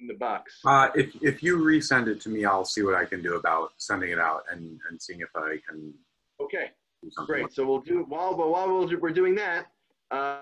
in 0.01 0.07
the 0.07 0.15
box. 0.15 0.61
Uh, 0.65 0.89
if 0.95 1.15
if 1.23 1.43
you 1.43 1.59
resend 1.59 2.09
it 2.09 2.21
to 2.23 2.29
me, 2.29 2.45
I'll 2.45 2.65
see 2.65 2.83
what 2.83 2.95
I 2.95 3.05
can 3.05 3.23
do 3.23 3.37
about 3.37 3.71
sending 3.79 4.11
it 4.11 4.19
out 4.19 4.45
and, 4.51 4.79
and 4.91 5.01
seeing 5.01 5.21
if 5.21 5.29
I 5.35 5.57
can. 5.69 5.93
Okay, 6.41 6.71
great. 7.27 7.53
So 7.53 7.67
we'll 7.67 7.81
do 7.81 8.05
while 8.09 8.35
but 8.35 8.51
while 8.51 8.87
we're 8.87 9.11
doing 9.11 9.35
that. 9.37 9.67
Uh, 10.11 10.39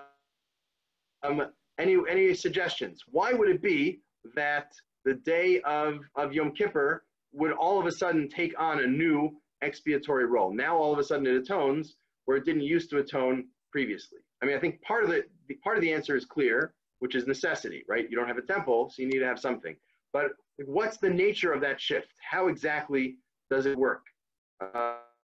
um, 1.23 1.47
any 1.79 1.97
any 2.09 2.33
suggestions? 2.33 3.03
Why 3.09 3.33
would 3.33 3.49
it 3.49 3.61
be 3.61 4.01
that 4.35 4.73
the 5.03 5.15
day 5.15 5.61
of 5.61 5.99
of 6.15 6.33
Yom 6.33 6.51
Kippur 6.51 7.03
would 7.33 7.51
all 7.51 7.79
of 7.79 7.85
a 7.85 7.91
sudden 7.91 8.29
take 8.29 8.53
on 8.59 8.83
a 8.83 8.87
new 8.87 9.35
expiatory 9.61 10.25
role? 10.25 10.53
Now 10.53 10.77
all 10.77 10.93
of 10.93 10.99
a 10.99 11.03
sudden 11.03 11.27
it 11.27 11.35
atones 11.35 11.95
where 12.25 12.37
it 12.37 12.45
didn't 12.45 12.63
used 12.63 12.89
to 12.91 12.97
atone 12.99 13.45
previously. 13.71 14.19
I 14.41 14.45
mean, 14.45 14.55
I 14.55 14.59
think 14.59 14.81
part 14.81 15.03
of 15.03 15.09
the 15.09 15.23
part 15.63 15.77
of 15.77 15.81
the 15.81 15.93
answer 15.93 16.15
is 16.15 16.25
clear 16.25 16.73
which 16.99 17.15
is 17.15 17.27
necessity, 17.27 17.83
right? 17.87 18.09
You 18.09 18.17
don't 18.17 18.27
have 18.27 18.37
a 18.37 18.41
temple, 18.41 18.89
so 18.89 19.01
you 19.01 19.07
need 19.07 19.19
to 19.19 19.25
have 19.25 19.39
something. 19.39 19.75
But 20.13 20.31
what's 20.65 20.97
the 20.97 21.09
nature 21.09 21.51
of 21.51 21.61
that 21.61 21.79
shift? 21.79 22.13
How 22.21 22.47
exactly 22.47 23.17
does 23.49 23.65
it 23.65 23.77
work? 23.77 24.03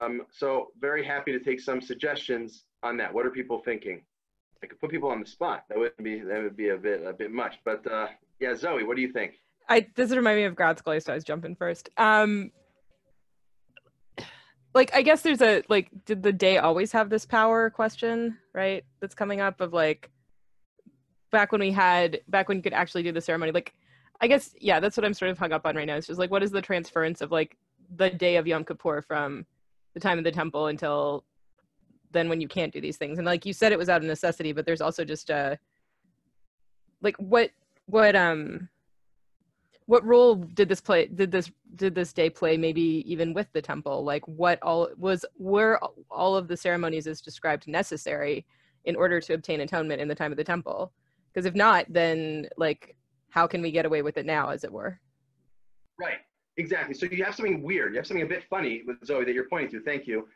Um, 0.02 0.24
so 0.32 0.68
very 0.80 1.06
happy 1.06 1.32
to 1.32 1.40
take 1.40 1.60
some 1.60 1.82
suggestions 1.82 2.66
on 2.84 2.98
that. 2.98 3.14
What 3.14 3.26
are 3.26 3.32
people 3.32 3.60
thinking? 3.60 4.02
I 4.64 4.68
could 4.68 4.80
put 4.80 4.92
people 4.92 5.10
on 5.10 5.20
the 5.20 5.26
spot. 5.26 5.64
That 5.70 5.78
would 5.78 5.94
be 6.04 6.20
that 6.20 6.44
would 6.44 6.56
be 6.56 6.70
a 6.70 6.78
bit 6.78 7.04
a 7.06 7.14
bit 7.14 7.32
much. 7.32 7.60
But 7.66 7.90
uh, 7.92 8.08
yeah, 8.40 8.56
Zoe, 8.56 8.84
what 8.84 8.96
do 8.96 9.02
you 9.02 9.12
think? 9.12 9.36
I 9.70 9.88
this 9.96 10.12
remind 10.12 10.38
me 10.38 10.44
of 10.44 10.56
grad 10.56 10.78
school, 10.78 11.00
so 11.00 11.14
I 11.14 11.16
was 11.16 11.24
jumping 11.24 11.56
first. 11.56 11.90
Um, 11.98 12.52
like 14.74 14.94
I 14.94 15.02
guess 15.02 15.22
there's 15.22 15.42
a 15.42 15.64
like, 15.70 15.90
did 16.06 16.24
the 16.24 16.34
day 16.34 16.58
always 16.58 16.92
have 16.92 17.10
this 17.10 17.26
power 17.26 17.70
question, 17.70 18.38
right? 18.54 18.84
That's 19.00 19.16
coming 19.16 19.42
up 19.42 19.62
of 19.62 19.74
like 19.74 20.11
back 21.32 21.52
when 21.52 21.62
we 21.62 21.72
had 21.72 22.22
back 22.28 22.48
when 22.48 22.58
you 22.58 22.64
could 22.64 22.74
actually 22.74 23.04
do 23.04 23.12
the 23.12 23.22
ceremony. 23.22 23.52
Like, 23.52 23.74
I 24.20 24.28
guess 24.28 24.54
yeah, 24.60 24.80
that's 24.80 24.98
what 24.98 25.06
I'm 25.06 25.14
sort 25.14 25.32
of 25.32 25.38
hung 25.38 25.52
up 25.52 25.66
on 25.66 25.76
right 25.76 25.88
now. 25.88 25.96
It's 25.96 26.08
just 26.08 26.20
like, 26.20 26.32
what 26.32 26.44
is 26.44 26.52
the 26.52 26.62
transference 26.62 27.22
of 27.22 27.32
like 27.32 27.58
the 27.96 28.10
day 28.10 28.36
of 28.36 28.48
Yom 28.48 28.64
Kippur 28.66 29.02
from 29.02 29.46
the 29.94 30.00
time 30.00 30.18
of 30.18 30.24
the 30.24 30.32
temple 30.32 30.68
until 30.68 31.24
then 32.12 32.30
when 32.30 32.42
you 32.42 32.48
can't 32.48 32.74
do 32.74 32.82
these 32.82 32.98
things? 32.98 33.18
And 33.18 33.26
like 33.26 33.46
you 33.46 33.54
said, 33.54 33.72
it 33.72 33.80
was 33.80 33.90
out 33.90 34.02
of 34.02 34.08
necessity, 34.08 34.52
but 34.52 34.66
there's 34.66 34.82
also 34.82 35.04
just 35.04 35.30
a 35.30 35.58
like 37.02 37.16
what 37.18 37.52
what 37.86 38.16
um 38.16 38.70
what 39.88 40.06
role 40.06 40.36
did 40.36 40.70
this 40.70 40.80
play 40.80 41.08
did 41.08 41.32
this 41.32 41.52
did 41.76 41.96
this 41.96 42.14
day 42.14 42.30
play 42.30 42.56
maybe 42.56 43.04
even 43.12 43.34
with 43.34 43.52
the 43.54 43.62
temple 43.62 44.04
like 44.04 44.26
what 44.28 44.60
all 44.62 44.88
was 44.98 45.26
were 45.38 45.80
all 46.10 46.36
of 46.36 46.48
the 46.48 46.56
ceremonies 46.56 47.08
as 47.08 47.22
described 47.22 47.68
necessary 47.68 48.46
in 48.86 48.96
order 48.96 49.20
to 49.20 49.34
obtain 49.34 49.62
atonement 49.62 50.00
in 50.00 50.08
the 50.08 50.16
time 50.16 50.32
of 50.32 50.38
the 50.38 50.44
temple 50.44 50.92
because 51.34 51.46
if 51.46 51.56
not 51.56 51.86
then 51.90 52.48
like 52.58 52.96
how 53.30 53.48
can 53.48 53.62
we 53.62 53.72
get 53.72 53.86
away 53.86 54.02
with 54.02 54.18
it 54.18 54.26
now 54.26 54.50
as 54.50 54.64
it 54.64 54.72
were? 54.72 55.00
Right. 56.00 56.20
Exactly. 56.58 56.94
So 56.94 57.06
you 57.06 57.24
have 57.24 57.34
something 57.34 57.64
weird. 57.64 57.94
You 57.94 57.98
have 57.98 58.08
something 58.08 58.26
a 58.26 58.30
bit 58.30 58.44
funny 58.50 58.82
with 58.86 58.98
zoe 59.06 59.24
that 59.24 59.34
you're 59.34 59.48
pointing 59.50 59.72
to. 59.72 59.82
Thank 59.84 60.06
you. 60.06 60.28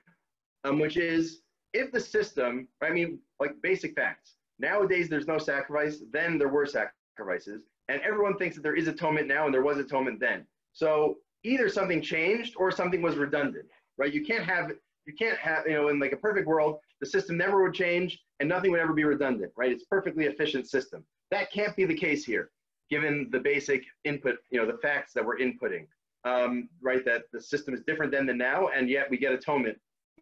Um, 0.64 0.80
which 0.80 0.98
is 0.98 1.41
if 1.74 1.91
the 1.91 2.00
system 2.00 2.68
i 2.82 2.89
mean 2.89 3.20
like 3.39 3.56
basic 3.62 3.96
facts. 3.96 4.36
Nowadays 4.60 5.10
there's 5.10 5.28
no 5.28 5.38
sacrifice 5.38 6.02
then 6.12 6.38
there 6.38 6.48
were 6.48 6.66
sacrifices 6.66 7.64
and 7.89 8.02
everyone 8.02 8.38
thinks 8.38 8.56
that 8.56 8.64
there 8.64 8.76
is 8.76 8.88
atonement 8.88 9.28
now 9.28 9.46
and 9.46 9.54
there 9.54 9.62
was 9.62 9.78
atonement 9.78 10.20
then. 10.20 10.46
So 10.74 11.18
either 11.43 11.70
something 11.70 12.02
changed 12.02 12.56
or 12.58 12.72
something 12.72 13.02
was 13.02 13.16
redundant, 13.16 13.66
right? 13.98 14.14
You 14.14 14.26
can't 14.26 14.46
have 14.46 14.72
you 15.06 15.14
can't 15.14 15.38
have 15.38 15.68
you 15.68 15.74
know 15.74 15.89
in 15.89 16.00
like 16.00 16.14
a 16.14 16.18
perfect 16.18 16.48
world 16.48 16.80
the 17.00 17.06
system 17.06 17.38
never 17.38 17.62
would 17.64 17.74
change 17.74 18.20
and 18.39 18.50
nothing 18.50 18.72
would 18.72 18.80
ever 18.80 18.93
be 18.93 19.04
redundant, 19.04 19.52
right? 19.56 19.72
It's 19.72 19.84
perfectly 19.86 20.26
efficient 20.26 20.68
system. 20.68 21.04
That 21.32 21.52
can't 21.52 21.76
be 21.76 21.86
the 21.86 21.96
case 21.96 22.26
here, 22.26 22.52
given 22.89 23.30
the 23.32 23.39
basic 23.39 23.84
input, 24.04 24.38
you 24.50 24.60
know, 24.60 24.70
the 24.70 24.78
facts 24.78 25.14
that 25.14 25.26
we're 25.26 25.38
inputting, 25.38 25.88
um, 26.24 26.70
right? 26.82 27.04
That 27.06 27.24
the 27.34 27.41
system 27.41 27.74
is 27.74 27.82
different 27.88 28.12
than 28.12 28.26
now, 28.38 28.70
and 28.70 28.89
yet 28.89 29.10
we 29.10 29.18
get 29.18 29.34
atonement 29.34 29.78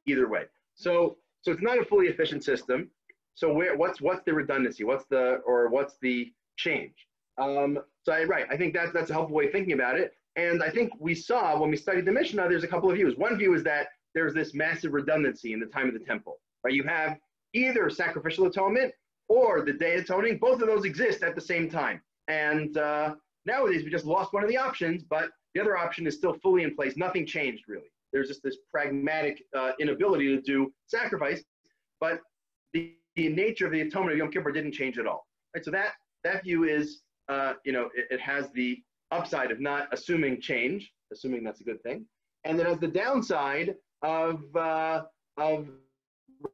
either 0.05 0.27
way. 0.27 0.43
So 0.75 1.17
so 1.41 1.51
it's 1.51 1.61
not 1.61 1.77
a 1.77 1.85
fully 1.85 2.07
efficient 2.07 2.43
system. 2.43 2.89
So 3.35 3.53
where 3.53 3.75
what's 3.75 4.01
what's 4.01 4.23
the 4.23 4.33
redundancy? 4.33 4.83
What's 4.83 5.05
the 5.05 5.41
or 5.45 5.69
what's 5.69 5.97
the 6.01 6.31
change? 6.57 6.95
Um, 7.37 7.79
so 8.03 8.13
I, 8.13 8.23
right, 8.23 8.45
I 8.49 8.57
think 8.57 8.73
that's 8.73 8.91
that's 8.93 9.09
a 9.09 9.13
helpful 9.13 9.35
way 9.35 9.47
of 9.47 9.51
thinking 9.51 9.73
about 9.73 9.97
it. 9.97 10.13
And 10.35 10.63
I 10.63 10.69
think 10.69 10.91
we 10.99 11.13
saw 11.13 11.59
when 11.59 11.69
we 11.69 11.77
studied 11.77 12.05
the 12.05 12.11
Mishnah, 12.11 12.47
there's 12.49 12.63
a 12.63 12.67
couple 12.67 12.89
of 12.89 12.95
views. 12.95 13.17
One 13.17 13.37
view 13.37 13.53
is 13.53 13.63
that 13.63 13.87
there's 14.15 14.33
this 14.33 14.53
massive 14.53 14.93
redundancy 14.93 15.53
in 15.53 15.59
the 15.59 15.65
time 15.65 15.87
of 15.87 15.93
the 15.93 15.99
temple. 15.99 16.39
Right, 16.63 16.73
you 16.73 16.83
have 16.83 17.17
either 17.53 17.89
sacrificial 17.89 18.45
atonement 18.45 18.93
or 19.29 19.61
the 19.61 19.73
day 19.73 19.95
atoning. 19.95 20.37
Both 20.37 20.61
of 20.61 20.67
those 20.67 20.85
exist 20.85 21.23
at 21.23 21.35
the 21.35 21.41
same 21.41 21.69
time. 21.69 22.01
And 22.27 22.77
uh, 22.77 23.15
nowadays 23.45 23.83
we 23.83 23.91
just 23.91 24.05
lost 24.05 24.33
one 24.33 24.43
of 24.43 24.49
the 24.49 24.57
options, 24.57 25.03
but 25.03 25.29
the 25.53 25.61
other 25.61 25.77
option 25.77 26.07
is 26.07 26.15
still 26.15 26.33
fully 26.41 26.63
in 26.63 26.75
place. 26.75 26.97
Nothing 26.97 27.25
changed 27.25 27.63
really. 27.67 27.91
There's 28.11 28.27
just 28.27 28.43
this 28.43 28.57
pragmatic 28.71 29.43
uh, 29.55 29.71
inability 29.79 30.35
to 30.35 30.41
do 30.41 30.71
sacrifice, 30.87 31.43
but 31.99 32.19
the, 32.73 32.93
the 33.15 33.29
nature 33.29 33.65
of 33.65 33.71
the 33.71 33.81
atonement 33.81 34.13
of 34.13 34.17
Yom 34.19 34.31
Kippur 34.31 34.51
didn't 34.51 34.73
change 34.73 34.97
at 34.97 35.07
all. 35.07 35.25
Right, 35.55 35.65
so 35.65 35.71
that 35.71 35.93
that 36.23 36.43
view 36.43 36.63
is 36.63 37.01
uh, 37.29 37.53
you 37.63 37.71
know, 37.71 37.89
it, 37.95 38.07
it, 38.09 38.19
has 38.19 38.49
the 38.51 38.81
upside 39.11 39.51
of 39.51 39.59
not 39.59 39.87
assuming 39.91 40.41
change, 40.41 40.91
assuming 41.11 41.43
that's 41.43 41.61
a 41.61 41.63
good 41.63 41.81
thing, 41.83 42.05
and 42.43 42.59
it 42.59 42.65
has 42.65 42.79
the 42.79 42.87
downside 42.87 43.75
of 44.01 44.43
uh, 44.55 45.03
of 45.37 45.67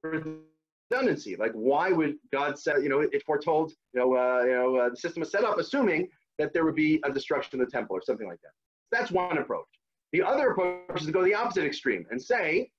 redundancy. 0.04 1.36
Like, 1.36 1.52
why 1.54 1.92
would 1.92 2.16
God 2.32 2.58
say, 2.58 2.74
you 2.82 2.90
know, 2.90 3.02
it 3.02 3.24
foretold, 3.26 3.72
you 3.94 4.00
know, 4.00 4.16
uh, 4.16 4.44
you 4.44 4.54
know, 4.54 4.76
uh, 4.78 4.90
the 4.90 4.98
system 4.98 5.22
was 5.22 5.32
set 5.32 5.44
up 5.44 5.58
assuming 5.58 6.10
that 6.38 6.54
there 6.54 6.66
would 6.66 6.76
be 6.76 7.02
a 7.04 7.12
destruction 7.12 7.60
of 7.60 7.66
the 7.66 7.72
temple 7.72 7.96
or 7.96 8.02
something 8.02 8.28
like 8.28 8.42
that. 8.42 8.52
That's 8.92 9.12
one 9.12 9.38
approach. 9.38 9.68
The 10.14 10.24
other 10.24 10.50
approach 10.52 11.02
is 11.02 11.06
to 11.06 11.12
go 11.12 11.24
the 11.24 11.36
opposite 11.36 11.66
extreme 11.66 12.06
and 12.10 12.22
say, 12.22 12.72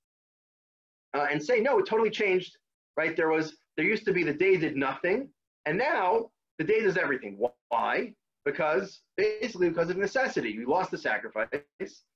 uh, 1.15 1.27
and 1.31 1.43
say, 1.43 1.61
no, 1.61 1.79
it 1.79 1.87
totally 1.87 2.11
changed. 2.11 2.57
Right? 2.97 3.17
There 3.17 3.29
was, 3.29 3.57
there 3.77 3.87
used 3.87 4.05
to 4.07 4.13
be 4.13 4.25
the 4.25 4.33
day 4.35 4.57
did 4.57 4.77
nothing, 4.77 5.29
and 5.65 5.79
now 5.79 6.31
the 6.59 6.65
day 6.65 6.83
does 6.83 6.97
everything. 6.97 7.39
Why? 7.69 8.13
Because 8.45 9.01
basically 9.17 9.69
because 9.69 9.91
of 9.91 9.97
necessity. 9.97 10.59
We 10.59 10.65
lost 10.65 10.91
the 10.91 10.99
sacrifice, 10.99 11.49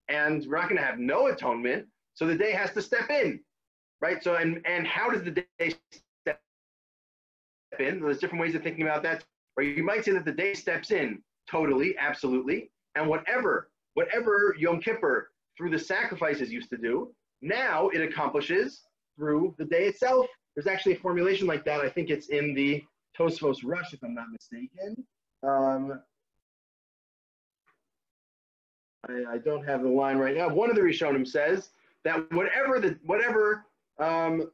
and 0.08 0.44
we're 0.46 0.56
not 0.58 0.68
going 0.68 0.80
to 0.80 0.84
have 0.84 0.98
no 0.98 1.28
atonement. 1.28 1.86
So 2.14 2.26
the 2.26 2.34
day 2.36 2.52
has 2.52 2.72
to 2.72 2.82
step 2.82 3.08
in, 3.10 3.40
right? 4.04 4.22
So 4.22 4.34
and 4.34 4.60
and 4.66 4.86
how 4.86 5.08
does 5.10 5.22
the 5.22 5.30
day 5.30 5.74
step 6.20 6.38
in? 7.78 8.00
There's 8.00 8.18
different 8.18 8.42
ways 8.42 8.54
of 8.54 8.62
thinking 8.62 8.82
about 8.82 9.02
that. 9.04 9.24
Or 9.56 9.62
you 9.62 9.82
might 9.82 10.04
say 10.04 10.12
that 10.12 10.26
the 10.26 10.32
day 10.32 10.52
steps 10.52 10.90
in 10.90 11.22
totally, 11.50 11.96
absolutely, 11.98 12.70
and 12.96 13.08
whatever 13.08 13.70
whatever 13.94 14.54
Yom 14.58 14.80
Kippur 14.80 15.30
through 15.56 15.70
the 15.70 15.78
sacrifices 15.78 16.52
used 16.52 16.68
to 16.70 16.76
do, 16.76 17.14
now 17.40 17.88
it 17.88 18.02
accomplishes 18.02 18.82
through 19.16 19.54
the 19.58 19.64
day 19.64 19.86
itself. 19.86 20.26
There's 20.54 20.66
actually 20.66 20.92
a 20.92 20.98
formulation 20.98 21.46
like 21.46 21.64
that. 21.64 21.80
I 21.80 21.88
think 21.88 22.10
it's 22.10 22.28
in 22.28 22.54
the 22.54 22.84
Tosfos 23.18 23.58
Rush, 23.64 23.94
if 23.94 24.02
I'm 24.04 24.14
not 24.14 24.26
mistaken. 24.30 25.04
Um, 25.42 26.00
I, 29.08 29.34
I, 29.34 29.38
don't 29.38 29.64
have 29.64 29.82
the 29.82 29.88
line 29.88 30.16
right 30.16 30.36
now. 30.36 30.48
One 30.48 30.70
of 30.70 30.76
the 30.76 30.82
Rishonim 30.82 31.26
says 31.26 31.70
that 32.04 32.32
whatever 32.32 32.80
the 32.80 32.98
whatever 33.04 33.64
um, 33.98 34.50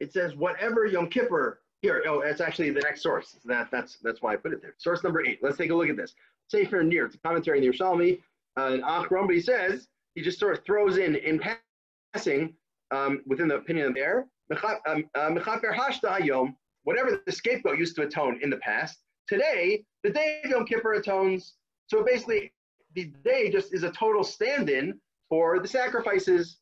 it 0.00 0.12
says 0.12 0.34
whatever 0.34 0.86
Yom 0.86 1.08
Kippur 1.08 1.60
here. 1.80 2.02
Oh, 2.06 2.20
it's 2.20 2.40
actually 2.40 2.70
the 2.70 2.80
next 2.80 3.02
source. 3.02 3.36
That 3.44 3.70
that's 3.70 3.98
that's 4.02 4.22
why 4.22 4.32
I 4.32 4.36
put 4.36 4.52
it 4.52 4.62
there. 4.62 4.74
Source 4.78 5.02
number 5.04 5.24
eight. 5.24 5.40
Let's 5.42 5.56
take 5.56 5.70
a 5.70 5.74
look 5.74 5.88
at 5.88 5.96
this. 5.96 6.14
Sefer 6.48 6.82
Nir. 6.82 7.06
It's 7.06 7.14
a 7.14 7.18
commentary 7.18 7.58
in 7.58 7.64
the 7.64 7.76
Yerushalmi 7.76 8.20
uh, 8.56 8.78
Achron, 8.86 9.26
but 9.26 9.34
he 9.34 9.40
says 9.40 9.88
he 10.14 10.22
just 10.22 10.38
sort 10.38 10.58
of 10.58 10.64
throws 10.64 10.98
in 10.98 11.16
in 11.16 11.40
passing 12.14 12.54
um, 12.90 13.22
within 13.26 13.48
the 13.48 13.56
opinion 13.56 13.88
of 13.88 13.94
there. 13.94 14.26
Um, 14.86 15.08
uh, 15.14 15.30
whatever 16.84 17.22
the 17.24 17.32
scapegoat 17.32 17.78
used 17.78 17.96
to 17.96 18.02
atone 18.02 18.38
in 18.42 18.50
the 18.50 18.58
past, 18.58 18.98
today, 19.28 19.84
the 20.02 20.10
day 20.10 20.42
of 20.44 20.50
Yom 20.50 20.66
Kippur 20.66 20.94
atones. 20.94 21.54
So 21.86 22.04
basically, 22.04 22.52
the 22.94 23.12
day 23.24 23.50
just 23.50 23.72
is 23.72 23.82
a 23.82 23.90
total 23.92 24.24
stand 24.24 24.68
in 24.68 25.00
for 25.28 25.58
the 25.58 25.68
sacrifices. 25.68 26.58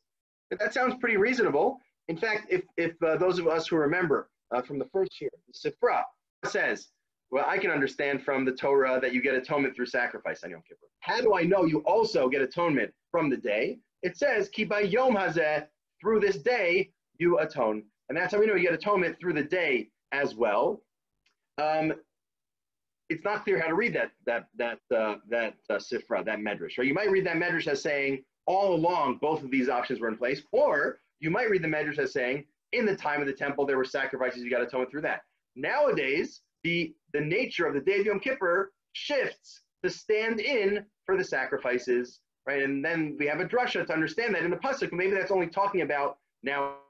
That 0.59 0.73
sounds 0.73 0.95
pretty 0.99 1.17
reasonable. 1.17 1.79
In 2.07 2.17
fact, 2.17 2.47
if, 2.49 2.63
if 2.77 3.01
uh, 3.03 3.17
those 3.17 3.39
of 3.39 3.47
us 3.47 3.67
who 3.67 3.77
remember 3.77 4.29
uh, 4.53 4.61
from 4.61 4.79
the 4.79 4.85
first 4.91 5.21
year, 5.21 5.29
the 5.47 5.71
Sifra 5.71 6.03
says, 6.45 6.89
well, 7.29 7.45
I 7.47 7.57
can 7.57 7.71
understand 7.71 8.23
from 8.23 8.43
the 8.43 8.51
Torah 8.51 8.99
that 9.01 9.13
you 9.13 9.21
get 9.21 9.35
atonement 9.35 9.75
through 9.75 9.85
sacrifice 9.85 10.43
on 10.43 10.51
Yom 10.51 10.61
Kippur. 10.67 10.87
How 10.99 11.21
do 11.21 11.33
I 11.35 11.43
know 11.43 11.63
you 11.63 11.79
also 11.79 12.27
get 12.27 12.41
atonement 12.41 12.91
from 13.09 13.29
the 13.29 13.37
day? 13.37 13.79
It 14.03 14.17
says, 14.17 14.49
Kiba 14.49 14.91
Yom 14.91 15.15
Hazeh, 15.15 15.65
through 16.01 16.19
this 16.19 16.37
day 16.37 16.91
you 17.17 17.39
atone. 17.39 17.83
And 18.09 18.17
that's 18.17 18.33
how 18.33 18.39
we 18.39 18.47
know 18.47 18.55
you 18.55 18.63
get 18.63 18.73
atonement 18.73 19.17
through 19.19 19.33
the 19.33 19.43
day 19.43 19.89
as 20.11 20.35
well. 20.35 20.81
Um, 21.57 21.93
it's 23.09 23.23
not 23.23 23.43
clear 23.43 23.59
how 23.59 23.67
to 23.67 23.75
read 23.75 23.93
that 23.93 24.11
that 24.25 24.47
that 24.57 24.79
uh, 24.95 25.15
that 25.29 25.55
uh, 25.69 25.75
sifra, 25.75 26.25
that 26.25 26.39
medrash. 26.39 26.77
Right? 26.77 26.87
You 26.87 26.93
might 26.93 27.11
read 27.11 27.25
that 27.25 27.35
medrash 27.37 27.67
as 27.67 27.81
saying 27.81 28.23
all 28.45 28.73
along 28.73 29.17
both 29.21 29.43
of 29.43 29.51
these 29.51 29.69
options 29.69 29.99
were 29.99 30.07
in 30.07 30.17
place, 30.17 30.41
or 30.51 30.99
you 31.19 31.29
might 31.29 31.49
read 31.49 31.61
the 31.61 31.67
medrash 31.67 31.99
as 31.99 32.13
saying 32.13 32.45
in 32.73 32.85
the 32.85 32.95
time 32.95 33.21
of 33.21 33.27
the 33.27 33.33
temple 33.33 33.65
there 33.65 33.77
were 33.77 33.85
sacrifices 33.85 34.43
you 34.43 34.49
got 34.49 34.59
to 34.59 34.65
atonement 34.65 34.91
through 34.91 35.01
that. 35.01 35.21
Nowadays, 35.55 36.41
the 36.63 36.93
the 37.13 37.21
nature 37.21 37.65
of 37.65 37.73
the 37.73 37.81
day 37.81 37.99
of 37.99 38.05
Yom 38.05 38.19
Kippur 38.19 38.71
shifts 38.93 39.61
to 39.83 39.89
stand 39.89 40.39
in 40.39 40.85
for 41.05 41.17
the 41.17 41.23
sacrifices, 41.23 42.19
right? 42.45 42.63
And 42.63 42.83
then 42.83 43.15
we 43.19 43.27
have 43.27 43.39
a 43.39 43.45
drasha 43.45 43.85
to 43.85 43.93
understand 43.93 44.35
that 44.35 44.43
in 44.43 44.51
the 44.51 44.57
pasuk. 44.57 44.91
Maybe 44.91 45.11
that's 45.11 45.31
only 45.31 45.47
talking 45.47 45.81
about 45.81 46.17
nowadays. 46.43 46.81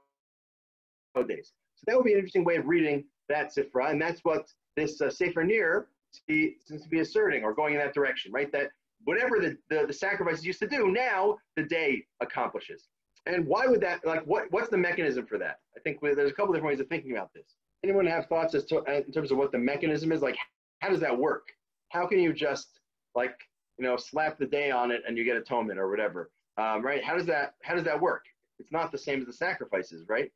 So 1.14 1.84
that 1.86 1.96
would 1.96 2.04
be 2.04 2.12
an 2.12 2.18
interesting 2.18 2.44
way 2.44 2.56
of 2.56 2.66
reading 2.66 3.04
that 3.28 3.54
Sifra, 3.54 3.90
and 3.90 4.00
that's 4.00 4.20
what 4.24 4.46
this 4.76 5.00
uh, 5.00 5.10
Sefer 5.10 5.44
Nir 5.44 5.88
seems 6.28 6.82
to 6.82 6.88
be 6.88 7.00
asserting 7.00 7.42
or 7.42 7.54
going 7.54 7.74
in 7.74 7.80
that 7.80 7.94
direction, 7.94 8.32
right? 8.32 8.52
That 8.52 8.70
whatever 9.04 9.38
the, 9.40 9.56
the, 9.68 9.86
the 9.86 9.92
sacrifices 9.92 10.44
used 10.44 10.60
to 10.60 10.66
do, 10.66 10.90
now 10.90 11.36
the 11.56 11.62
day 11.64 12.04
accomplishes. 12.20 12.88
And 13.26 13.46
why 13.46 13.66
would 13.66 13.80
that, 13.80 14.04
like, 14.04 14.24
what, 14.26 14.44
what's 14.50 14.68
the 14.68 14.76
mechanism 14.78 15.26
for 15.26 15.38
that? 15.38 15.58
I 15.76 15.80
think 15.80 16.00
there's 16.00 16.30
a 16.30 16.34
couple 16.34 16.52
different 16.52 16.72
ways 16.72 16.80
of 16.80 16.88
thinking 16.88 17.12
about 17.12 17.30
this. 17.34 17.54
Anyone 17.84 18.06
have 18.06 18.26
thoughts 18.26 18.54
as 18.54 18.64
to, 18.66 18.78
uh, 18.78 19.02
in 19.06 19.12
terms 19.12 19.30
of 19.30 19.38
what 19.38 19.52
the 19.52 19.58
mechanism 19.58 20.12
is? 20.12 20.22
Like, 20.22 20.36
how 20.80 20.88
does 20.88 21.00
that 21.00 21.16
work? 21.16 21.44
How 21.90 22.06
can 22.06 22.18
you 22.18 22.32
just, 22.32 22.80
like, 23.14 23.34
you 23.78 23.84
know, 23.84 23.96
slap 23.96 24.38
the 24.38 24.46
day 24.46 24.70
on 24.70 24.90
it 24.90 25.02
and 25.06 25.16
you 25.16 25.24
get 25.24 25.36
atonement 25.36 25.78
or 25.78 25.88
whatever, 25.88 26.30
um, 26.58 26.82
right? 26.84 27.02
How 27.02 27.16
does 27.16 27.26
that, 27.26 27.54
how 27.62 27.74
does 27.74 27.84
that 27.84 28.00
work? 28.00 28.24
It's 28.58 28.72
not 28.72 28.92
the 28.92 28.98
same 28.98 29.20
as 29.20 29.26
the 29.26 29.32
sacrifices, 29.32 30.04
right? 30.08 30.30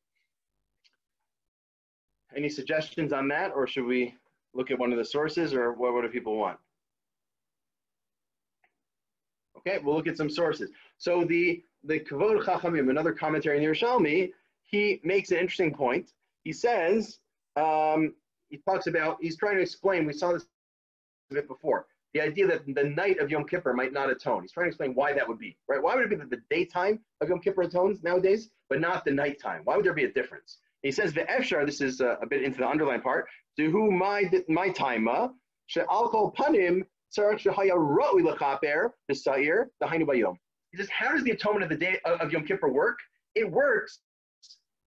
Any 2.36 2.48
suggestions 2.48 3.12
on 3.12 3.28
that, 3.28 3.52
or 3.54 3.66
should 3.66 3.84
we 3.84 4.14
look 4.54 4.70
at 4.70 4.78
one 4.78 4.92
of 4.92 4.98
the 4.98 5.04
sources, 5.04 5.54
or 5.54 5.72
what, 5.72 5.92
what 5.92 6.02
do 6.02 6.08
people 6.08 6.36
want? 6.36 6.58
Okay, 9.66 9.78
we'll 9.82 9.96
look 9.96 10.06
at 10.06 10.16
some 10.16 10.30
sources. 10.30 10.70
So 10.98 11.24
the 11.24 11.62
the 11.84 12.00
Kavod 12.00 12.42
Chachamim, 12.44 12.90
another 12.90 13.12
commentary 13.12 13.58
in 13.58 13.64
Yerushalmi, 13.64 14.32
he 14.64 15.00
makes 15.04 15.30
an 15.30 15.38
interesting 15.38 15.72
point. 15.72 16.12
He 16.42 16.52
says, 16.52 17.18
um, 17.56 18.14
he 18.48 18.58
talks 18.58 18.86
about, 18.86 19.18
he's 19.20 19.36
trying 19.36 19.56
to 19.56 19.62
explain, 19.62 20.04
we 20.04 20.12
saw 20.12 20.32
this 20.32 20.46
a 21.30 21.34
bit 21.34 21.46
before, 21.46 21.86
the 22.12 22.20
idea 22.20 22.46
that 22.48 22.66
the 22.66 22.84
night 22.84 23.18
of 23.18 23.30
Yom 23.30 23.44
Kippur 23.44 23.72
might 23.72 23.92
not 23.92 24.10
atone. 24.10 24.42
He's 24.42 24.50
trying 24.50 24.64
to 24.64 24.68
explain 24.68 24.94
why 24.94 25.12
that 25.12 25.28
would 25.28 25.38
be, 25.38 25.56
right? 25.68 25.80
Why 25.80 25.94
would 25.94 26.04
it 26.04 26.10
be 26.10 26.16
that 26.16 26.30
the 26.30 26.42
daytime 26.50 26.98
of 27.20 27.28
Yom 27.28 27.40
Kippur 27.40 27.62
atones 27.62 28.02
nowadays, 28.02 28.50
but 28.68 28.80
not 28.80 29.04
the 29.04 29.12
nighttime? 29.12 29.60
Why 29.64 29.76
would 29.76 29.84
there 29.84 29.94
be 29.94 30.04
a 30.04 30.12
difference? 30.12 30.58
He 30.82 30.90
says, 30.90 31.12
the 31.12 31.22
Efshar, 31.22 31.64
this 31.64 31.80
is 31.80 32.00
a, 32.00 32.18
a 32.20 32.26
bit 32.26 32.42
into 32.42 32.58
the 32.58 32.66
underlying 32.66 33.00
part, 33.00 33.28
to 33.58 33.70
who 33.70 33.92
my, 33.92 34.28
my 34.48 34.70
time, 34.70 35.08
she'alkol 35.66 36.34
panim, 36.34 36.84
He 40.72 40.78
says, 40.78 40.90
how 40.90 41.12
does 41.12 41.24
the 41.24 41.30
atonement 41.30 41.64
of 41.64 41.70
the 41.70 41.76
day 41.76 41.98
of 42.04 42.32
Yom 42.32 42.44
Kippur 42.44 42.68
work? 42.68 42.98
It 43.34 43.50
works. 43.50 44.00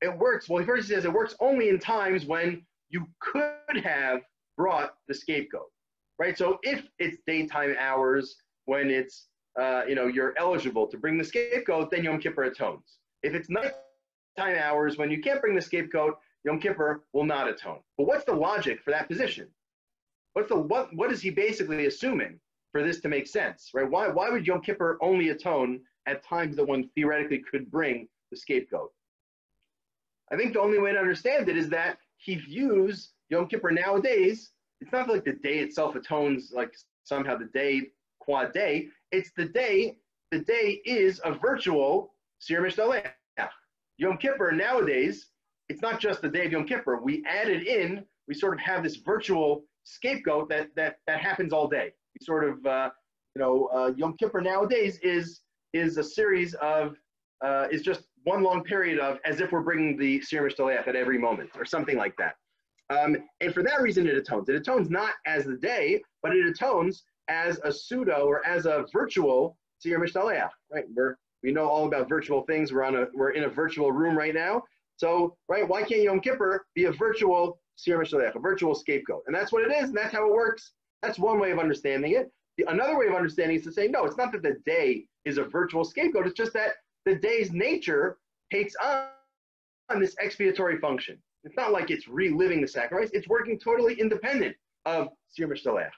It 0.02 0.18
works. 0.18 0.48
Well, 0.48 0.60
he 0.60 0.66
first 0.66 0.88
says 0.88 1.06
it 1.06 1.14
works 1.14 1.36
only 1.40 1.70
in 1.70 1.80
times 1.80 2.26
when 2.26 2.66
you 2.90 3.08
could 3.20 3.84
have 3.84 4.22
brought 4.58 4.96
the 5.08 5.14
scapegoat, 5.14 5.70
right? 6.18 6.38
So 6.38 6.60
if 6.64 6.88
it's 7.00 7.18
daytime 7.26 7.76
hours, 7.80 8.36
when 8.66 8.90
it's 8.90 9.28
uh, 9.60 9.84
you 9.88 9.96
know 9.96 10.08
you're 10.08 10.34
eligible 10.38 10.88
to 10.88 10.98
bring 10.98 11.18
the 11.18 11.24
scapegoat, 11.24 11.92
then 11.92 12.04
Yom 12.04 12.20
Kippur 12.20 12.44
atones. 12.44 13.00
If 13.24 13.34
it's 13.34 13.50
nighttime 13.50 14.58
hours, 14.58 14.98
when 14.98 15.12
you 15.12 15.22
can't 15.22 15.42
bring 15.42 15.56
the 15.56 15.62
scapegoat, 15.62 16.18
Yom 16.46 16.60
Kippur 16.60 17.04
will 17.14 17.26
not 17.26 17.50
atone. 17.50 17.80
But 17.98 18.08
what's 18.08 18.26
the 18.26 18.34
logic 18.34 18.82
for 18.84 18.92
that 18.92 19.08
position? 19.08 19.48
What's 20.40 20.50
the 20.50 20.60
what? 20.60 20.96
What 20.96 21.12
is 21.12 21.22
he 21.22 21.30
basically 21.30 21.86
assuming? 21.86 22.40
for 22.72 22.84
this 22.84 23.00
to 23.02 23.10
make 23.10 23.28
sense, 23.28 23.72
right? 23.74 23.90
Why, 23.90 24.08
why 24.08 24.30
would 24.30 24.46
Yom 24.46 24.62
Kippur 24.62 24.98
only 25.02 25.30
atone 25.30 25.82
at 26.06 26.24
times 26.24 26.56
that 26.56 26.66
one 26.66 26.90
theoretically 26.96 27.40
could 27.40 27.70
bring 27.72 28.08
the 28.32 28.38
scapegoat? 28.38 28.92
I 30.32 30.38
think 30.38 30.54
the 30.54 30.62
only 30.62 30.80
way 30.80 30.92
to 30.92 31.00
understand 31.00 31.50
it 31.50 31.58
is 31.58 31.70
that 31.70 31.98
he 32.18 32.36
views 32.36 33.12
Yom 33.30 33.48
Kippur 33.48 33.72
nowadays, 33.72 34.52
it's 34.82 34.92
not 34.92 35.10
like 35.10 35.26
the 35.26 35.34
day 35.34 35.60
itself 35.60 35.96
atones 35.96 36.52
like 36.54 36.74
somehow 37.04 37.38
the 37.38 37.46
day 37.46 37.88
qua 38.20 38.46
day. 38.46 38.90
It's 39.12 39.32
the 39.36 39.46
day, 39.46 39.98
the 40.32 40.40
day 40.40 40.82
is 40.86 41.20
a 41.26 41.34
virtual 41.34 42.14
Sir 42.38 42.62
Mishtaleach. 42.62 43.10
Yom 43.98 44.18
Kippur 44.18 44.52
nowadays, 44.52 45.28
it's 45.68 45.82
not 45.82 46.00
just 46.00 46.22
the 46.22 46.30
day 46.30 46.46
of 46.46 46.52
Yom 46.52 46.66
Kippur. 46.66 47.02
We 47.02 47.24
added 47.26 47.64
in, 47.64 48.06
we 48.28 48.34
sort 48.34 48.54
of 48.54 48.60
have 48.60 48.84
this 48.84 48.98
virtual 48.98 49.66
scapegoat 49.90 50.50
that, 50.50 50.68
that, 50.76 50.98
that 51.08 51.20
happens 51.20 51.54
all 51.54 51.68
day 51.68 51.92
sort 52.22 52.44
of, 52.44 52.66
uh, 52.66 52.90
you 53.36 53.42
know, 53.42 53.70
uh, 53.74 53.92
Yom 53.96 54.16
Kippur 54.18 54.42
nowadays 54.42 55.00
is 55.02 55.42
is 55.74 55.98
a 55.98 56.04
series 56.04 56.56
of 56.56 56.96
uh, 57.44 57.68
is 57.72 57.82
just 57.82 58.06
one 58.24 58.44
long 58.44 58.64
period 58.64 59.00
of 59.00 59.18
as 59.26 59.40
if 59.40 59.52
we're 59.52 59.62
bringing 59.62 59.98
the 59.98 60.20
Sir 60.22 60.42
Mishtaleach 60.42 60.88
at 60.88 60.96
every 60.96 61.18
moment 61.18 61.52
or 61.56 61.64
something 61.66 61.96
like 61.96 62.16
that. 62.18 62.36
Um, 62.90 63.16
and 63.40 63.54
for 63.54 63.64
that 63.64 63.82
reason, 63.82 64.08
it 64.08 64.18
atones. 64.18 64.50
It 64.50 64.56
atones 64.56 64.90
not 64.90 65.14
as 65.26 65.46
the 65.46 65.56
day, 65.56 66.02
but 66.24 66.36
it 66.36 66.46
atones 66.46 67.04
as 67.30 67.60
a 67.64 67.72
pseudo 67.72 68.26
or 68.26 68.46
as 68.46 68.66
a 68.66 68.86
virtual 68.92 69.58
Sir 69.78 70.00
Mishtaleach. 70.00 70.50
Right? 70.72 70.86
We're 70.94 71.18
we 71.44 71.52
know 71.52 71.68
all 71.70 71.86
about 71.86 72.10
virtual 72.10 72.42
things. 72.44 72.74
We're 72.74 72.84
on 72.84 72.96
a 72.96 73.06
we're 73.14 73.32
in 73.32 73.44
a 73.44 73.50
virtual 73.50 73.92
room 73.92 74.18
right 74.18 74.34
now. 74.34 74.64
So 74.98 75.38
right, 75.48 75.66
why 75.68 75.84
can't 75.84 76.02
Yom 76.02 76.20
Kippur 76.20 76.66
be 76.76 76.86
a 76.86 76.92
virtual 76.92 77.62
a 77.88 78.40
virtual 78.40 78.76
scapegoat? 78.76 79.24
And 79.28 79.36
that's 79.36 79.52
what 79.52 79.64
it 79.64 79.72
is, 79.72 79.90
and 79.90 79.98
that's 79.98 80.14
how 80.14 80.28
it 80.28 80.34
works. 80.34 80.72
That's 81.02 81.20
one 81.20 81.40
way 81.40 81.52
of 81.52 81.60
understanding 81.60 82.14
it. 82.14 82.32
The, 82.58 82.66
another 82.72 82.98
way 82.98 83.08
of 83.08 83.14
understanding 83.14 83.58
is 83.58 83.64
to 83.64 83.72
say, 83.72 83.88
no, 83.88 84.06
it's 84.06 84.18
not 84.18 84.32
that 84.34 84.44
the 84.44 84.58
day 84.66 85.06
is 85.26 85.38
a 85.38 85.44
virtual 85.44 85.84
scapegoat. 85.84 86.28
It's 86.28 86.36
just 86.36 86.54
that 86.54 86.74
the 87.06 87.16
day's 87.16 87.52
nature 87.52 88.18
takes 88.52 88.76
on, 88.84 89.06
on 89.90 90.00
this 90.00 90.16
expiatory 90.20 90.78
function. 90.80 91.18
It's 91.44 91.56
not 91.56 91.72
like 91.72 91.90
it's 91.90 92.08
reliving 92.08 92.62
the 92.62 92.68
sacrifice. 92.68 93.10
It's 93.14 93.28
working 93.28 93.58
totally 93.58 94.00
independent 94.00 94.56
of 94.86 95.10
Sir. 95.30 95.92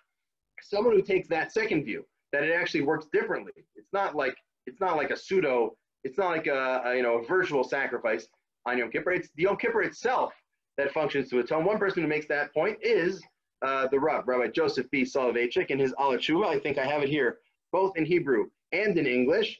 Someone 0.61 0.95
who 0.95 1.01
takes 1.01 1.27
that 1.29 1.51
second 1.51 1.83
view, 1.85 2.05
that 2.31 2.43
it 2.43 2.53
actually 2.53 2.81
works 2.81 3.07
differently. 3.11 3.53
It's 3.75 3.91
not 3.91 4.15
like 4.15 4.35
it's 4.67 4.79
not 4.79 4.95
like 4.97 5.09
a 5.09 5.17
pseudo. 5.17 5.75
It's 6.03 6.17
not 6.17 6.29
like 6.29 6.47
a, 6.47 6.81
a 6.85 6.95
you 6.95 7.01
know 7.01 7.17
a 7.17 7.25
virtual 7.25 7.63
sacrifice 7.63 8.27
on 8.67 8.77
Yom 8.77 8.91
Kippur. 8.91 9.11
It's 9.11 9.29
the 9.35 9.43
Yom 9.43 9.57
Kippur 9.57 9.81
itself 9.81 10.33
that 10.81 10.93
functions 10.93 11.29
to 11.29 11.39
atone. 11.39 11.63
One 11.63 11.77
person 11.77 12.01
who 12.01 12.09
makes 12.09 12.25
that 12.27 12.53
point 12.53 12.77
is 12.81 13.21
uh, 13.61 13.87
the 13.87 13.99
Rav, 13.99 14.27
Rabbi 14.27 14.47
Joseph 14.47 14.89
B. 14.89 15.03
Soloveitchik, 15.03 15.67
in 15.67 15.77
his 15.77 15.93
Al 15.99 16.11
HaTshuva. 16.11 16.47
I 16.47 16.59
think 16.59 16.77
I 16.77 16.85
have 16.85 17.03
it 17.03 17.09
here, 17.09 17.37
both 17.71 17.95
in 17.97 18.05
Hebrew 18.05 18.49
and 18.71 18.97
in 18.97 19.05
English. 19.05 19.59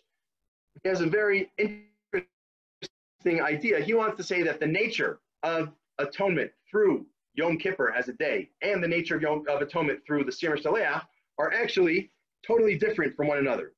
He 0.82 0.89
has 0.89 1.01
a 1.01 1.05
very 1.05 1.51
interesting 1.57 3.41
idea. 3.41 3.80
He 3.80 3.93
wants 3.93 4.17
to 4.17 4.24
say 4.24 4.41
that 4.41 4.59
the 4.59 4.67
nature 4.67 5.19
of 5.43 5.69
atonement 5.99 6.51
through 6.69 7.05
Yom 7.36 7.57
Kippur 7.57 7.93
as 7.95 8.09
a 8.09 8.13
day 8.13 8.49
and 8.61 8.84
the 8.84 8.88
nature 8.88 9.15
of, 9.15 9.22
Yom, 9.22 9.45
of 9.47 9.61
atonement 9.61 9.99
through 10.05 10.24
the 10.24 10.32
Sir 10.32 10.57
Shaleach 10.57 11.03
are 11.38 11.53
actually 11.53 12.09
totally 12.45 12.78
different 12.78 13.15
from 13.15 13.28
one 13.28 13.38
another. 13.38 13.74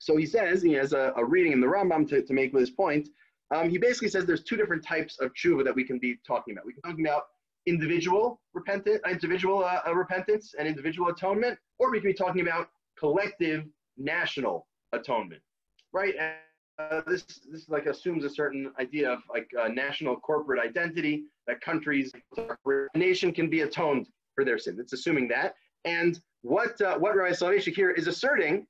So 0.00 0.16
he 0.16 0.26
says, 0.26 0.62
he 0.62 0.74
has 0.74 0.92
a, 0.92 1.12
a 1.16 1.24
reading 1.24 1.52
in 1.52 1.60
the 1.60 1.66
Rambam 1.66 2.08
to, 2.10 2.22
to 2.22 2.32
make 2.32 2.52
this 2.52 2.70
point. 2.70 3.08
Um, 3.50 3.68
he 3.68 3.78
basically 3.78 4.08
says 4.08 4.24
there's 4.24 4.42
two 4.42 4.56
different 4.56 4.84
types 4.84 5.18
of 5.20 5.32
tshuva 5.34 5.64
that 5.64 5.74
we 5.74 5.84
can 5.84 5.98
be 5.98 6.18
talking 6.26 6.54
about. 6.54 6.66
We 6.66 6.72
can 6.72 6.82
talk 6.82 6.98
about 6.98 7.24
individual 7.66 8.40
repentance, 8.52 9.00
individual 9.08 9.64
uh, 9.64 9.80
uh, 9.86 9.94
repentance 9.94 10.54
and 10.58 10.66
individual 10.68 11.10
atonement, 11.10 11.58
or 11.78 11.90
we 11.90 12.00
can 12.00 12.10
be 12.10 12.14
talking 12.14 12.42
about 12.42 12.68
collective 12.98 13.64
national 13.96 14.66
atonement, 14.92 15.42
right? 15.92 16.14
And, 16.18 16.34
uh, 16.78 17.02
this 17.06 17.24
this 17.52 17.68
like 17.68 17.86
assumes 17.86 18.24
a 18.24 18.30
certain 18.30 18.72
idea 18.80 19.08
of 19.08 19.20
like 19.32 19.48
uh, 19.60 19.68
national 19.68 20.16
corporate 20.16 20.60
identity 20.60 21.22
that 21.46 21.60
countries, 21.60 22.12
a 22.36 22.98
nation 22.98 23.32
can 23.32 23.48
be 23.48 23.60
atoned 23.60 24.08
for 24.34 24.44
their 24.44 24.58
sin. 24.58 24.76
It's 24.80 24.92
assuming 24.92 25.28
that. 25.28 25.54
And 25.84 26.18
what 26.42 26.80
uh, 26.80 26.98
what 26.98 27.16
Rabbi 27.16 27.32
Soloveitchik 27.32 27.74
here 27.74 27.90
is 27.90 28.08
asserting 28.08 28.66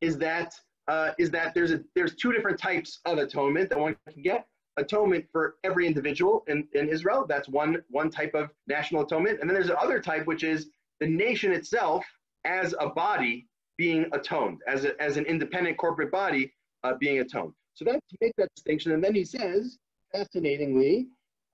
is 0.00 0.18
that 0.18 0.52
uh, 0.88 1.12
is 1.18 1.30
that 1.30 1.54
there's 1.54 1.72
a 1.72 1.80
there's 1.94 2.14
two 2.16 2.32
different 2.32 2.58
types 2.58 3.00
of 3.04 3.18
atonement 3.18 3.70
that 3.70 3.78
one 3.78 3.96
can 4.12 4.22
get 4.22 4.46
atonement 4.78 5.26
for 5.30 5.56
every 5.64 5.86
individual 5.86 6.44
in, 6.48 6.66
in 6.72 6.88
Israel. 6.88 7.26
That's 7.28 7.48
one, 7.48 7.82
one 7.90 8.10
type 8.10 8.34
of 8.34 8.50
national 8.66 9.02
atonement. 9.02 9.40
And 9.40 9.48
then 9.48 9.54
there's 9.54 9.70
another 9.70 10.00
type, 10.00 10.26
which 10.26 10.44
is 10.44 10.70
the 11.00 11.06
nation 11.06 11.52
itself 11.52 12.04
as 12.44 12.74
a 12.80 12.88
body 12.88 13.48
being 13.76 14.06
atoned, 14.12 14.60
as, 14.66 14.84
a, 14.84 15.00
as 15.02 15.16
an 15.16 15.24
independent 15.26 15.76
corporate 15.76 16.10
body 16.10 16.52
uh, 16.84 16.94
being 16.98 17.18
atoned. 17.20 17.52
So 17.74 17.84
that's 17.84 18.00
to 18.10 18.16
make 18.20 18.32
that 18.38 18.48
distinction. 18.54 18.92
And 18.92 19.02
then 19.02 19.14
he 19.14 19.24
says, 19.24 19.78
fascinatingly, 20.12 21.08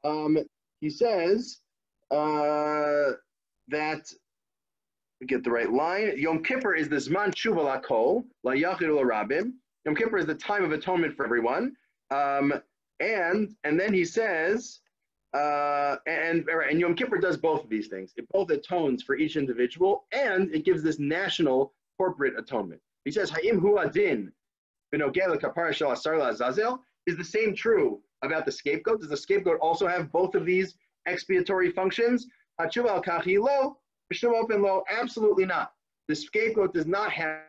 um, 0.04 0.38
he 0.80 0.90
says 0.90 1.58
uh, 2.10 3.12
that, 3.68 4.10
get 5.24 5.44
the 5.44 5.50
right 5.50 5.70
line, 5.70 6.14
Yom 6.16 6.42
Kippur 6.42 6.74
is 6.74 6.88
the 6.88 6.96
Zman 6.96 7.32
Lakol, 7.32 8.24
La 8.42 8.52
Rabim. 8.52 9.52
Yom 9.84 9.94
Kippur 9.94 10.18
is 10.18 10.26
the 10.26 10.34
time 10.34 10.64
of 10.64 10.72
atonement 10.72 11.16
for 11.16 11.24
everyone. 11.24 11.74
Um, 12.10 12.54
and 13.00 13.54
and 13.64 13.78
then 13.78 13.92
he 13.92 14.04
says, 14.04 14.80
uh, 15.34 15.96
and 16.06 16.48
and 16.48 16.80
Yom 16.80 16.94
Kippur 16.94 17.18
does 17.18 17.36
both 17.36 17.64
of 17.64 17.70
these 17.70 17.88
things. 17.88 18.12
It 18.16 18.26
both 18.30 18.50
atones 18.50 19.02
for 19.02 19.16
each 19.16 19.36
individual, 19.36 20.06
and 20.12 20.54
it 20.54 20.64
gives 20.64 20.82
this 20.82 20.98
national 20.98 21.72
corporate 21.98 22.38
atonement. 22.38 22.80
He 23.04 23.10
says, 23.10 23.30
Ha'im 23.30 23.58
hu 23.60 23.78
adin 23.78 24.32
zazel 24.94 26.78
is 27.06 27.16
the 27.16 27.24
same 27.24 27.54
true 27.54 28.00
about 28.22 28.46
the 28.46 28.52
scapegoat. 28.52 29.00
Does 29.00 29.10
the 29.10 29.16
scapegoat 29.16 29.58
also 29.60 29.86
have 29.86 30.12
both 30.12 30.34
of 30.34 30.46
these 30.46 30.76
expiatory 31.06 31.70
functions? 31.70 32.26
Show 34.12 34.36
open 34.36 34.62
low, 34.62 34.84
absolutely 34.90 35.46
not. 35.46 35.72
The 36.08 36.14
scapegoat 36.14 36.74
does 36.74 36.86
not 36.86 37.10
have 37.12 37.40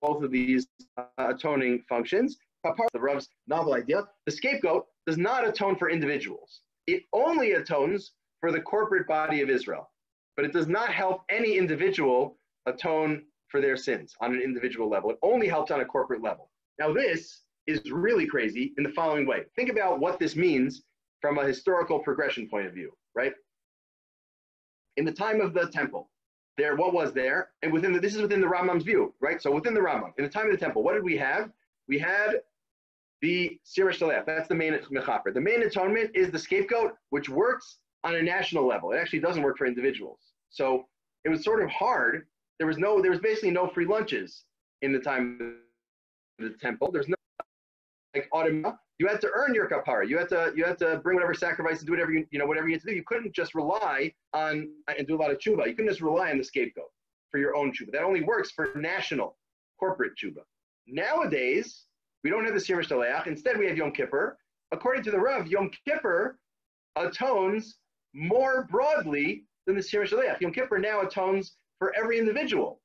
both 0.00 0.22
of 0.22 0.30
these 0.30 0.66
uh, 0.96 1.04
atoning 1.18 1.84
functions 1.88 2.38
part 2.72 2.88
of 2.92 2.92
the 2.92 3.00
Rav's 3.00 3.28
novel 3.46 3.74
idea, 3.74 4.04
the 4.24 4.32
scapegoat 4.32 4.86
does 5.06 5.18
not 5.18 5.46
atone 5.46 5.76
for 5.76 5.90
individuals. 5.90 6.60
It 6.86 7.02
only 7.12 7.52
atones 7.52 8.12
for 8.40 8.52
the 8.52 8.60
corporate 8.60 9.06
body 9.06 9.42
of 9.42 9.50
Israel, 9.50 9.90
but 10.36 10.44
it 10.44 10.52
does 10.52 10.68
not 10.68 10.90
help 10.90 11.22
any 11.28 11.56
individual 11.58 12.38
atone 12.66 13.24
for 13.48 13.60
their 13.60 13.76
sins 13.76 14.14
on 14.20 14.34
an 14.34 14.40
individual 14.40 14.88
level. 14.88 15.10
It 15.10 15.18
only 15.22 15.48
helps 15.48 15.70
on 15.70 15.80
a 15.80 15.84
corporate 15.84 16.22
level. 16.22 16.50
Now, 16.78 16.92
this 16.92 17.42
is 17.66 17.90
really 17.90 18.26
crazy 18.26 18.72
in 18.78 18.84
the 18.84 18.90
following 18.90 19.26
way. 19.26 19.44
Think 19.56 19.70
about 19.70 20.00
what 20.00 20.18
this 20.18 20.36
means 20.36 20.82
from 21.20 21.38
a 21.38 21.46
historical 21.46 21.98
progression 22.00 22.48
point 22.48 22.66
of 22.66 22.74
view, 22.74 22.92
right? 23.14 23.32
In 24.96 25.04
the 25.04 25.12
time 25.12 25.40
of 25.40 25.54
the 25.54 25.68
temple, 25.68 26.10
there, 26.56 26.76
what 26.76 26.92
was 26.92 27.12
there? 27.12 27.50
And 27.62 27.72
within 27.72 27.92
the, 27.92 27.98
this 27.98 28.14
is 28.14 28.22
within 28.22 28.40
the 28.40 28.46
Rambam's 28.46 28.84
view, 28.84 29.12
right? 29.20 29.42
So 29.42 29.50
within 29.50 29.74
the 29.74 29.80
Rambam, 29.80 30.12
in 30.18 30.24
the 30.24 30.30
time 30.30 30.46
of 30.46 30.52
the 30.52 30.58
temple, 30.58 30.82
what 30.82 30.94
did 30.94 31.02
we 31.02 31.16
have? 31.16 31.50
We 31.88 31.98
had 31.98 32.40
the 33.22 33.58
Sirish 33.64 34.00
Shalef. 34.00 34.26
That's 34.26 34.48
the 34.48 34.54
main 34.54 34.74
mechaper. 34.92 35.32
The 35.32 35.40
main 35.40 35.62
atonement 35.62 36.10
is 36.14 36.30
the 36.30 36.38
scapegoat, 36.38 36.94
which 37.10 37.28
works 37.28 37.78
on 38.04 38.14
a 38.14 38.22
national 38.22 38.66
level. 38.66 38.92
It 38.92 38.98
actually 38.98 39.20
doesn't 39.20 39.42
work 39.42 39.58
for 39.58 39.66
individuals. 39.66 40.20
So 40.50 40.86
it 41.24 41.30
was 41.30 41.42
sort 41.42 41.62
of 41.62 41.70
hard. 41.70 42.26
There 42.58 42.66
was 42.66 42.78
no, 42.78 43.00
there 43.00 43.10
was 43.10 43.20
basically 43.20 43.50
no 43.50 43.66
free 43.66 43.86
lunches 43.86 44.44
in 44.82 44.92
the 44.92 45.00
time 45.00 45.38
of 46.38 46.50
the 46.50 46.56
temple. 46.58 46.90
There's 46.92 47.08
no 47.08 47.16
like 48.14 48.28
automata. 48.32 48.78
You 48.98 49.08
had 49.08 49.20
to 49.22 49.30
earn 49.34 49.54
your 49.54 49.68
kapara. 49.68 50.08
You 50.08 50.18
had 50.18 50.28
to 50.30 50.52
you 50.54 50.64
had 50.64 50.78
to 50.78 50.98
bring 50.98 51.16
whatever 51.16 51.34
sacrifice 51.34 51.78
and 51.78 51.86
do 51.86 51.92
whatever 51.92 52.12
you 52.12 52.26
you 52.30 52.38
know 52.38 52.46
whatever 52.46 52.68
you 52.68 52.74
had 52.74 52.82
to 52.82 52.88
do. 52.88 52.94
You 52.94 53.04
couldn't 53.06 53.34
just 53.34 53.54
rely 53.54 54.12
on 54.32 54.70
and 54.86 55.06
do 55.06 55.16
a 55.16 55.20
lot 55.20 55.30
of 55.30 55.38
tshuva. 55.38 55.66
You 55.66 55.74
couldn't 55.74 55.88
just 55.88 56.00
rely 56.00 56.30
on 56.30 56.38
the 56.38 56.44
scapegoat 56.44 56.90
for 57.30 57.38
your 57.38 57.56
own 57.56 57.72
tshuva. 57.72 57.92
That 57.92 58.02
only 58.02 58.22
works 58.22 58.52
for 58.52 58.70
national 58.76 59.36
corporate 59.78 60.12
tshuva. 60.16 60.42
Nowadays, 60.86 61.84
we 62.22 62.30
don't 62.30 62.44
have 62.44 62.54
the 62.54 62.60
Sir 62.60 62.76
Mishtaleach. 62.76 63.26
Instead, 63.26 63.58
we 63.58 63.66
have 63.66 63.76
Yom 63.76 63.92
Kippur. 63.92 64.38
According 64.72 65.02
to 65.04 65.10
the 65.10 65.18
Rav, 65.18 65.46
Yom 65.46 65.70
Kippur 65.86 66.38
atones 66.96 67.76
more 68.14 68.68
broadly 68.70 69.44
than 69.66 69.76
the 69.76 69.82
Sir 69.82 70.04
Mishtaleach. 70.04 70.40
Yom 70.40 70.52
Kippur 70.52 70.78
now 70.78 71.00
atones 71.00 71.56
for 71.78 71.92
every 71.96 72.18
individual. 72.18 72.80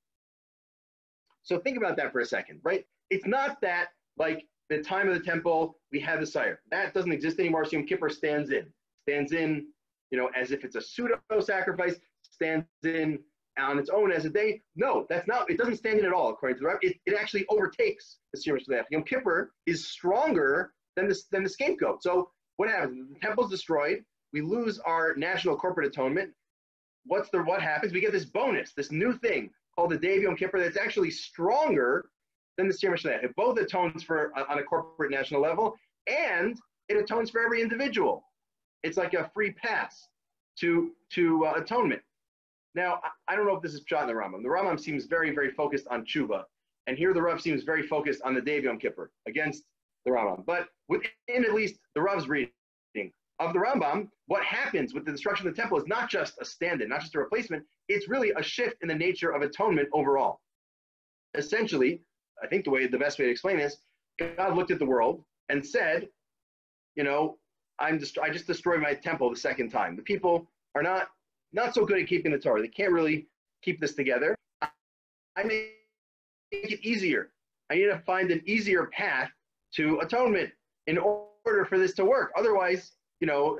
So 1.43 1.59
think 1.59 1.77
about 1.77 1.95
that 1.97 2.11
for 2.11 2.19
a 2.19 2.25
second, 2.25 2.59
right? 2.63 2.85
It's 3.09 3.25
not 3.25 3.61
that 3.61 3.89
like 4.17 4.45
the 4.69 4.81
time 4.81 5.09
of 5.09 5.15
the 5.15 5.23
temple, 5.23 5.77
we 5.91 5.99
have 5.99 6.19
the 6.19 6.27
sire. 6.27 6.61
That 6.71 6.93
doesn't 6.93 7.11
exist 7.11 7.39
anymore. 7.39 7.65
So 7.65 7.71
Yom 7.71 7.85
Kippur 7.85 8.09
stands 8.09 8.51
in, 8.51 8.67
stands 9.07 9.31
in, 9.31 9.67
you 10.11 10.17
know, 10.17 10.29
as 10.39 10.51
if 10.51 10.63
it's 10.63 10.75
a 10.75 10.81
pseudo 10.81 11.19
sacrifice, 11.39 11.95
stands 12.21 12.65
in 12.83 13.19
on 13.57 13.79
its 13.79 13.89
own 13.89 14.11
as 14.11 14.25
a 14.25 14.29
day. 14.29 14.61
No, 14.75 15.05
that's 15.09 15.27
not, 15.27 15.49
it 15.49 15.57
doesn't 15.57 15.77
stand 15.77 15.99
in 15.99 16.05
at 16.05 16.13
all, 16.13 16.29
according 16.29 16.57
to 16.57 16.61
the 16.61 16.67
Rav. 16.67 16.77
It, 16.81 16.97
it 17.05 17.15
actually 17.15 17.45
overtakes 17.49 18.17
the 18.33 18.39
Sir 18.39 18.57
Mishlech. 18.57 18.83
Yom 18.91 19.03
Kippur 19.03 19.51
is 19.65 19.87
stronger 19.87 20.71
than 20.95 21.07
the, 21.07 21.19
than 21.31 21.43
the 21.43 21.49
scapegoat. 21.49 22.03
So 22.03 22.29
what 22.57 22.69
happens? 22.69 23.09
The 23.13 23.19
temple's 23.19 23.49
destroyed. 23.49 24.03
We 24.33 24.41
lose 24.41 24.79
our 24.79 25.15
national 25.15 25.57
corporate 25.57 25.87
atonement. 25.87 26.31
What's 27.05 27.29
the, 27.31 27.41
what 27.41 27.61
happens? 27.61 27.91
We 27.91 28.01
get 28.01 28.11
this 28.11 28.25
bonus, 28.25 28.73
this 28.73 28.91
new 28.91 29.17
thing 29.17 29.49
called 29.75 29.89
the 29.91 29.97
Day 29.97 30.17
of 30.17 30.23
Yom 30.23 30.35
Kippur 30.35 30.59
that's 30.59 30.77
actually 30.77 31.11
stronger 31.11 32.09
than 32.59 32.67
the 32.67 32.73
Sir 32.73 32.91
Mishlech. 32.91 33.23
It 33.23 33.33
both 33.37 33.57
atones 33.57 34.03
for, 34.03 34.31
on 34.37 34.59
a 34.59 34.63
corporate 34.63 35.11
national 35.11 35.41
level, 35.41 35.75
and 36.07 36.59
it 36.89 36.97
atones 36.97 37.29
for 37.29 37.41
every 37.41 37.61
individual. 37.61 38.23
It's 38.83 38.97
like 38.97 39.13
a 39.13 39.31
free 39.33 39.51
pass 39.51 40.09
to, 40.59 40.91
to 41.11 41.45
uh, 41.45 41.53
atonement. 41.55 42.01
Now, 42.75 42.99
I 43.29 43.35
don't 43.37 43.47
know 43.47 43.55
if 43.55 43.61
this 43.61 43.73
is 43.73 43.81
shot 43.85 44.03
in 44.03 44.07
the 44.09 44.13
Rambam. 44.13 44.43
The 44.43 44.49
Rambam 44.49 44.77
seems 44.77 45.05
very, 45.05 45.33
very 45.33 45.51
focused 45.51 45.87
on 45.89 46.05
tshuva, 46.05 46.43
and 46.87 46.97
here 46.97 47.13
the 47.13 47.21
Rav 47.21 47.41
seems 47.41 47.63
very 47.63 47.87
focused 47.87 48.21
on 48.23 48.33
the 48.33 48.41
day 48.41 48.61
Yom 48.61 48.77
Kippur 48.77 49.09
against 49.25 49.63
the 50.05 50.11
Rambam. 50.11 50.45
But 50.45 50.67
within 50.89 51.45
at 51.45 51.53
least 51.53 51.75
the 51.95 52.01
Rav's 52.01 52.27
reading 52.27 52.51
of 53.39 53.53
the 53.53 53.59
Rambam, 53.59 54.09
what 54.27 54.43
happens 54.43 54.93
with 54.93 55.05
the 55.05 55.11
destruction 55.13 55.47
of 55.47 55.55
the 55.55 55.61
temple 55.61 55.77
is 55.77 55.87
not 55.87 56.09
just 56.09 56.33
a 56.41 56.45
stand-in, 56.45 56.89
not 56.89 56.99
just 56.99 57.15
a 57.15 57.19
replacement. 57.19 57.63
It's 57.87 58.09
really 58.09 58.31
a 58.35 58.43
shift 58.43 58.75
in 58.81 58.89
the 58.89 58.95
nature 58.95 59.31
of 59.31 59.43
atonement 59.43 59.87
overall. 59.93 60.41
Essentially, 61.35 62.01
I 62.41 62.47
think 62.47 62.65
the 62.65 62.71
way 62.71 62.87
the 62.87 62.97
best 62.97 63.19
way 63.19 63.25
to 63.25 63.31
explain 63.31 63.57
this, 63.57 63.77
God 64.19 64.55
looked 64.55 64.71
at 64.71 64.79
the 64.79 64.85
world 64.85 65.23
and 65.49 65.65
said, 65.65 66.09
you 66.95 67.03
know, 67.03 67.37
I'm 67.79 67.97
dest- 67.97 68.19
I 68.19 68.29
just 68.29 68.47
destroyed 68.47 68.81
my 68.81 68.93
temple 68.93 69.29
the 69.29 69.35
second 69.35 69.69
time. 69.69 69.95
The 69.95 70.01
people 70.01 70.49
are 70.75 70.83
not 70.83 71.09
not 71.51 71.73
so 71.73 71.85
good 71.85 71.99
at 71.99 72.07
keeping 72.07 72.31
the 72.31 72.37
Torah. 72.37 72.61
They 72.61 72.67
can't 72.67 72.91
really 72.91 73.27
keep 73.63 73.79
this 73.79 73.95
together. 73.95 74.35
I 74.61 75.43
make 75.43 75.71
it 76.51 76.79
easier. 76.83 77.31
I 77.69 77.75
need 77.75 77.85
to 77.85 77.99
find 77.99 78.31
an 78.31 78.41
easier 78.45 78.87
path 78.87 79.31
to 79.75 79.99
atonement 79.99 80.51
in 80.87 80.97
order 80.97 81.65
for 81.65 81.77
this 81.77 81.93
to 81.95 82.05
work. 82.05 82.31
Otherwise, 82.37 82.91
you 83.19 83.27
know, 83.27 83.57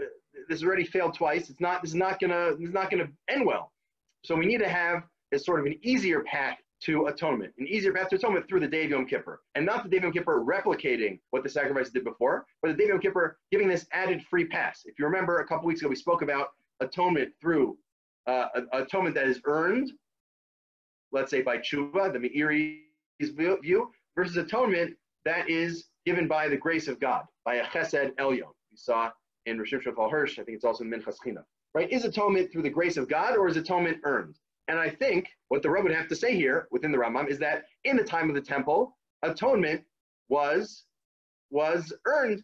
this 0.48 0.64
already 0.64 0.86
failed 0.86 1.14
twice. 1.14 1.50
It's 1.50 1.60
not. 1.60 1.82
This 1.82 1.92
is 1.92 1.96
not 1.96 2.20
gonna. 2.20 2.56
This 2.58 2.70
is 2.70 2.74
not 2.74 2.92
gonna 2.92 3.10
end 3.30 3.46
well. 3.46 3.72
So 4.26 4.36
we 4.36 4.46
need 4.46 4.60
to 4.60 4.70
have 4.70 5.04
a 5.32 5.40
sort 5.40 5.60
of 5.60 5.66
an 5.66 5.80
easier 5.82 6.22
path 6.22 6.58
to 6.82 7.08
atonement, 7.08 7.54
an 7.58 7.68
easier 7.68 7.94
path 7.94 8.10
to 8.10 8.16
atonement 8.16 8.48
through 8.48 8.62
the 8.62 8.68
day 8.68 8.86
of 8.86 8.92
Yom 8.92 9.06
Kippur, 9.06 9.42
and 9.56 9.66
not 9.66 9.84
the 9.84 9.90
day 9.90 9.98
of 9.98 10.04
Yom 10.04 10.14
Kippur 10.14 10.44
replicating 10.44 11.20
what 11.32 11.44
the 11.44 11.50
sacrifice 11.50 11.90
did 11.90 12.04
before, 12.04 12.46
but 12.62 12.70
the 12.70 12.74
day 12.78 12.86
of 12.86 12.90
Yom 12.90 13.00
Kippur 13.00 13.38
giving 13.52 13.68
this 13.68 13.86
added 13.92 14.24
free 14.24 14.46
pass. 14.46 14.84
If 14.86 14.98
you 14.98 15.06
remember, 15.06 15.40
a 15.40 15.48
couple 15.48 15.68
weeks 15.68 15.82
ago 15.82 15.90
we 15.90 15.96
spoke 15.96 16.22
about 16.22 16.50
atonement 16.80 17.34
through 17.42 17.78
uh, 18.28 18.48
atonement 18.74 19.16
that 19.16 19.28
is 19.28 19.42
earned, 19.46 19.92
let's 21.12 21.32
say 21.32 21.42
by 21.42 21.58
tshuva, 21.58 22.14
the 22.14 22.20
Meiri's 22.20 23.30
view, 23.32 23.92
versus 24.16 24.38
atonement 24.38 24.96
that 25.26 25.50
is 25.50 25.86
given 26.06 26.28
by 26.28 26.48
the 26.48 26.58
grace 26.58 26.88
of 26.88 27.00
God, 27.00 27.24
by 27.44 27.56
a 27.56 27.66
chesed 27.66 28.16
elyon. 28.16 28.52
We 28.72 28.78
saw 28.78 29.12
in 29.46 29.58
Rishim 29.58 29.84
Shafal 29.84 30.10
Hirsch, 30.10 30.40
I 30.40 30.44
think 30.44 30.56
it's 30.56 30.66
also 30.66 30.84
in 30.84 30.90
Minchas. 30.90 31.18
Right? 31.74 31.92
Is 31.92 32.06
atonement 32.06 32.52
through 32.52 32.64
the 32.64 32.70
grace 32.70 32.98
of 32.98 33.08
God 33.08 33.36
or 33.36 33.48
is 33.48 33.58
atonement 33.58 33.98
earned? 34.04 34.36
And 34.70 34.80
I 34.80 34.88
think 34.88 35.30
what 35.48 35.64
the 35.64 35.70
Rav 35.70 35.84
would 35.84 35.92
have 35.92 36.08
to 36.10 36.16
say 36.16 36.36
here 36.36 36.68
within 36.72 36.92
the 36.92 36.98
Rambam 36.98 37.28
is 37.28 37.40
that 37.40 37.66
in 37.86 37.98
the 37.98 38.04
time 38.04 38.30
of 38.30 38.36
the 38.36 38.42
temple, 38.42 38.96
atonement 39.24 39.84
was 40.30 40.84
was 41.50 41.92
earned 42.06 42.44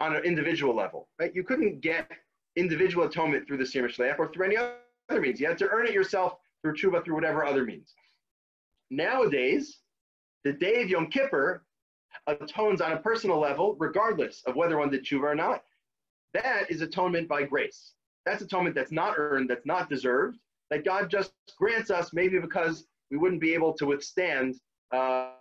on 0.00 0.16
an 0.16 0.24
individual 0.24 0.74
level. 0.74 1.08
Right? 1.20 1.32
You 1.32 1.44
couldn't 1.44 1.80
get 1.80 2.10
individual 2.56 3.06
atonement 3.06 3.46
through 3.46 3.58
the 3.58 3.66
Sir 3.66 3.82
Mishlech 3.82 4.18
or 4.18 4.32
through 4.32 4.46
any 4.46 4.56
other 4.56 5.20
means. 5.20 5.40
You 5.40 5.46
had 5.46 5.56
to 5.58 5.68
earn 5.68 5.86
it 5.86 5.94
yourself 5.94 6.34
through 6.60 6.74
tshuva, 6.74 7.04
through 7.04 7.14
whatever 7.14 7.46
other 7.46 7.64
means. 7.64 7.94
Nowadays, 8.90 9.78
the 10.42 10.52
day 10.52 10.82
of 10.82 10.88
Yom 10.88 11.06
Kippur 11.06 11.64
atones 12.26 12.80
on 12.80 12.92
a 12.92 12.96
personal 12.96 13.38
level, 13.38 13.76
regardless 13.78 14.42
of 14.46 14.56
whether 14.56 14.78
one 14.78 14.90
did 14.90 15.04
tshuva 15.04 15.22
or 15.22 15.34
not. 15.36 15.62
That 16.34 16.68
is 16.70 16.82
atonement 16.82 17.28
by 17.28 17.44
grace. 17.44 17.92
That's 18.26 18.42
atonement 18.42 18.74
that's 18.74 18.92
not 18.92 19.14
earned, 19.16 19.48
that's 19.48 19.66
not 19.66 19.88
deserved, 19.88 20.38
that 20.72 20.86
God 20.86 21.10
just 21.10 21.32
grants 21.58 21.90
us 21.90 22.14
maybe 22.14 22.38
because 22.38 22.86
we 23.10 23.18
wouldn't 23.18 23.42
be 23.42 23.52
able 23.52 23.74
to 23.74 23.84
withstand 23.84 24.54
uh, 24.90 25.32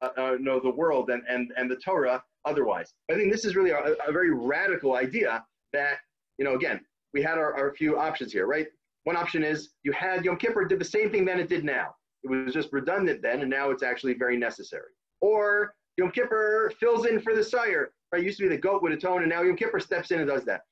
uh, 0.00 0.36
the 0.38 0.72
world 0.74 1.10
and, 1.10 1.22
and, 1.28 1.52
and 1.58 1.70
the 1.70 1.76
Torah 1.76 2.22
otherwise. 2.46 2.94
I 3.10 3.14
think 3.14 3.30
this 3.30 3.44
is 3.44 3.54
really 3.54 3.70
a, 3.70 3.94
a 4.06 4.12
very 4.12 4.32
radical 4.32 4.96
idea 4.96 5.44
that, 5.74 5.98
you 6.38 6.46
know, 6.46 6.54
again, 6.54 6.80
we 7.12 7.20
had 7.20 7.36
our, 7.36 7.54
our 7.54 7.74
few 7.74 7.98
options 7.98 8.32
here, 8.32 8.46
right? 8.46 8.66
One 9.04 9.14
option 9.16 9.44
is 9.44 9.70
you 9.82 9.92
had 9.92 10.24
Yom 10.24 10.38
Kippur 10.38 10.64
did 10.64 10.78
the 10.78 10.86
same 10.86 11.10
thing 11.10 11.26
then 11.26 11.38
it 11.38 11.50
did 11.50 11.64
now. 11.64 11.94
It 12.24 12.30
was 12.30 12.54
just 12.54 12.72
redundant 12.72 13.20
then, 13.20 13.42
and 13.42 13.50
now 13.50 13.70
it's 13.70 13.82
actually 13.82 14.14
very 14.14 14.38
necessary. 14.38 14.92
Or 15.20 15.74
Yom 15.98 16.12
Kippur 16.12 16.72
fills 16.80 17.04
in 17.04 17.20
for 17.20 17.34
the 17.34 17.44
sire. 17.44 17.92
Right? 18.10 18.22
It 18.22 18.24
used 18.24 18.38
to 18.38 18.44
be 18.44 18.48
the 18.48 18.60
goat 18.60 18.82
would 18.82 18.92
atone, 18.92 19.20
and 19.20 19.30
now 19.30 19.42
Yom 19.42 19.56
Kippur 19.56 19.80
steps 19.80 20.12
in 20.12 20.20
and 20.20 20.28
does 20.28 20.44
that. 20.46 20.62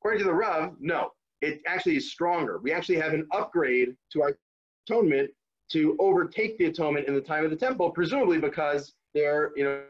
According 0.00 0.20
to 0.20 0.26
the 0.26 0.34
Rav, 0.34 0.74
no. 0.78 1.10
It 1.42 1.60
actually 1.66 1.96
is 1.96 2.10
stronger. 2.10 2.58
We 2.62 2.72
actually 2.72 2.96
have 2.96 3.12
an 3.12 3.26
upgrade 3.32 3.96
to 4.12 4.22
our 4.22 4.38
atonement 4.86 5.30
to 5.72 5.96
overtake 5.98 6.56
the 6.58 6.66
atonement 6.66 7.08
in 7.08 7.14
the 7.14 7.20
time 7.20 7.44
of 7.44 7.50
the 7.50 7.56
temple, 7.56 7.90
presumably 7.90 8.38
because 8.38 8.94
they're, 9.14 9.50
you 9.56 9.64
know, 9.64 9.82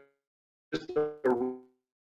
just 0.73 0.89
a 0.91 1.11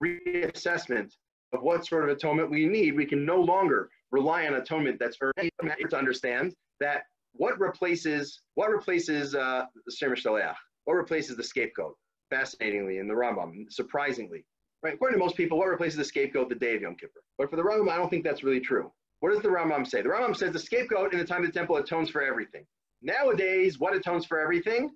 reassessment 0.04 1.12
of 1.54 1.64
what 1.64 1.86
sort 1.86 2.04
of 2.04 2.10
atonement 2.16 2.50
we 2.50 2.66
need. 2.66 2.96
We 2.96 3.06
can 3.06 3.26
no 3.26 3.42
longer 3.42 3.90
rely 4.12 4.46
on 4.46 4.54
atonement 4.56 5.00
that's 5.00 5.18
earned 5.22 5.50
to 5.90 5.98
understand 5.98 6.54
that 6.80 7.04
what 7.34 7.60
replaces 7.60 8.42
what 8.56 8.70
replaces 8.70 9.36
uh, 9.36 9.66
the 9.86 9.92
Shemesh 9.92 10.26
What 10.86 10.94
replaces 10.94 11.38
the 11.38 11.44
scapegoat? 11.44 11.96
Fascinatingly, 12.30 13.00
in 13.00 13.08
the 13.08 13.14
Rambam, 13.14 13.66
surprisingly, 13.70 14.46
right? 14.84 14.94
According 14.94 15.18
to 15.18 15.24
most 15.24 15.36
people, 15.36 15.58
what 15.58 15.68
replaces 15.68 15.98
the 15.98 16.06
scapegoat 16.06 16.50
the 16.50 16.56
day 16.56 16.76
of 16.76 16.82
Yom 16.82 16.96
Kippur? 16.96 17.22
But 17.38 17.50
for 17.50 17.56
the 17.56 17.64
Rambam, 17.64 17.90
I 17.90 17.98
don't 17.98 18.10
think 18.10 18.24
that's 18.24 18.44
really 18.44 18.60
true. 18.60 18.92
What 19.22 19.32
does 19.32 19.42
the 19.42 19.50
Rambam 19.50 19.88
say? 19.88 20.02
The 20.02 20.10
Rambam 20.10 20.36
says 20.36 20.52
the 20.52 20.60
scapegoat 20.60 21.14
in 21.14 21.20
the 21.20 21.26
time 21.26 21.42
of 21.42 21.48
the 21.48 21.54
temple 21.54 21.78
atones 21.78 22.10
for 22.10 22.24
everything. 22.24 22.66
Nowadays, 23.04 23.80
what 23.80 23.96
atones 23.96 24.26
for 24.26 24.40
everything? 24.40 24.90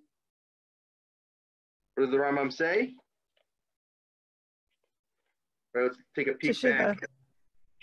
What 1.93 2.05
does 2.05 2.11
the 2.11 2.17
Rambam 2.17 2.51
say? 2.51 2.93
Right, 5.73 5.84
let's 5.84 5.97
take 6.15 6.28
a 6.28 6.34
peek 6.34 6.59
back. 6.61 6.97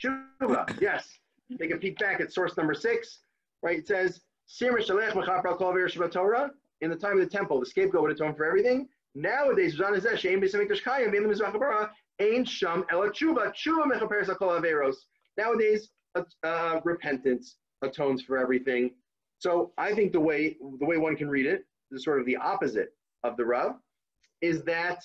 Shuva, 0.03 0.80
yes. 0.80 1.09
Take 1.59 1.72
a 1.72 1.76
peek 1.76 1.99
back 1.99 2.20
at 2.20 2.32
source 2.32 2.57
number 2.57 2.74
six, 2.74 3.20
right? 3.62 3.78
It 3.78 3.86
says, 3.86 4.20
in 4.61 4.74
the 4.74 4.82
time 7.01 7.20
of 7.20 7.24
the 7.24 7.30
temple, 7.30 7.61
the 7.61 7.66
scapegoat 7.66 8.03
would 8.03 8.11
atone 8.11 8.34
for 8.34 8.45
everything. 8.45 8.88
Nowadays, 9.14 9.78
Nowadays, 15.38 15.88
uh, 16.45 16.81
repentance 16.85 17.57
atones 17.83 18.23
for 18.23 18.39
everything. 18.39 18.91
So 19.39 19.73
I 19.79 19.95
think 19.95 20.13
the 20.13 20.21
way 20.21 20.57
the 20.79 20.87
way 20.87 20.99
one 20.99 21.17
can 21.17 21.29
read 21.29 21.47
it 21.47 21.65
is 21.91 22.05
sort 22.05 22.21
of 22.21 22.27
the 22.27 22.37
opposite 22.37 22.95
of 23.25 23.37
the 23.37 23.45
Rav, 23.45 23.75
is 24.41 24.63
that 24.65 24.99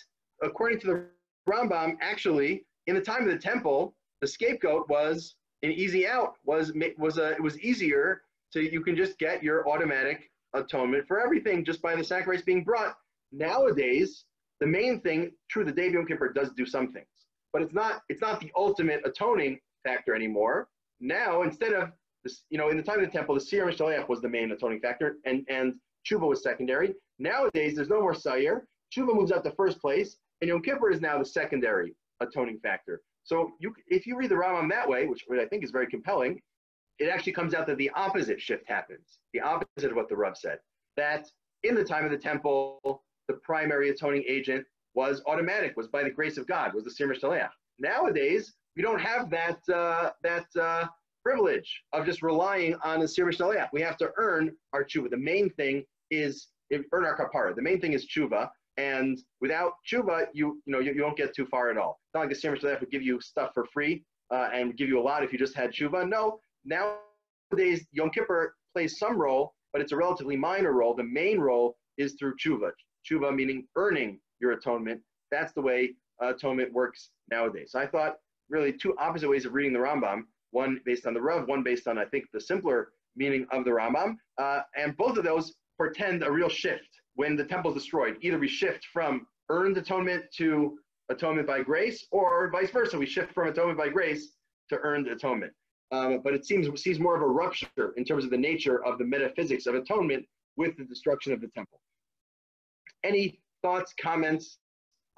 according 0.43 0.79
to 0.81 0.87
the 0.87 1.05
Rambam, 1.49 1.97
actually, 2.01 2.65
in 2.87 2.95
the 2.95 3.01
time 3.01 3.23
of 3.23 3.29
the 3.29 3.37
temple, 3.37 3.95
the 4.21 4.27
scapegoat 4.27 4.87
was 4.89 5.35
an 5.63 5.71
easy 5.71 6.07
out. 6.07 6.35
was 6.45 6.71
was 6.97 7.17
a 7.17 7.31
it 7.31 7.41
was 7.41 7.59
easier 7.59 8.21
to 8.53 8.61
you 8.61 8.81
can 8.81 8.95
just 8.95 9.17
get 9.17 9.43
your 9.43 9.67
automatic 9.67 10.29
atonement 10.53 11.07
for 11.07 11.19
everything 11.19 11.65
just 11.65 11.81
by 11.81 11.95
the 11.95 12.03
sacrifice 12.03 12.43
being 12.43 12.63
brought. 12.63 12.95
Nowadays, 13.31 14.25
the 14.59 14.67
main 14.67 15.01
thing, 15.01 15.31
true, 15.49 15.65
the 15.65 15.71
day 15.71 15.87
of 15.87 15.93
Yom 15.93 16.05
Kippur 16.05 16.31
does 16.31 16.51
do 16.51 16.65
some 16.65 16.91
things, 16.91 17.07
but 17.53 17.61
it's 17.61 17.73
not 17.73 18.03
it's 18.09 18.21
not 18.21 18.39
the 18.39 18.51
ultimate 18.55 19.01
atoning 19.05 19.59
factor 19.83 20.15
anymore. 20.15 20.67
Now, 20.99 21.43
instead 21.43 21.73
of 21.73 21.91
this, 22.23 22.43
you 22.49 22.57
know, 22.57 22.69
in 22.69 22.77
the 22.77 22.83
time 22.83 22.99
of 22.99 23.05
the 23.05 23.11
temple, 23.11 23.35
the 23.35 23.41
Sir 23.41 23.65
Mishalech 23.65 24.09
was 24.09 24.21
the 24.21 24.29
main 24.29 24.51
atoning 24.51 24.79
factor, 24.79 25.17
and 25.25 25.45
and 25.49 25.75
Tshuva 26.05 26.27
was 26.27 26.43
secondary. 26.43 26.95
Nowadays, 27.19 27.75
there's 27.75 27.89
no 27.89 28.01
more 28.01 28.13
Sayer. 28.13 28.67
Tshuva 28.95 29.13
moves 29.13 29.31
up 29.31 29.43
to 29.43 29.51
first 29.51 29.79
place, 29.81 30.17
and 30.41 30.47
Yom 30.47 30.61
Kippur 30.61 30.91
is 30.91 31.01
now 31.01 31.17
the 31.17 31.25
secondary 31.25 31.95
atoning 32.21 32.59
factor. 32.59 33.01
So 33.23 33.51
you, 33.59 33.73
if 33.87 34.07
you 34.07 34.17
read 34.17 34.31
the 34.31 34.35
Rambam 34.35 34.69
that 34.69 34.87
way, 34.87 35.05
which 35.05 35.25
I 35.31 35.45
think 35.45 35.63
is 35.63 35.71
very 35.71 35.87
compelling, 35.87 36.41
it 36.99 37.09
actually 37.09 37.33
comes 37.33 37.53
out 37.53 37.67
that 37.67 37.77
the 37.77 37.89
opposite 37.91 38.41
shift 38.41 38.63
happens. 38.67 39.19
The 39.33 39.41
opposite 39.41 39.91
of 39.91 39.95
what 39.95 40.09
the 40.09 40.15
Rav 40.15 40.37
said. 40.37 40.59
That 40.95 41.29
in 41.63 41.75
the 41.75 41.83
time 41.83 42.05
of 42.05 42.11
the 42.11 42.17
temple, 42.17 43.03
the 43.27 43.33
primary 43.43 43.89
atoning 43.89 44.23
agent 44.27 44.65
was 44.93 45.21
automatic, 45.27 45.75
was 45.75 45.87
by 45.87 46.03
the 46.03 46.09
grace 46.09 46.37
of 46.37 46.47
God, 46.47 46.73
was 46.73 46.85
the 46.85 46.91
Sir 46.91 47.07
Shaleach. 47.13 47.49
Nowadays, 47.79 48.53
we 48.77 48.83
don't 48.83 49.01
have 49.01 49.29
that 49.31 49.57
uh, 49.73 50.11
that 50.21 50.45
uh, 50.55 50.85
privilege 51.23 51.81
of 51.93 52.05
just 52.05 52.21
relying 52.21 52.75
on 52.83 52.99
the 52.99 53.07
Sir 53.07 53.25
Shaleach. 53.25 53.67
We 53.73 53.81
have 53.81 53.97
to 53.97 54.11
earn 54.17 54.55
our 54.71 54.85
tshuva. 54.85 55.09
The 55.09 55.17
main 55.17 55.49
thing 55.49 55.83
is 56.11 56.49
earn 56.71 57.03
our 57.03 57.17
kapara. 57.17 57.55
The 57.55 57.61
main 57.61 57.81
thing 57.81 57.93
is 57.93 58.07
tshuva, 58.07 58.49
and 58.77 59.17
without 59.41 59.73
tshuva, 59.91 60.27
you 60.33 60.61
you 60.65 60.71
know 60.73 60.79
you, 60.79 60.93
you 60.93 60.99
don't 60.99 61.17
get 61.17 61.35
too 61.35 61.47
far 61.47 61.71
at 61.71 61.77
all. 61.77 61.99
It's 62.05 62.13
not 62.13 62.19
like 62.21 62.29
the 62.29 62.35
Sir 62.35 62.55
Shaleach 62.55 62.79
would 62.79 62.91
give 62.91 63.01
you 63.01 63.19
stuff 63.19 63.51
for 63.55 63.65
free 63.65 64.03
uh, 64.31 64.49
and 64.53 64.77
give 64.77 64.89
you 64.89 64.99
a 64.99 65.05
lot 65.09 65.23
if 65.23 65.33
you 65.33 65.39
just 65.39 65.55
had 65.55 65.71
tshuva. 65.71 66.07
No, 66.07 66.39
nowadays 66.63 67.87
Yom 67.91 68.11
Kippur 68.11 68.53
plays 68.73 68.99
some 68.99 69.17
role, 69.17 69.55
but 69.73 69.81
it's 69.81 69.91
a 69.91 69.97
relatively 69.97 70.37
minor 70.37 70.73
role. 70.73 70.93
The 70.93 71.03
main 71.03 71.39
role 71.39 71.75
is 71.97 72.13
through 72.19 72.35
tshuva. 72.35 72.69
Tshuva 73.09 73.35
meaning 73.35 73.65
earning 73.75 74.19
your 74.39 74.51
atonement. 74.51 75.01
That's 75.31 75.51
the 75.53 75.61
way 75.61 75.95
uh, 76.23 76.35
atonement 76.35 76.71
works 76.71 77.09
nowadays. 77.31 77.71
So 77.71 77.79
I 77.79 77.87
thought 77.87 78.17
really 78.49 78.73
two 78.73 78.95
opposite 78.97 79.29
ways 79.29 79.45
of 79.45 79.53
reading 79.53 79.73
the 79.73 79.79
Rambam. 79.79 80.23
One 80.51 80.79
based 80.85 81.05
on 81.05 81.13
the 81.13 81.21
Rav, 81.21 81.47
one 81.47 81.63
based 81.63 81.87
on 81.87 81.97
I 81.97 82.05
think 82.05 82.25
the 82.31 82.41
simpler 82.41 82.89
meaning 83.15 83.45
of 83.51 83.65
the 83.65 83.71
Rambam, 83.71 84.15
uh, 84.37 84.61
and 84.75 84.95
both 84.95 85.17
of 85.17 85.23
those 85.23 85.53
portend 85.77 86.23
a 86.23 86.31
real 86.31 86.49
shift 86.49 86.87
when 87.15 87.35
the 87.35 87.43
temple 87.43 87.71
is 87.71 87.75
destroyed. 87.75 88.17
Either 88.21 88.37
we 88.37 88.47
shift 88.47 88.85
from 88.93 89.27
earned 89.49 89.77
atonement 89.77 90.23
to 90.37 90.77
atonement 91.09 91.47
by 91.47 91.61
grace, 91.61 92.05
or 92.11 92.49
vice 92.51 92.69
versa. 92.71 92.97
We 92.97 93.05
shift 93.05 93.33
from 93.33 93.47
atonement 93.47 93.77
by 93.77 93.89
grace 93.89 94.33
to 94.69 94.77
earned 94.77 95.07
atonement. 95.07 95.53
Um, 95.91 96.19
but 96.23 96.33
it 96.33 96.45
seems 96.45 96.67
sees 96.81 96.99
more 96.99 97.15
of 97.15 97.21
a 97.21 97.27
rupture 97.27 97.93
in 97.95 98.03
terms 98.03 98.25
of 98.25 98.29
the 98.29 98.37
nature 98.37 98.83
of 98.85 98.97
the 98.97 99.05
metaphysics 99.05 99.67
of 99.67 99.75
atonement 99.75 100.25
with 100.57 100.75
the 100.77 100.83
destruction 100.83 101.31
of 101.31 101.39
the 101.39 101.47
temple. 101.55 101.79
Any 103.03 103.39
thoughts, 103.61 103.93
comments, 104.01 104.57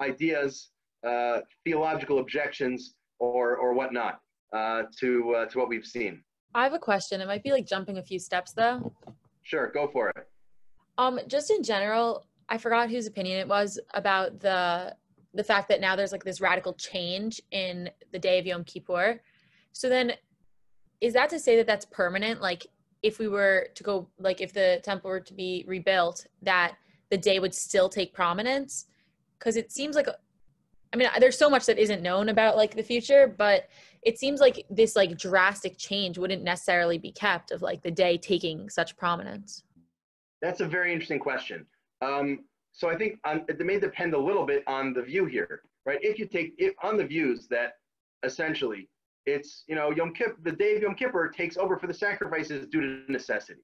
ideas, 0.00 0.70
uh, 1.04 1.40
theological 1.64 2.20
objections, 2.20 2.94
or 3.20 3.56
or 3.56 3.72
whatnot 3.72 4.20
uh, 4.52 4.82
to 4.98 5.34
uh, 5.36 5.46
to 5.46 5.58
what 5.58 5.68
we've 5.68 5.86
seen? 5.86 6.24
I 6.54 6.64
have 6.64 6.72
a 6.72 6.78
question. 6.78 7.20
It 7.20 7.28
might 7.28 7.44
be 7.44 7.52
like 7.52 7.66
jumping 7.66 7.98
a 7.98 8.02
few 8.02 8.18
steps 8.18 8.52
though. 8.52 8.92
Sure, 9.42 9.70
go 9.72 9.86
for 9.86 10.08
it. 10.08 10.28
Um, 10.98 11.20
just 11.28 11.50
in 11.50 11.62
general, 11.62 12.26
I 12.48 12.58
forgot 12.58 12.90
whose 12.90 13.06
opinion 13.06 13.38
it 13.38 13.46
was 13.48 13.78
about 13.94 14.40
the 14.40 14.96
the 15.34 15.44
fact 15.44 15.68
that 15.68 15.80
now 15.80 15.94
there's 15.94 16.12
like 16.12 16.24
this 16.24 16.40
radical 16.40 16.72
change 16.74 17.40
in 17.52 17.88
the 18.12 18.18
day 18.18 18.38
of 18.38 18.46
Yom 18.46 18.64
Kippur. 18.64 19.20
So 19.72 19.88
then, 19.88 20.12
is 21.00 21.12
that 21.14 21.30
to 21.30 21.38
say 21.38 21.56
that 21.56 21.66
that's 21.66 21.86
permanent? 21.86 22.40
Like, 22.40 22.66
if 23.02 23.18
we 23.18 23.28
were 23.28 23.68
to 23.76 23.82
go, 23.82 24.08
like, 24.18 24.40
if 24.40 24.52
the 24.52 24.80
temple 24.82 25.10
were 25.10 25.20
to 25.20 25.34
be 25.34 25.64
rebuilt, 25.68 26.26
that 26.42 26.74
the 27.10 27.16
day 27.16 27.38
would 27.38 27.54
still 27.54 27.88
take 27.88 28.12
prominence? 28.12 28.86
Because 29.38 29.56
it 29.56 29.70
seems 29.70 29.94
like, 29.94 30.08
I 30.92 30.96
mean, 30.96 31.08
there's 31.20 31.38
so 31.38 31.48
much 31.48 31.66
that 31.66 31.78
isn't 31.78 32.02
known 32.02 32.30
about 32.30 32.56
like 32.56 32.74
the 32.74 32.82
future, 32.82 33.32
but 33.38 33.68
it 34.02 34.18
seems 34.18 34.40
like 34.40 34.64
this 34.70 34.96
like 34.96 35.16
drastic 35.16 35.78
change 35.78 36.18
wouldn't 36.18 36.42
necessarily 36.42 36.98
be 36.98 37.12
kept 37.12 37.52
of 37.52 37.62
like 37.62 37.82
the 37.82 37.90
day 37.90 38.18
taking 38.18 38.68
such 38.68 38.96
prominence. 38.96 39.62
That's 40.42 40.60
a 40.60 40.66
very 40.66 40.92
interesting 40.92 41.20
question. 41.20 41.66
Um, 42.02 42.40
so 42.72 42.88
I 42.88 42.96
think 42.96 43.18
it 43.24 43.64
may 43.64 43.78
depend 43.78 44.14
a 44.14 44.18
little 44.18 44.46
bit 44.46 44.64
on 44.66 44.92
the 44.92 45.02
view 45.02 45.26
here, 45.26 45.62
right? 45.86 45.98
If 46.02 46.18
you 46.18 46.26
take 46.26 46.54
it 46.58 46.74
on 46.82 46.96
the 46.96 47.04
views 47.04 47.46
that 47.48 47.74
essentially 48.22 48.88
it's 49.26 49.64
you 49.66 49.74
know 49.74 49.90
Yom 49.90 50.14
Kippur, 50.14 50.36
the 50.42 50.52
day 50.52 50.76
of 50.76 50.82
Yom 50.82 50.94
Kippur 50.94 51.28
takes 51.28 51.56
over 51.56 51.78
for 51.78 51.86
the 51.86 51.94
sacrifices 51.94 52.66
due 52.66 52.80
to 52.80 53.12
necessity. 53.12 53.60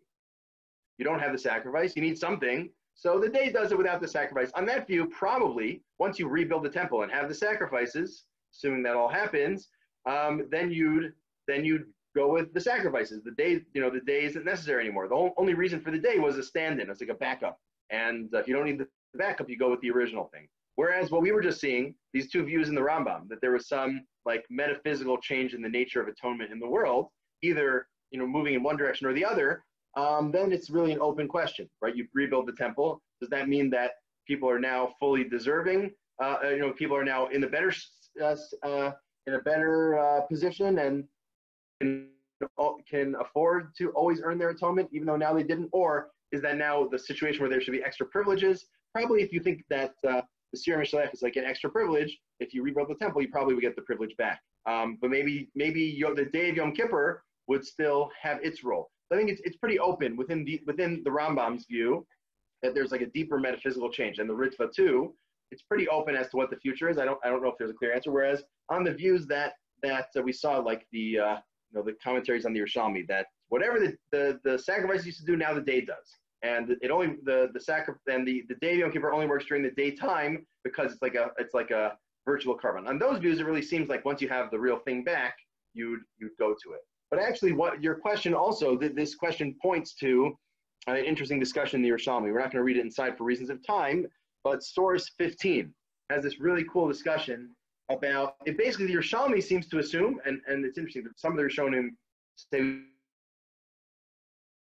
You 0.98 1.04
don't 1.04 1.18
have 1.18 1.32
the 1.32 1.38
sacrifice, 1.38 1.94
you 1.96 2.02
need 2.02 2.18
something, 2.18 2.70
so 2.96 3.20
the 3.20 3.28
day 3.28 3.50
does 3.50 3.72
it 3.72 3.78
without 3.78 4.00
the 4.00 4.08
sacrifice. 4.08 4.50
On 4.54 4.64
that 4.66 4.86
view, 4.86 5.06
probably 5.06 5.82
once 5.98 6.18
you 6.18 6.28
rebuild 6.28 6.64
the 6.64 6.70
temple 6.70 7.02
and 7.02 7.12
have 7.12 7.28
the 7.28 7.34
sacrifices, 7.34 8.24
assuming 8.54 8.82
that 8.84 8.96
all 8.96 9.08
happens, 9.08 9.68
um, 10.06 10.48
then 10.50 10.70
you'd 10.70 11.12
then 11.46 11.64
you'd 11.64 11.84
go 12.16 12.32
with 12.32 12.52
the 12.54 12.60
sacrifices. 12.60 13.22
The 13.22 13.32
day, 13.32 13.60
you 13.74 13.80
know, 13.80 13.90
the 13.90 14.00
day 14.00 14.24
isn't 14.24 14.44
necessary 14.44 14.84
anymore. 14.84 15.06
The 15.08 15.30
only 15.36 15.52
reason 15.52 15.80
for 15.80 15.90
the 15.90 15.98
day 15.98 16.18
was 16.18 16.38
a 16.38 16.42
stand-in. 16.42 16.88
It's 16.88 17.00
like 17.00 17.10
a 17.10 17.14
backup. 17.14 17.60
And 17.90 18.34
uh, 18.34 18.38
if 18.38 18.48
you 18.48 18.54
don't 18.54 18.64
need 18.64 18.78
the 18.78 18.88
backup, 19.14 19.50
you 19.50 19.58
go 19.58 19.70
with 19.70 19.82
the 19.82 19.90
original 19.90 20.30
thing. 20.32 20.48
Whereas 20.76 21.10
what 21.10 21.22
we 21.22 21.32
were 21.32 21.42
just 21.42 21.60
seeing, 21.60 21.94
these 22.14 22.30
two 22.30 22.44
views 22.44 22.68
in 22.68 22.74
the 22.74 22.80
Rambam, 22.80 23.28
that 23.28 23.40
there 23.42 23.52
was 23.52 23.68
some 23.68 24.06
like 24.24 24.44
metaphysical 24.50 25.18
change 25.18 25.52
in 25.54 25.60
the 25.60 25.68
nature 25.68 26.00
of 26.00 26.08
atonement 26.08 26.50
in 26.50 26.58
the 26.58 26.68
world, 26.68 27.08
either 27.42 27.88
you 28.10 28.18
know 28.18 28.26
moving 28.26 28.54
in 28.54 28.62
one 28.62 28.76
direction 28.76 29.06
or 29.06 29.12
the 29.12 29.24
other, 29.24 29.62
um, 29.96 30.30
then 30.30 30.52
it's 30.52 30.70
really 30.70 30.92
an 30.92 31.00
open 31.00 31.26
question, 31.26 31.68
right? 31.80 31.96
You 31.96 32.06
rebuild 32.14 32.46
the 32.46 32.52
temple. 32.52 33.00
Does 33.20 33.30
that 33.30 33.48
mean 33.48 33.70
that 33.70 33.92
people 34.26 34.48
are 34.48 34.58
now 34.58 34.94
fully 35.00 35.24
deserving? 35.24 35.92
Uh, 36.22 36.36
you 36.50 36.58
know, 36.58 36.72
people 36.72 36.96
are 36.96 37.04
now 37.04 37.26
in 37.28 37.40
the 37.40 37.46
better 37.46 37.72
uh, 38.22 38.36
uh, 38.62 38.92
in 39.26 39.34
a 39.34 39.40
better 39.40 39.98
uh, 39.98 40.20
position 40.22 40.78
and 40.78 41.04
can, 41.80 42.08
can 42.88 43.14
afford 43.20 43.74
to 43.76 43.90
always 43.90 44.20
earn 44.22 44.38
their 44.38 44.50
atonement, 44.50 44.88
even 44.92 45.06
though 45.06 45.16
now 45.16 45.32
they 45.32 45.42
didn't? 45.42 45.68
Or 45.72 46.10
is 46.32 46.42
that 46.42 46.56
now 46.56 46.86
the 46.86 46.98
situation 46.98 47.40
where 47.40 47.50
there 47.50 47.60
should 47.60 47.72
be 47.72 47.82
extra 47.82 48.06
privileges? 48.06 48.66
Probably, 48.94 49.22
if 49.22 49.32
you 49.32 49.40
think 49.40 49.64
that 49.68 49.94
uh, 50.06 50.22
the 50.52 50.58
Sir 50.58 50.78
Mishalech 50.78 51.12
is 51.12 51.22
like 51.22 51.36
an 51.36 51.44
extra 51.44 51.70
privilege, 51.70 52.16
if 52.40 52.54
you 52.54 52.62
rebuild 52.62 52.88
the 52.88 52.94
temple, 52.94 53.22
you 53.22 53.28
probably 53.28 53.54
would 53.54 53.62
get 53.62 53.76
the 53.76 53.82
privilege 53.82 54.16
back. 54.16 54.40
Um, 54.66 54.98
but 55.00 55.10
maybe 55.10 55.50
maybe 55.54 56.02
the 56.16 56.24
day 56.24 56.50
of 56.50 56.56
Yom 56.56 56.72
Kippur 56.72 57.22
would 57.46 57.64
still 57.64 58.10
have 58.20 58.38
its 58.42 58.64
role. 58.64 58.90
I 59.12 59.16
think 59.16 59.30
it's, 59.30 59.40
it's 59.44 59.56
pretty 59.56 59.78
open 59.78 60.16
within 60.16 60.44
the 60.44 60.60
within 60.66 61.02
the 61.04 61.10
Rambam's 61.10 61.66
view 61.66 62.06
that 62.62 62.74
there's 62.74 62.90
like 62.90 63.02
a 63.02 63.06
deeper 63.06 63.38
metaphysical 63.38 63.90
change, 63.90 64.18
and 64.18 64.28
the 64.28 64.34
Ritva 64.34 64.72
too. 64.72 65.14
It's 65.52 65.62
pretty 65.62 65.88
open 65.88 66.16
as 66.16 66.28
to 66.30 66.36
what 66.36 66.50
the 66.50 66.56
future 66.56 66.88
is. 66.88 66.98
I 66.98 67.04
don't 67.04 67.18
I 67.24 67.28
don't 67.28 67.42
know 67.42 67.48
if 67.48 67.58
there's 67.58 67.70
a 67.70 67.74
clear 67.74 67.94
answer. 67.94 68.10
Whereas 68.10 68.42
on 68.68 68.82
the 68.84 68.92
views 68.92 69.26
that 69.28 69.54
that 69.82 70.08
uh, 70.16 70.22
we 70.22 70.32
saw, 70.32 70.58
like 70.58 70.86
the 70.92 71.18
uh, 71.18 71.36
you 71.70 71.74
know 71.74 71.82
the 71.82 71.92
commentaries 72.02 72.46
on 72.46 72.52
the 72.52 72.60
Yerushalmi, 72.60 73.06
that 73.08 73.26
whatever 73.48 73.78
the, 73.78 73.96
the 74.10 74.40
the 74.44 74.58
sacrifice 74.58 75.06
used 75.06 75.20
to 75.20 75.26
do, 75.26 75.36
now 75.36 75.54
the 75.54 75.60
day 75.60 75.80
does, 75.80 76.16
and 76.42 76.76
it 76.80 76.90
only 76.90 77.16
the 77.22 77.50
the 77.54 77.60
sacrifice 77.60 78.00
and 78.08 78.26
the 78.26 78.42
the 78.48 78.56
day 78.56 78.72
of 78.74 78.78
Yom 78.78 78.92
Kippur 78.92 79.12
only 79.12 79.26
works 79.26 79.46
during 79.46 79.62
the 79.62 79.70
daytime 79.70 80.44
because 80.64 80.92
it's 80.92 81.02
like 81.02 81.14
a 81.14 81.30
it's 81.38 81.54
like 81.54 81.70
a 81.70 81.96
virtual 82.24 82.58
korban. 82.58 82.88
On 82.88 82.98
those 82.98 83.18
views, 83.18 83.38
it 83.38 83.46
really 83.46 83.62
seems 83.62 83.88
like 83.88 84.04
once 84.04 84.20
you 84.20 84.28
have 84.28 84.50
the 84.50 84.58
real 84.58 84.78
thing 84.78 85.04
back, 85.04 85.36
you'd 85.74 86.00
you'd 86.18 86.36
go 86.38 86.54
to 86.64 86.72
it. 86.72 86.80
But 87.10 87.20
actually, 87.20 87.52
what 87.52 87.82
your 87.82 87.94
question 87.94 88.34
also, 88.34 88.76
this 88.76 89.14
question 89.14 89.54
points 89.62 89.94
to 89.96 90.36
an 90.86 90.96
interesting 90.96 91.40
discussion 91.40 91.82
in 91.82 91.82
the 91.82 91.94
Yerushalmi. 91.94 92.32
We're 92.32 92.40
not 92.40 92.52
going 92.52 92.60
to 92.60 92.62
read 92.62 92.76
it 92.76 92.84
inside 92.84 93.16
for 93.16 93.24
reasons 93.24 93.50
of 93.50 93.64
time, 93.66 94.06
but 94.44 94.62
source 94.62 95.10
15 95.18 95.72
has 96.10 96.22
this 96.22 96.40
really 96.40 96.64
cool 96.72 96.88
discussion 96.88 97.50
about 97.90 98.36
it. 98.44 98.56
Basically, 98.56 98.86
the 98.86 98.94
Yerushalmi 98.94 99.42
seems 99.42 99.68
to 99.68 99.78
assume, 99.78 100.20
and, 100.24 100.40
and 100.46 100.64
it's 100.64 100.78
interesting 100.78 101.04
that 101.04 101.18
some 101.18 101.32
of 101.32 101.38
the 101.38 101.44
Rishonim 101.44 101.90
say 102.36 102.80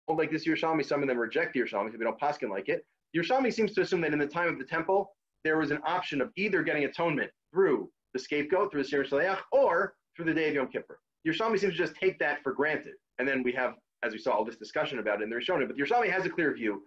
like 0.09 0.32
this 0.32 0.45
Yerushalmi, 0.45 0.86
some 0.86 1.01
of 1.01 1.07
them 1.07 1.17
reject 1.17 1.53
the 1.53 1.61
Yerushalmi 1.61 1.86
because 1.86 1.99
they 1.99 2.05
don't 2.05 2.19
paskin 2.19 2.49
like 2.49 2.67
it. 2.67 2.86
The 3.13 3.19
Yerushalmi 3.19 3.53
seems 3.53 3.73
to 3.73 3.82
assume 3.82 4.01
that 4.01 4.13
in 4.13 4.19
the 4.19 4.27
time 4.27 4.49
of 4.49 4.59
the 4.59 4.65
temple, 4.65 5.11
there 5.43 5.57
was 5.57 5.71
an 5.71 5.79
option 5.86 6.21
of 6.21 6.32
either 6.36 6.63
getting 6.63 6.84
atonement 6.84 7.32
through 7.53 7.89
the 8.13 8.19
scapegoat, 8.19 8.71
through 8.71 8.84
the 8.84 8.89
Sir 8.89 9.03
Shaleach, 9.03 9.39
or 9.51 9.93
through 10.15 10.25
the 10.25 10.34
day 10.34 10.49
of 10.49 10.55
Yom 10.55 10.67
Kippur. 10.67 10.99
Yerushalmi 11.28 11.59
seems 11.59 11.74
to 11.74 11.78
just 11.78 11.95
take 11.95 12.19
that 12.19 12.41
for 12.43 12.53
granted. 12.53 12.93
And 13.19 13.28
then 13.28 13.43
we 13.43 13.51
have, 13.53 13.76
as 14.03 14.13
we 14.13 14.19
saw, 14.19 14.32
all 14.32 14.45
this 14.45 14.57
discussion 14.57 14.99
about 14.99 15.22
it 15.22 15.24
in 15.24 15.30
the 15.30 15.36
Rishonim. 15.36 15.67
But 15.67 15.78
the 15.78 15.84
Yerushalmi 15.84 16.11
has 16.11 16.26
a 16.26 16.30
clear 16.30 16.53
view 16.53 16.84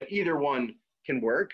that 0.00 0.12
either 0.12 0.36
one 0.36 0.74
can 1.04 1.20
work, 1.20 1.50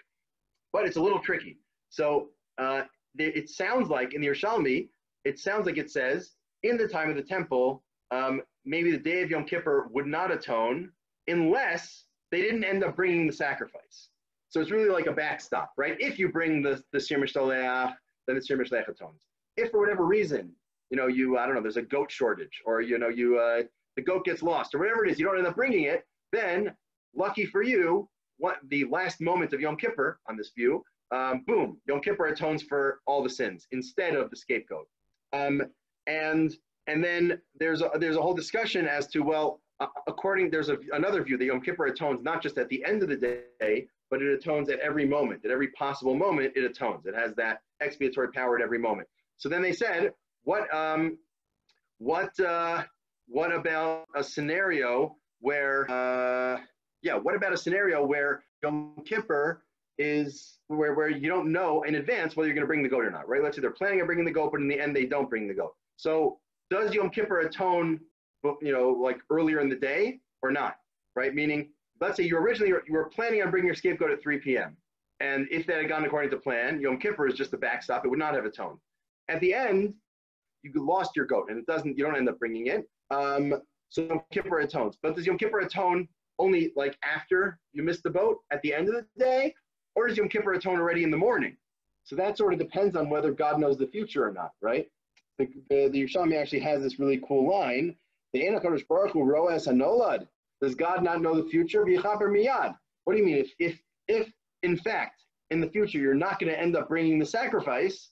but 0.73 0.85
it's 0.85 0.97
a 0.97 1.01
little 1.01 1.21
tricky. 1.21 1.59
So 1.89 2.29
uh, 2.59 2.83
it 3.17 3.49
sounds 3.49 3.89
like 3.89 4.15
in 4.15 4.21
the 4.21 4.29
Yerushalmi, 4.29 4.89
it 5.25 5.39
sounds 5.39 5.67
like 5.67 5.79
it 5.79 5.91
says, 5.91 6.33
in 6.63 6.77
the 6.77 6.87
time 6.87 7.09
of 7.09 7.17
the 7.17 7.23
temple, 7.23 7.83
um, 8.11 8.43
maybe 8.65 8.91
the 8.91 8.99
day 8.99 9.23
of 9.23 9.31
Yom 9.31 9.45
Kippur 9.45 9.89
would 9.93 10.07
not 10.07 10.31
atone 10.31 10.91
unless 11.27 12.05
they 12.31 12.43
didn't 12.43 12.65
end 12.65 12.85
up 12.85 12.97
bringing 12.97 13.27
the 13.27 13.33
sacrifice. 13.33 14.09
So 14.51 14.61
it's 14.61 14.71
really 14.71 14.89
like 14.89 15.07
a 15.07 15.13
backstop, 15.13 15.73
right? 15.77 15.97
If 16.01 16.19
you 16.19 16.31
bring 16.31 16.63
the, 16.63 16.83
the 16.93 17.01
Sir 17.01 17.17
Mishtalech, 17.19 17.95
then 18.27 18.37
the 18.37 18.43
Sir 18.43 18.57
Mishtalech 18.57 18.89
atones. 18.89 19.27
If 19.57 19.71
for 19.71 19.81
whatever 19.81 20.05
reason 20.05 20.53
you 20.91 20.97
know, 20.97 21.07
you 21.07 21.39
I 21.39 21.47
don't 21.47 21.55
know, 21.55 21.63
there's 21.63 21.77
a 21.77 21.83
goat 21.83 22.11
shortage, 22.11 22.63
or 22.65 22.81
you 22.81 22.99
know, 22.99 23.09
you 23.09 23.39
uh, 23.39 23.63
the 23.97 24.03
goat 24.03 24.25
gets 24.25 24.43
lost, 24.43 24.75
or 24.75 24.79
whatever 24.79 25.05
it 25.05 25.11
is, 25.11 25.19
you 25.19 25.27
don't 25.27 25.39
end 25.39 25.47
up 25.47 25.57
bringing 25.57 25.85
it. 25.85 26.07
Then, 26.33 26.75
lucky 27.15 27.47
for 27.47 27.63
you, 27.63 28.09
what 28.39 28.59
the 28.69 28.85
last 28.85 29.21
moment 29.21 29.53
of 29.53 29.61
Yom 29.61 29.77
Kippur 29.77 30.21
on 30.29 30.37
this 30.37 30.51
view, 30.57 30.83
um, 31.11 31.45
boom, 31.47 31.79
Yom 31.87 32.01
Kippur 32.01 32.27
atones 32.27 32.63
for 32.63 33.01
all 33.07 33.23
the 33.23 33.31
sins 33.31 33.67
instead 33.73 34.15
of 34.15 34.31
the 34.31 34.37
scapegoat. 34.37 34.87
Um, 35.33 35.63
and 36.07 36.55
and 36.87 37.05
then 37.05 37.41
there's 37.59 37.83
a, 37.83 37.91
there's 37.99 38.17
a 38.17 38.23
whole 38.23 38.35
discussion 38.35 38.87
as 38.87 39.07
to 39.09 39.21
well, 39.21 39.61
uh, 39.81 39.87
according 40.07 40.51
there's 40.51 40.71
a, 40.71 40.79
another 40.93 41.23
view 41.23 41.37
that 41.37 41.45
Yom 41.45 41.61
Kippur 41.61 41.87
atones 41.87 42.23
not 42.23 42.43
just 42.43 42.57
at 42.57 42.69
the 42.69 42.85
end 42.85 43.03
of 43.03 43.09
the 43.11 43.43
day, 43.61 43.89
but 44.11 44.23
it 44.23 44.33
atones 44.33 44.71
at 44.71 44.79
every 44.81 45.07
moment. 45.07 45.45
At 45.45 45.51
every 45.51 45.69
possible 45.69 46.15
moment, 46.15 46.53
it 46.57 46.65
atones. 46.65 47.07
It 47.07 47.15
has 47.15 47.35
that 47.35 47.61
expiatory 47.81 48.33
power 48.33 48.57
at 48.57 48.63
every 48.63 48.79
moment. 48.79 49.09
So 49.37 49.49
then 49.49 49.63
they 49.63 49.73
said, 49.73 50.13
what, 50.49 50.75
um, 50.75 51.19
what, 51.99 52.41
uh, 52.41 52.83
what 53.27 53.53
about 53.53 54.07
a 54.17 54.25
scenario 54.25 55.15
where, 55.41 55.83
uh, 55.91 56.59
yeah, 57.03 57.17
what 57.17 57.35
about 57.35 57.53
a 57.53 57.57
scenario 57.57 58.03
where 58.03 58.43
Yom 58.63 58.95
Kippur 59.05 59.63
is 59.99 60.57
where, 60.69 60.95
where 60.95 61.11
you 61.11 61.29
don't 61.29 61.53
know 61.53 61.83
in 61.83 61.97
advance 61.97 62.35
whether 62.35 62.49
you're 62.49 62.55
going 62.55 62.63
to 62.63 62.67
bring 62.67 62.83
the 62.83 62.89
goat 62.89 63.05
or 63.05 63.11
not, 63.11 63.29
right? 63.29 63.43
Let's 63.43 63.57
say 63.57 63.61
they're 63.61 63.73
planning 63.73 64.01
on 64.01 64.07
bringing 64.07 64.25
the 64.25 64.31
goat, 64.31 64.53
but 64.53 64.63
in 64.63 64.69
the 64.69 64.81
end 64.81 64.97
they 64.97 65.05
don't 65.05 65.29
bring 65.29 65.49
the 65.49 65.53
goat. 65.53 65.75
So 65.99 66.39
does 66.71 66.95
Yom 66.95 67.11
Kippur 67.11 67.41
atone, 67.41 68.01
you 68.63 68.73
know, 68.73 68.89
like 68.89 69.19
earlier 69.29 69.61
in 69.61 69.69
the 69.69 69.77
day 69.77 70.19
or 70.43 70.51
not, 70.51 70.77
right? 71.15 71.35
Meaning, 71.35 71.69
let's 72.01 72.17
say 72.17 72.23
you 72.23 72.39
originally 72.39 72.71
you 72.71 72.95
were 72.95 73.11
planning 73.11 73.43
on 73.43 73.51
bringing 73.51 73.67
your 73.67 73.75
scapegoat 73.75 74.13
at 74.13 74.23
3 74.23 74.39
p.m. 74.39 74.79
And 75.21 75.47
if 75.51 75.67
that 75.67 75.77
had 75.77 75.91
gone 75.91 76.07
according 76.07 76.31
to 76.31 76.39
plan, 76.39 76.81
Yom 76.81 76.97
Kippur 76.99 77.29
is 77.29 77.35
just 77.35 77.51
the 77.51 77.59
backstop. 77.59 78.07
It 78.07 78.09
would 78.09 78.19
not 78.19 78.33
have 78.33 78.47
atoned. 78.47 78.79
At 79.29 79.41
the 79.41 79.53
end, 79.53 79.93
you 80.63 80.73
lost 80.75 81.17
your 81.17 81.27
goat, 81.27 81.47
and 81.49 81.59
it 81.59 81.67
doesn't. 81.67 81.97
You 81.97 82.05
don't 82.05 82.17
end 82.17 82.29
up 82.29 82.39
bringing 82.39 82.67
it. 82.67 82.89
Um, 83.11 83.63
so 83.91 84.03
Yom 84.03 84.21
Kippur 84.33 84.61
atones. 84.61 84.97
But 85.03 85.17
does 85.17 85.27
Yom 85.27 85.39
Kippur 85.39 85.61
atone 85.61 86.09
only 86.39 86.73
like 86.77 86.97
after 87.03 87.59
you 87.73 87.83
miss 87.83 88.01
the 88.01 88.11
boat 88.11 88.39
at 88.51 88.63
the 88.63 88.75
end 88.75 88.89
of 88.89 88.95
the 88.95 89.07
day, 89.19 89.55
or 89.95 90.09
does 90.09 90.17
Yom 90.17 90.29
Kippur 90.29 90.53
atone 90.55 90.79
already 90.79 91.05
in 91.05 91.11
the 91.11 91.17
morning? 91.17 91.57
So 92.05 92.17
that 92.17 92.39
sort 92.39 92.53
of 92.53 92.59
depends 92.59 92.97
on 92.97 93.11
whether 93.11 93.33
God 93.33 93.61
knows 93.61 93.77
the 93.77 93.87
future 93.87 94.27
or 94.27 94.33
not, 94.33 94.53
right? 94.63 94.89
The, 95.39 95.49
the, 95.69 95.89
the 95.89 96.05
Yerushalmi 96.05 96.41
actually 96.41 96.61
has 96.61 96.83
this 96.83 96.99
really 96.99 97.21
cool 97.27 97.51
line. 97.51 97.95
The 98.33 98.41
Enakadosh 98.41 98.87
Baruch 98.89 99.13
Hu 99.13 99.25
roes 99.25 99.67
hanolad. 99.67 100.27
Does 100.61 100.75
God 100.75 101.03
not 101.03 101.21
know 101.21 101.41
the 101.41 101.49
future? 101.49 101.85
miyad. 101.85 102.75
What 103.05 103.13
do 103.13 103.19
you 103.19 103.25
mean? 103.25 103.37
If, 103.37 103.53
if, 103.59 103.81
if 104.09 104.33
in 104.63 104.77
fact, 104.77 105.23
in 105.51 105.61
the 105.61 105.69
future, 105.69 105.99
you're 105.99 106.15
not 106.15 106.39
going 106.39 106.53
to 106.53 106.59
end 106.59 106.77
up 106.77 106.89
bringing 106.89 107.19
the 107.19 107.27
sacrifice, 107.27 108.11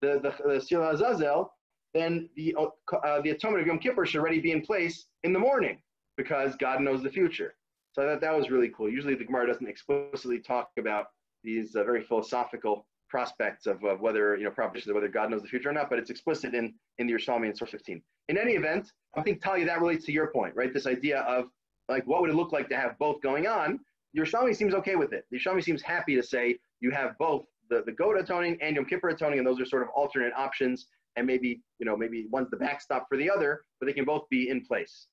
the, 0.00 0.20
the, 0.22 0.48
the 0.48 0.60
Sir 0.60 0.82
Azazel, 0.82 1.52
then 1.94 2.28
the, 2.36 2.56
uh, 2.56 3.20
the 3.20 3.30
atonement 3.30 3.62
of 3.62 3.66
Yom 3.66 3.78
Kippur 3.78 4.06
should 4.06 4.20
already 4.20 4.40
be 4.40 4.52
in 4.52 4.62
place 4.62 5.06
in 5.24 5.32
the 5.32 5.38
morning 5.38 5.78
because 6.16 6.56
God 6.56 6.80
knows 6.80 7.02
the 7.02 7.10
future. 7.10 7.54
So 7.92 8.02
I 8.02 8.06
thought 8.06 8.20
that 8.22 8.36
was 8.36 8.50
really 8.50 8.70
cool. 8.70 8.88
Usually 8.88 9.14
the 9.14 9.24
Gemara 9.24 9.46
doesn't 9.46 9.68
explicitly 9.68 10.40
talk 10.40 10.70
about 10.78 11.06
these 11.44 11.76
uh, 11.76 11.84
very 11.84 12.02
philosophical 12.02 12.86
prospects 13.08 13.66
of, 13.66 13.84
of 13.84 14.00
whether, 14.00 14.36
you 14.36 14.44
know, 14.44 14.50
propositions 14.50 14.88
of 14.88 14.94
whether 14.94 15.08
God 15.08 15.30
knows 15.30 15.42
the 15.42 15.48
future 15.48 15.68
or 15.68 15.72
not, 15.72 15.90
but 15.90 15.98
it's 15.98 16.08
explicit 16.08 16.54
in, 16.54 16.72
in 16.96 17.06
the 17.06 17.12
Yerushalmi 17.12 17.46
in 17.46 17.54
source 17.54 17.72
15. 17.72 18.00
In 18.28 18.38
any 18.38 18.52
event, 18.52 18.90
I 19.14 19.22
think, 19.22 19.42
Talia, 19.42 19.66
that 19.66 19.80
relates 19.82 20.06
to 20.06 20.12
your 20.12 20.28
point, 20.28 20.56
right? 20.56 20.72
This 20.72 20.86
idea 20.86 21.20
of 21.20 21.50
like, 21.90 22.06
what 22.06 22.22
would 22.22 22.30
it 22.30 22.36
look 22.36 22.52
like 22.52 22.68
to 22.70 22.76
have 22.76 22.98
both 22.98 23.20
going 23.20 23.46
on? 23.46 23.80
Yerushalmi 24.16 24.56
seems 24.56 24.72
okay 24.74 24.96
with 24.96 25.12
it. 25.12 25.26
The 25.30 25.38
Yerushalmi 25.38 25.62
seems 25.62 25.82
happy 25.82 26.16
to 26.16 26.22
say 26.22 26.58
you 26.80 26.90
have 26.90 27.18
both 27.18 27.44
the, 27.68 27.82
the 27.84 27.92
goat 27.92 28.18
atoning 28.18 28.58
and 28.60 28.76
Yom 28.76 28.86
Kippur 28.86 29.10
atoning, 29.10 29.38
and 29.38 29.46
those 29.46 29.60
are 29.60 29.66
sort 29.66 29.82
of 29.82 29.88
alternate 29.94 30.32
options. 30.34 30.86
And 31.16 31.26
maybe, 31.26 31.60
you 31.78 31.86
know, 31.86 31.96
maybe 31.96 32.26
one's 32.30 32.50
the 32.50 32.56
backstop 32.56 33.06
for 33.08 33.18
the 33.18 33.30
other, 33.30 33.64
but 33.78 33.86
they 33.86 33.92
can 33.92 34.04
both 34.04 34.28
be 34.30 34.48
in 34.48 34.64
place. 34.64 35.08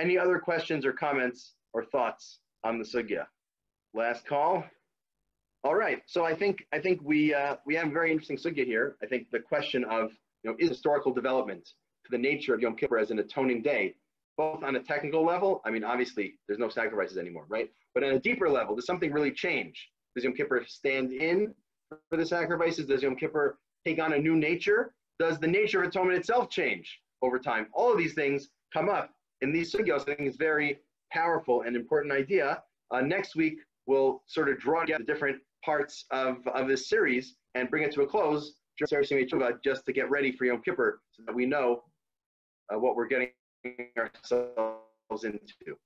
Any 0.00 0.18
other 0.18 0.38
questions 0.38 0.84
or 0.84 0.92
comments 0.92 1.54
or 1.72 1.84
thoughts 1.84 2.40
on 2.64 2.78
the 2.78 2.84
sugya? 2.84 3.26
Last 3.94 4.26
call. 4.26 4.64
All 5.62 5.74
right. 5.74 6.02
So 6.06 6.24
I 6.24 6.34
think 6.34 6.64
I 6.72 6.78
think 6.78 7.00
we 7.02 7.34
uh, 7.34 7.56
we 7.66 7.74
have 7.74 7.88
a 7.88 7.90
very 7.90 8.10
interesting 8.10 8.38
sugya 8.38 8.64
here. 8.64 8.96
I 9.02 9.06
think 9.06 9.30
the 9.30 9.40
question 9.40 9.84
of 9.84 10.10
you 10.42 10.50
know 10.50 10.56
is 10.58 10.68
historical 10.70 11.12
development 11.12 11.64
to 12.04 12.10
the 12.10 12.18
nature 12.18 12.54
of 12.54 12.60
Yom 12.60 12.76
Kippur 12.76 12.98
as 12.98 13.10
an 13.10 13.18
atoning 13.18 13.62
day, 13.62 13.94
both 14.38 14.64
on 14.64 14.76
a 14.76 14.82
technical 14.82 15.24
level. 15.24 15.60
I 15.66 15.70
mean, 15.70 15.84
obviously 15.84 16.34
there's 16.48 16.58
no 16.58 16.70
sacrifices 16.70 17.18
anymore, 17.18 17.44
right? 17.48 17.70
But 17.94 18.04
on 18.04 18.14
a 18.14 18.20
deeper 18.20 18.48
level, 18.48 18.74
does 18.74 18.86
something 18.86 19.12
really 19.12 19.32
change? 19.32 19.90
Does 20.14 20.24
Yom 20.24 20.32
Kippur 20.32 20.64
stand 20.66 21.12
in 21.12 21.54
for 22.08 22.16
the 22.16 22.24
sacrifices? 22.24 22.86
Does 22.86 23.02
Yom 23.02 23.16
Kippur 23.16 23.58
take 23.86 24.00
on 24.00 24.14
a 24.14 24.18
new 24.18 24.36
nature? 24.36 24.94
Does 25.20 25.38
the 25.38 25.46
nature 25.46 25.82
of 25.82 25.88
atonement 25.88 26.18
itself 26.18 26.48
change 26.48 26.98
over 27.20 27.38
time? 27.38 27.66
All 27.74 27.92
of 27.92 27.98
these 27.98 28.14
things 28.14 28.48
come 28.72 28.88
up 28.88 29.10
in 29.42 29.52
these 29.52 29.70
sugyos. 29.70 30.00
I 30.00 30.14
think 30.14 30.20
it's 30.20 30.38
very 30.38 30.78
powerful 31.12 31.62
and 31.62 31.76
important 31.76 32.10
idea. 32.10 32.62
Uh, 32.90 33.02
next 33.02 33.36
week, 33.36 33.58
we'll 33.86 34.22
sort 34.26 34.48
of 34.48 34.58
draw 34.58 34.80
together 34.80 35.04
the 35.04 35.12
different 35.12 35.36
parts 35.62 36.06
of, 36.10 36.38
of 36.48 36.68
this 36.68 36.88
series 36.88 37.36
and 37.54 37.68
bring 37.68 37.82
it 37.82 37.92
to 37.92 38.02
a 38.02 38.06
close 38.06 38.54
just 38.78 39.84
to 39.84 39.92
get 39.92 40.08
ready 40.08 40.32
for 40.32 40.46
Yom 40.46 40.62
Kippur 40.62 41.02
so 41.12 41.22
that 41.26 41.34
we 41.34 41.44
know 41.44 41.82
uh, 42.72 42.78
what 42.78 42.96
we're 42.96 43.06
getting 43.06 43.28
ourselves 43.98 45.24
into. 45.24 45.76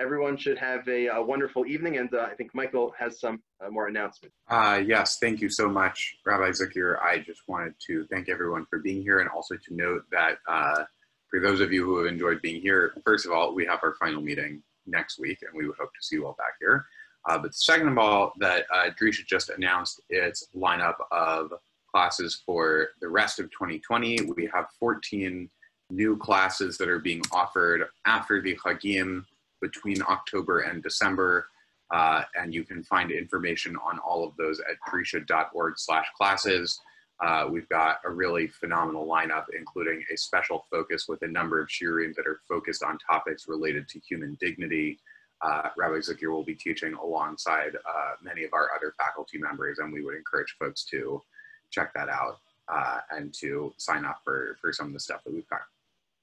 Everyone 0.00 0.36
should 0.36 0.58
have 0.58 0.86
a, 0.86 1.08
a 1.08 1.20
wonderful 1.20 1.66
evening, 1.66 1.96
and 1.96 2.12
uh, 2.14 2.20
I 2.30 2.34
think 2.34 2.54
Michael 2.54 2.94
has 2.96 3.18
some 3.18 3.42
uh, 3.60 3.68
more 3.68 3.88
announcements. 3.88 4.36
Uh, 4.48 4.80
yes, 4.86 5.18
thank 5.18 5.40
you 5.40 5.48
so 5.48 5.68
much, 5.68 6.18
Rabbi 6.24 6.50
Zuckier. 6.50 7.02
I 7.02 7.18
just 7.18 7.40
wanted 7.48 7.74
to 7.88 8.06
thank 8.06 8.28
everyone 8.28 8.64
for 8.70 8.78
being 8.78 9.02
here 9.02 9.18
and 9.18 9.28
also 9.28 9.56
to 9.56 9.74
note 9.74 10.04
that 10.12 10.38
uh, 10.48 10.84
for 11.28 11.40
those 11.40 11.60
of 11.60 11.72
you 11.72 11.84
who 11.84 11.98
have 11.98 12.12
enjoyed 12.12 12.40
being 12.42 12.60
here, 12.60 12.94
first 13.04 13.26
of 13.26 13.32
all, 13.32 13.56
we 13.56 13.66
have 13.66 13.80
our 13.82 13.96
final 13.98 14.22
meeting 14.22 14.62
next 14.86 15.18
week, 15.18 15.38
and 15.42 15.50
we 15.52 15.66
would 15.66 15.76
hope 15.76 15.90
to 15.92 16.06
see 16.06 16.14
you 16.14 16.26
all 16.26 16.36
back 16.38 16.54
here. 16.60 16.86
Uh, 17.28 17.36
but 17.36 17.52
second 17.52 17.88
of 17.88 17.98
all, 17.98 18.32
that 18.38 18.66
uh, 18.72 18.90
Drisha 19.00 19.26
just 19.26 19.50
announced 19.50 20.00
its 20.10 20.46
lineup 20.56 20.94
of 21.10 21.52
classes 21.90 22.40
for 22.46 22.90
the 23.00 23.08
rest 23.08 23.40
of 23.40 23.50
2020. 23.50 24.30
We 24.36 24.48
have 24.54 24.66
14 24.78 25.50
new 25.90 26.16
classes 26.16 26.78
that 26.78 26.88
are 26.88 27.00
being 27.00 27.22
offered 27.32 27.88
after 28.06 28.40
the 28.40 28.54
Chagim 28.56 29.24
between 29.60 30.02
October 30.02 30.60
and 30.60 30.82
December. 30.82 31.48
Uh, 31.90 32.22
and 32.34 32.52
you 32.52 32.64
can 32.64 32.82
find 32.84 33.10
information 33.10 33.74
on 33.76 33.98
all 34.00 34.26
of 34.26 34.36
those 34.36 34.60
at 34.60 34.76
drisha.org 34.90 35.78
slash 35.78 36.06
classes. 36.16 36.80
Uh, 37.20 37.48
we've 37.50 37.68
got 37.68 37.98
a 38.04 38.10
really 38.10 38.46
phenomenal 38.46 39.06
lineup, 39.06 39.46
including 39.56 40.04
a 40.12 40.16
special 40.16 40.66
focus 40.70 41.06
with 41.08 41.20
a 41.22 41.26
number 41.26 41.60
of 41.60 41.68
shiurim 41.68 42.14
that 42.14 42.26
are 42.26 42.40
focused 42.46 42.82
on 42.82 42.98
topics 42.98 43.48
related 43.48 43.88
to 43.88 43.98
human 44.00 44.36
dignity. 44.40 44.98
Uh, 45.40 45.68
Rabbi 45.76 45.96
Zuckier 45.96 46.30
will 46.30 46.44
be 46.44 46.54
teaching 46.54 46.94
alongside 46.94 47.74
uh, 47.76 48.12
many 48.22 48.44
of 48.44 48.52
our 48.52 48.70
other 48.76 48.94
faculty 48.98 49.38
members, 49.38 49.78
and 49.78 49.92
we 49.92 50.02
would 50.02 50.14
encourage 50.14 50.54
folks 50.58 50.84
to 50.84 51.22
check 51.70 51.92
that 51.94 52.08
out 52.08 52.38
uh, 52.68 52.98
and 53.10 53.32
to 53.34 53.72
sign 53.78 54.04
up 54.04 54.20
for, 54.24 54.56
for 54.60 54.72
some 54.72 54.88
of 54.88 54.92
the 54.92 55.00
stuff 55.00 55.22
that 55.24 55.32
we've 55.32 55.48
got 55.48 55.62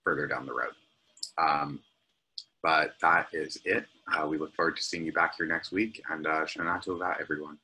further 0.03 0.27
down 0.27 0.45
the 0.45 0.53
road. 0.53 0.73
Um, 1.38 1.79
but 2.66 2.95
that 2.99 3.28
is 3.32 3.59
it. 3.63 3.86
Uh, 4.11 4.26
we 4.26 4.39
look 4.39 4.51
forward 4.55 4.76
to 4.76 4.82
seeing 4.82 5.05
you 5.05 5.13
back 5.13 5.36
here 5.38 5.45
next 5.45 5.72
week, 5.72 6.01
and 6.09 6.26
uh, 6.26 6.45
Shana 6.45 6.84
Tova, 6.84 7.16
everyone. 7.22 7.59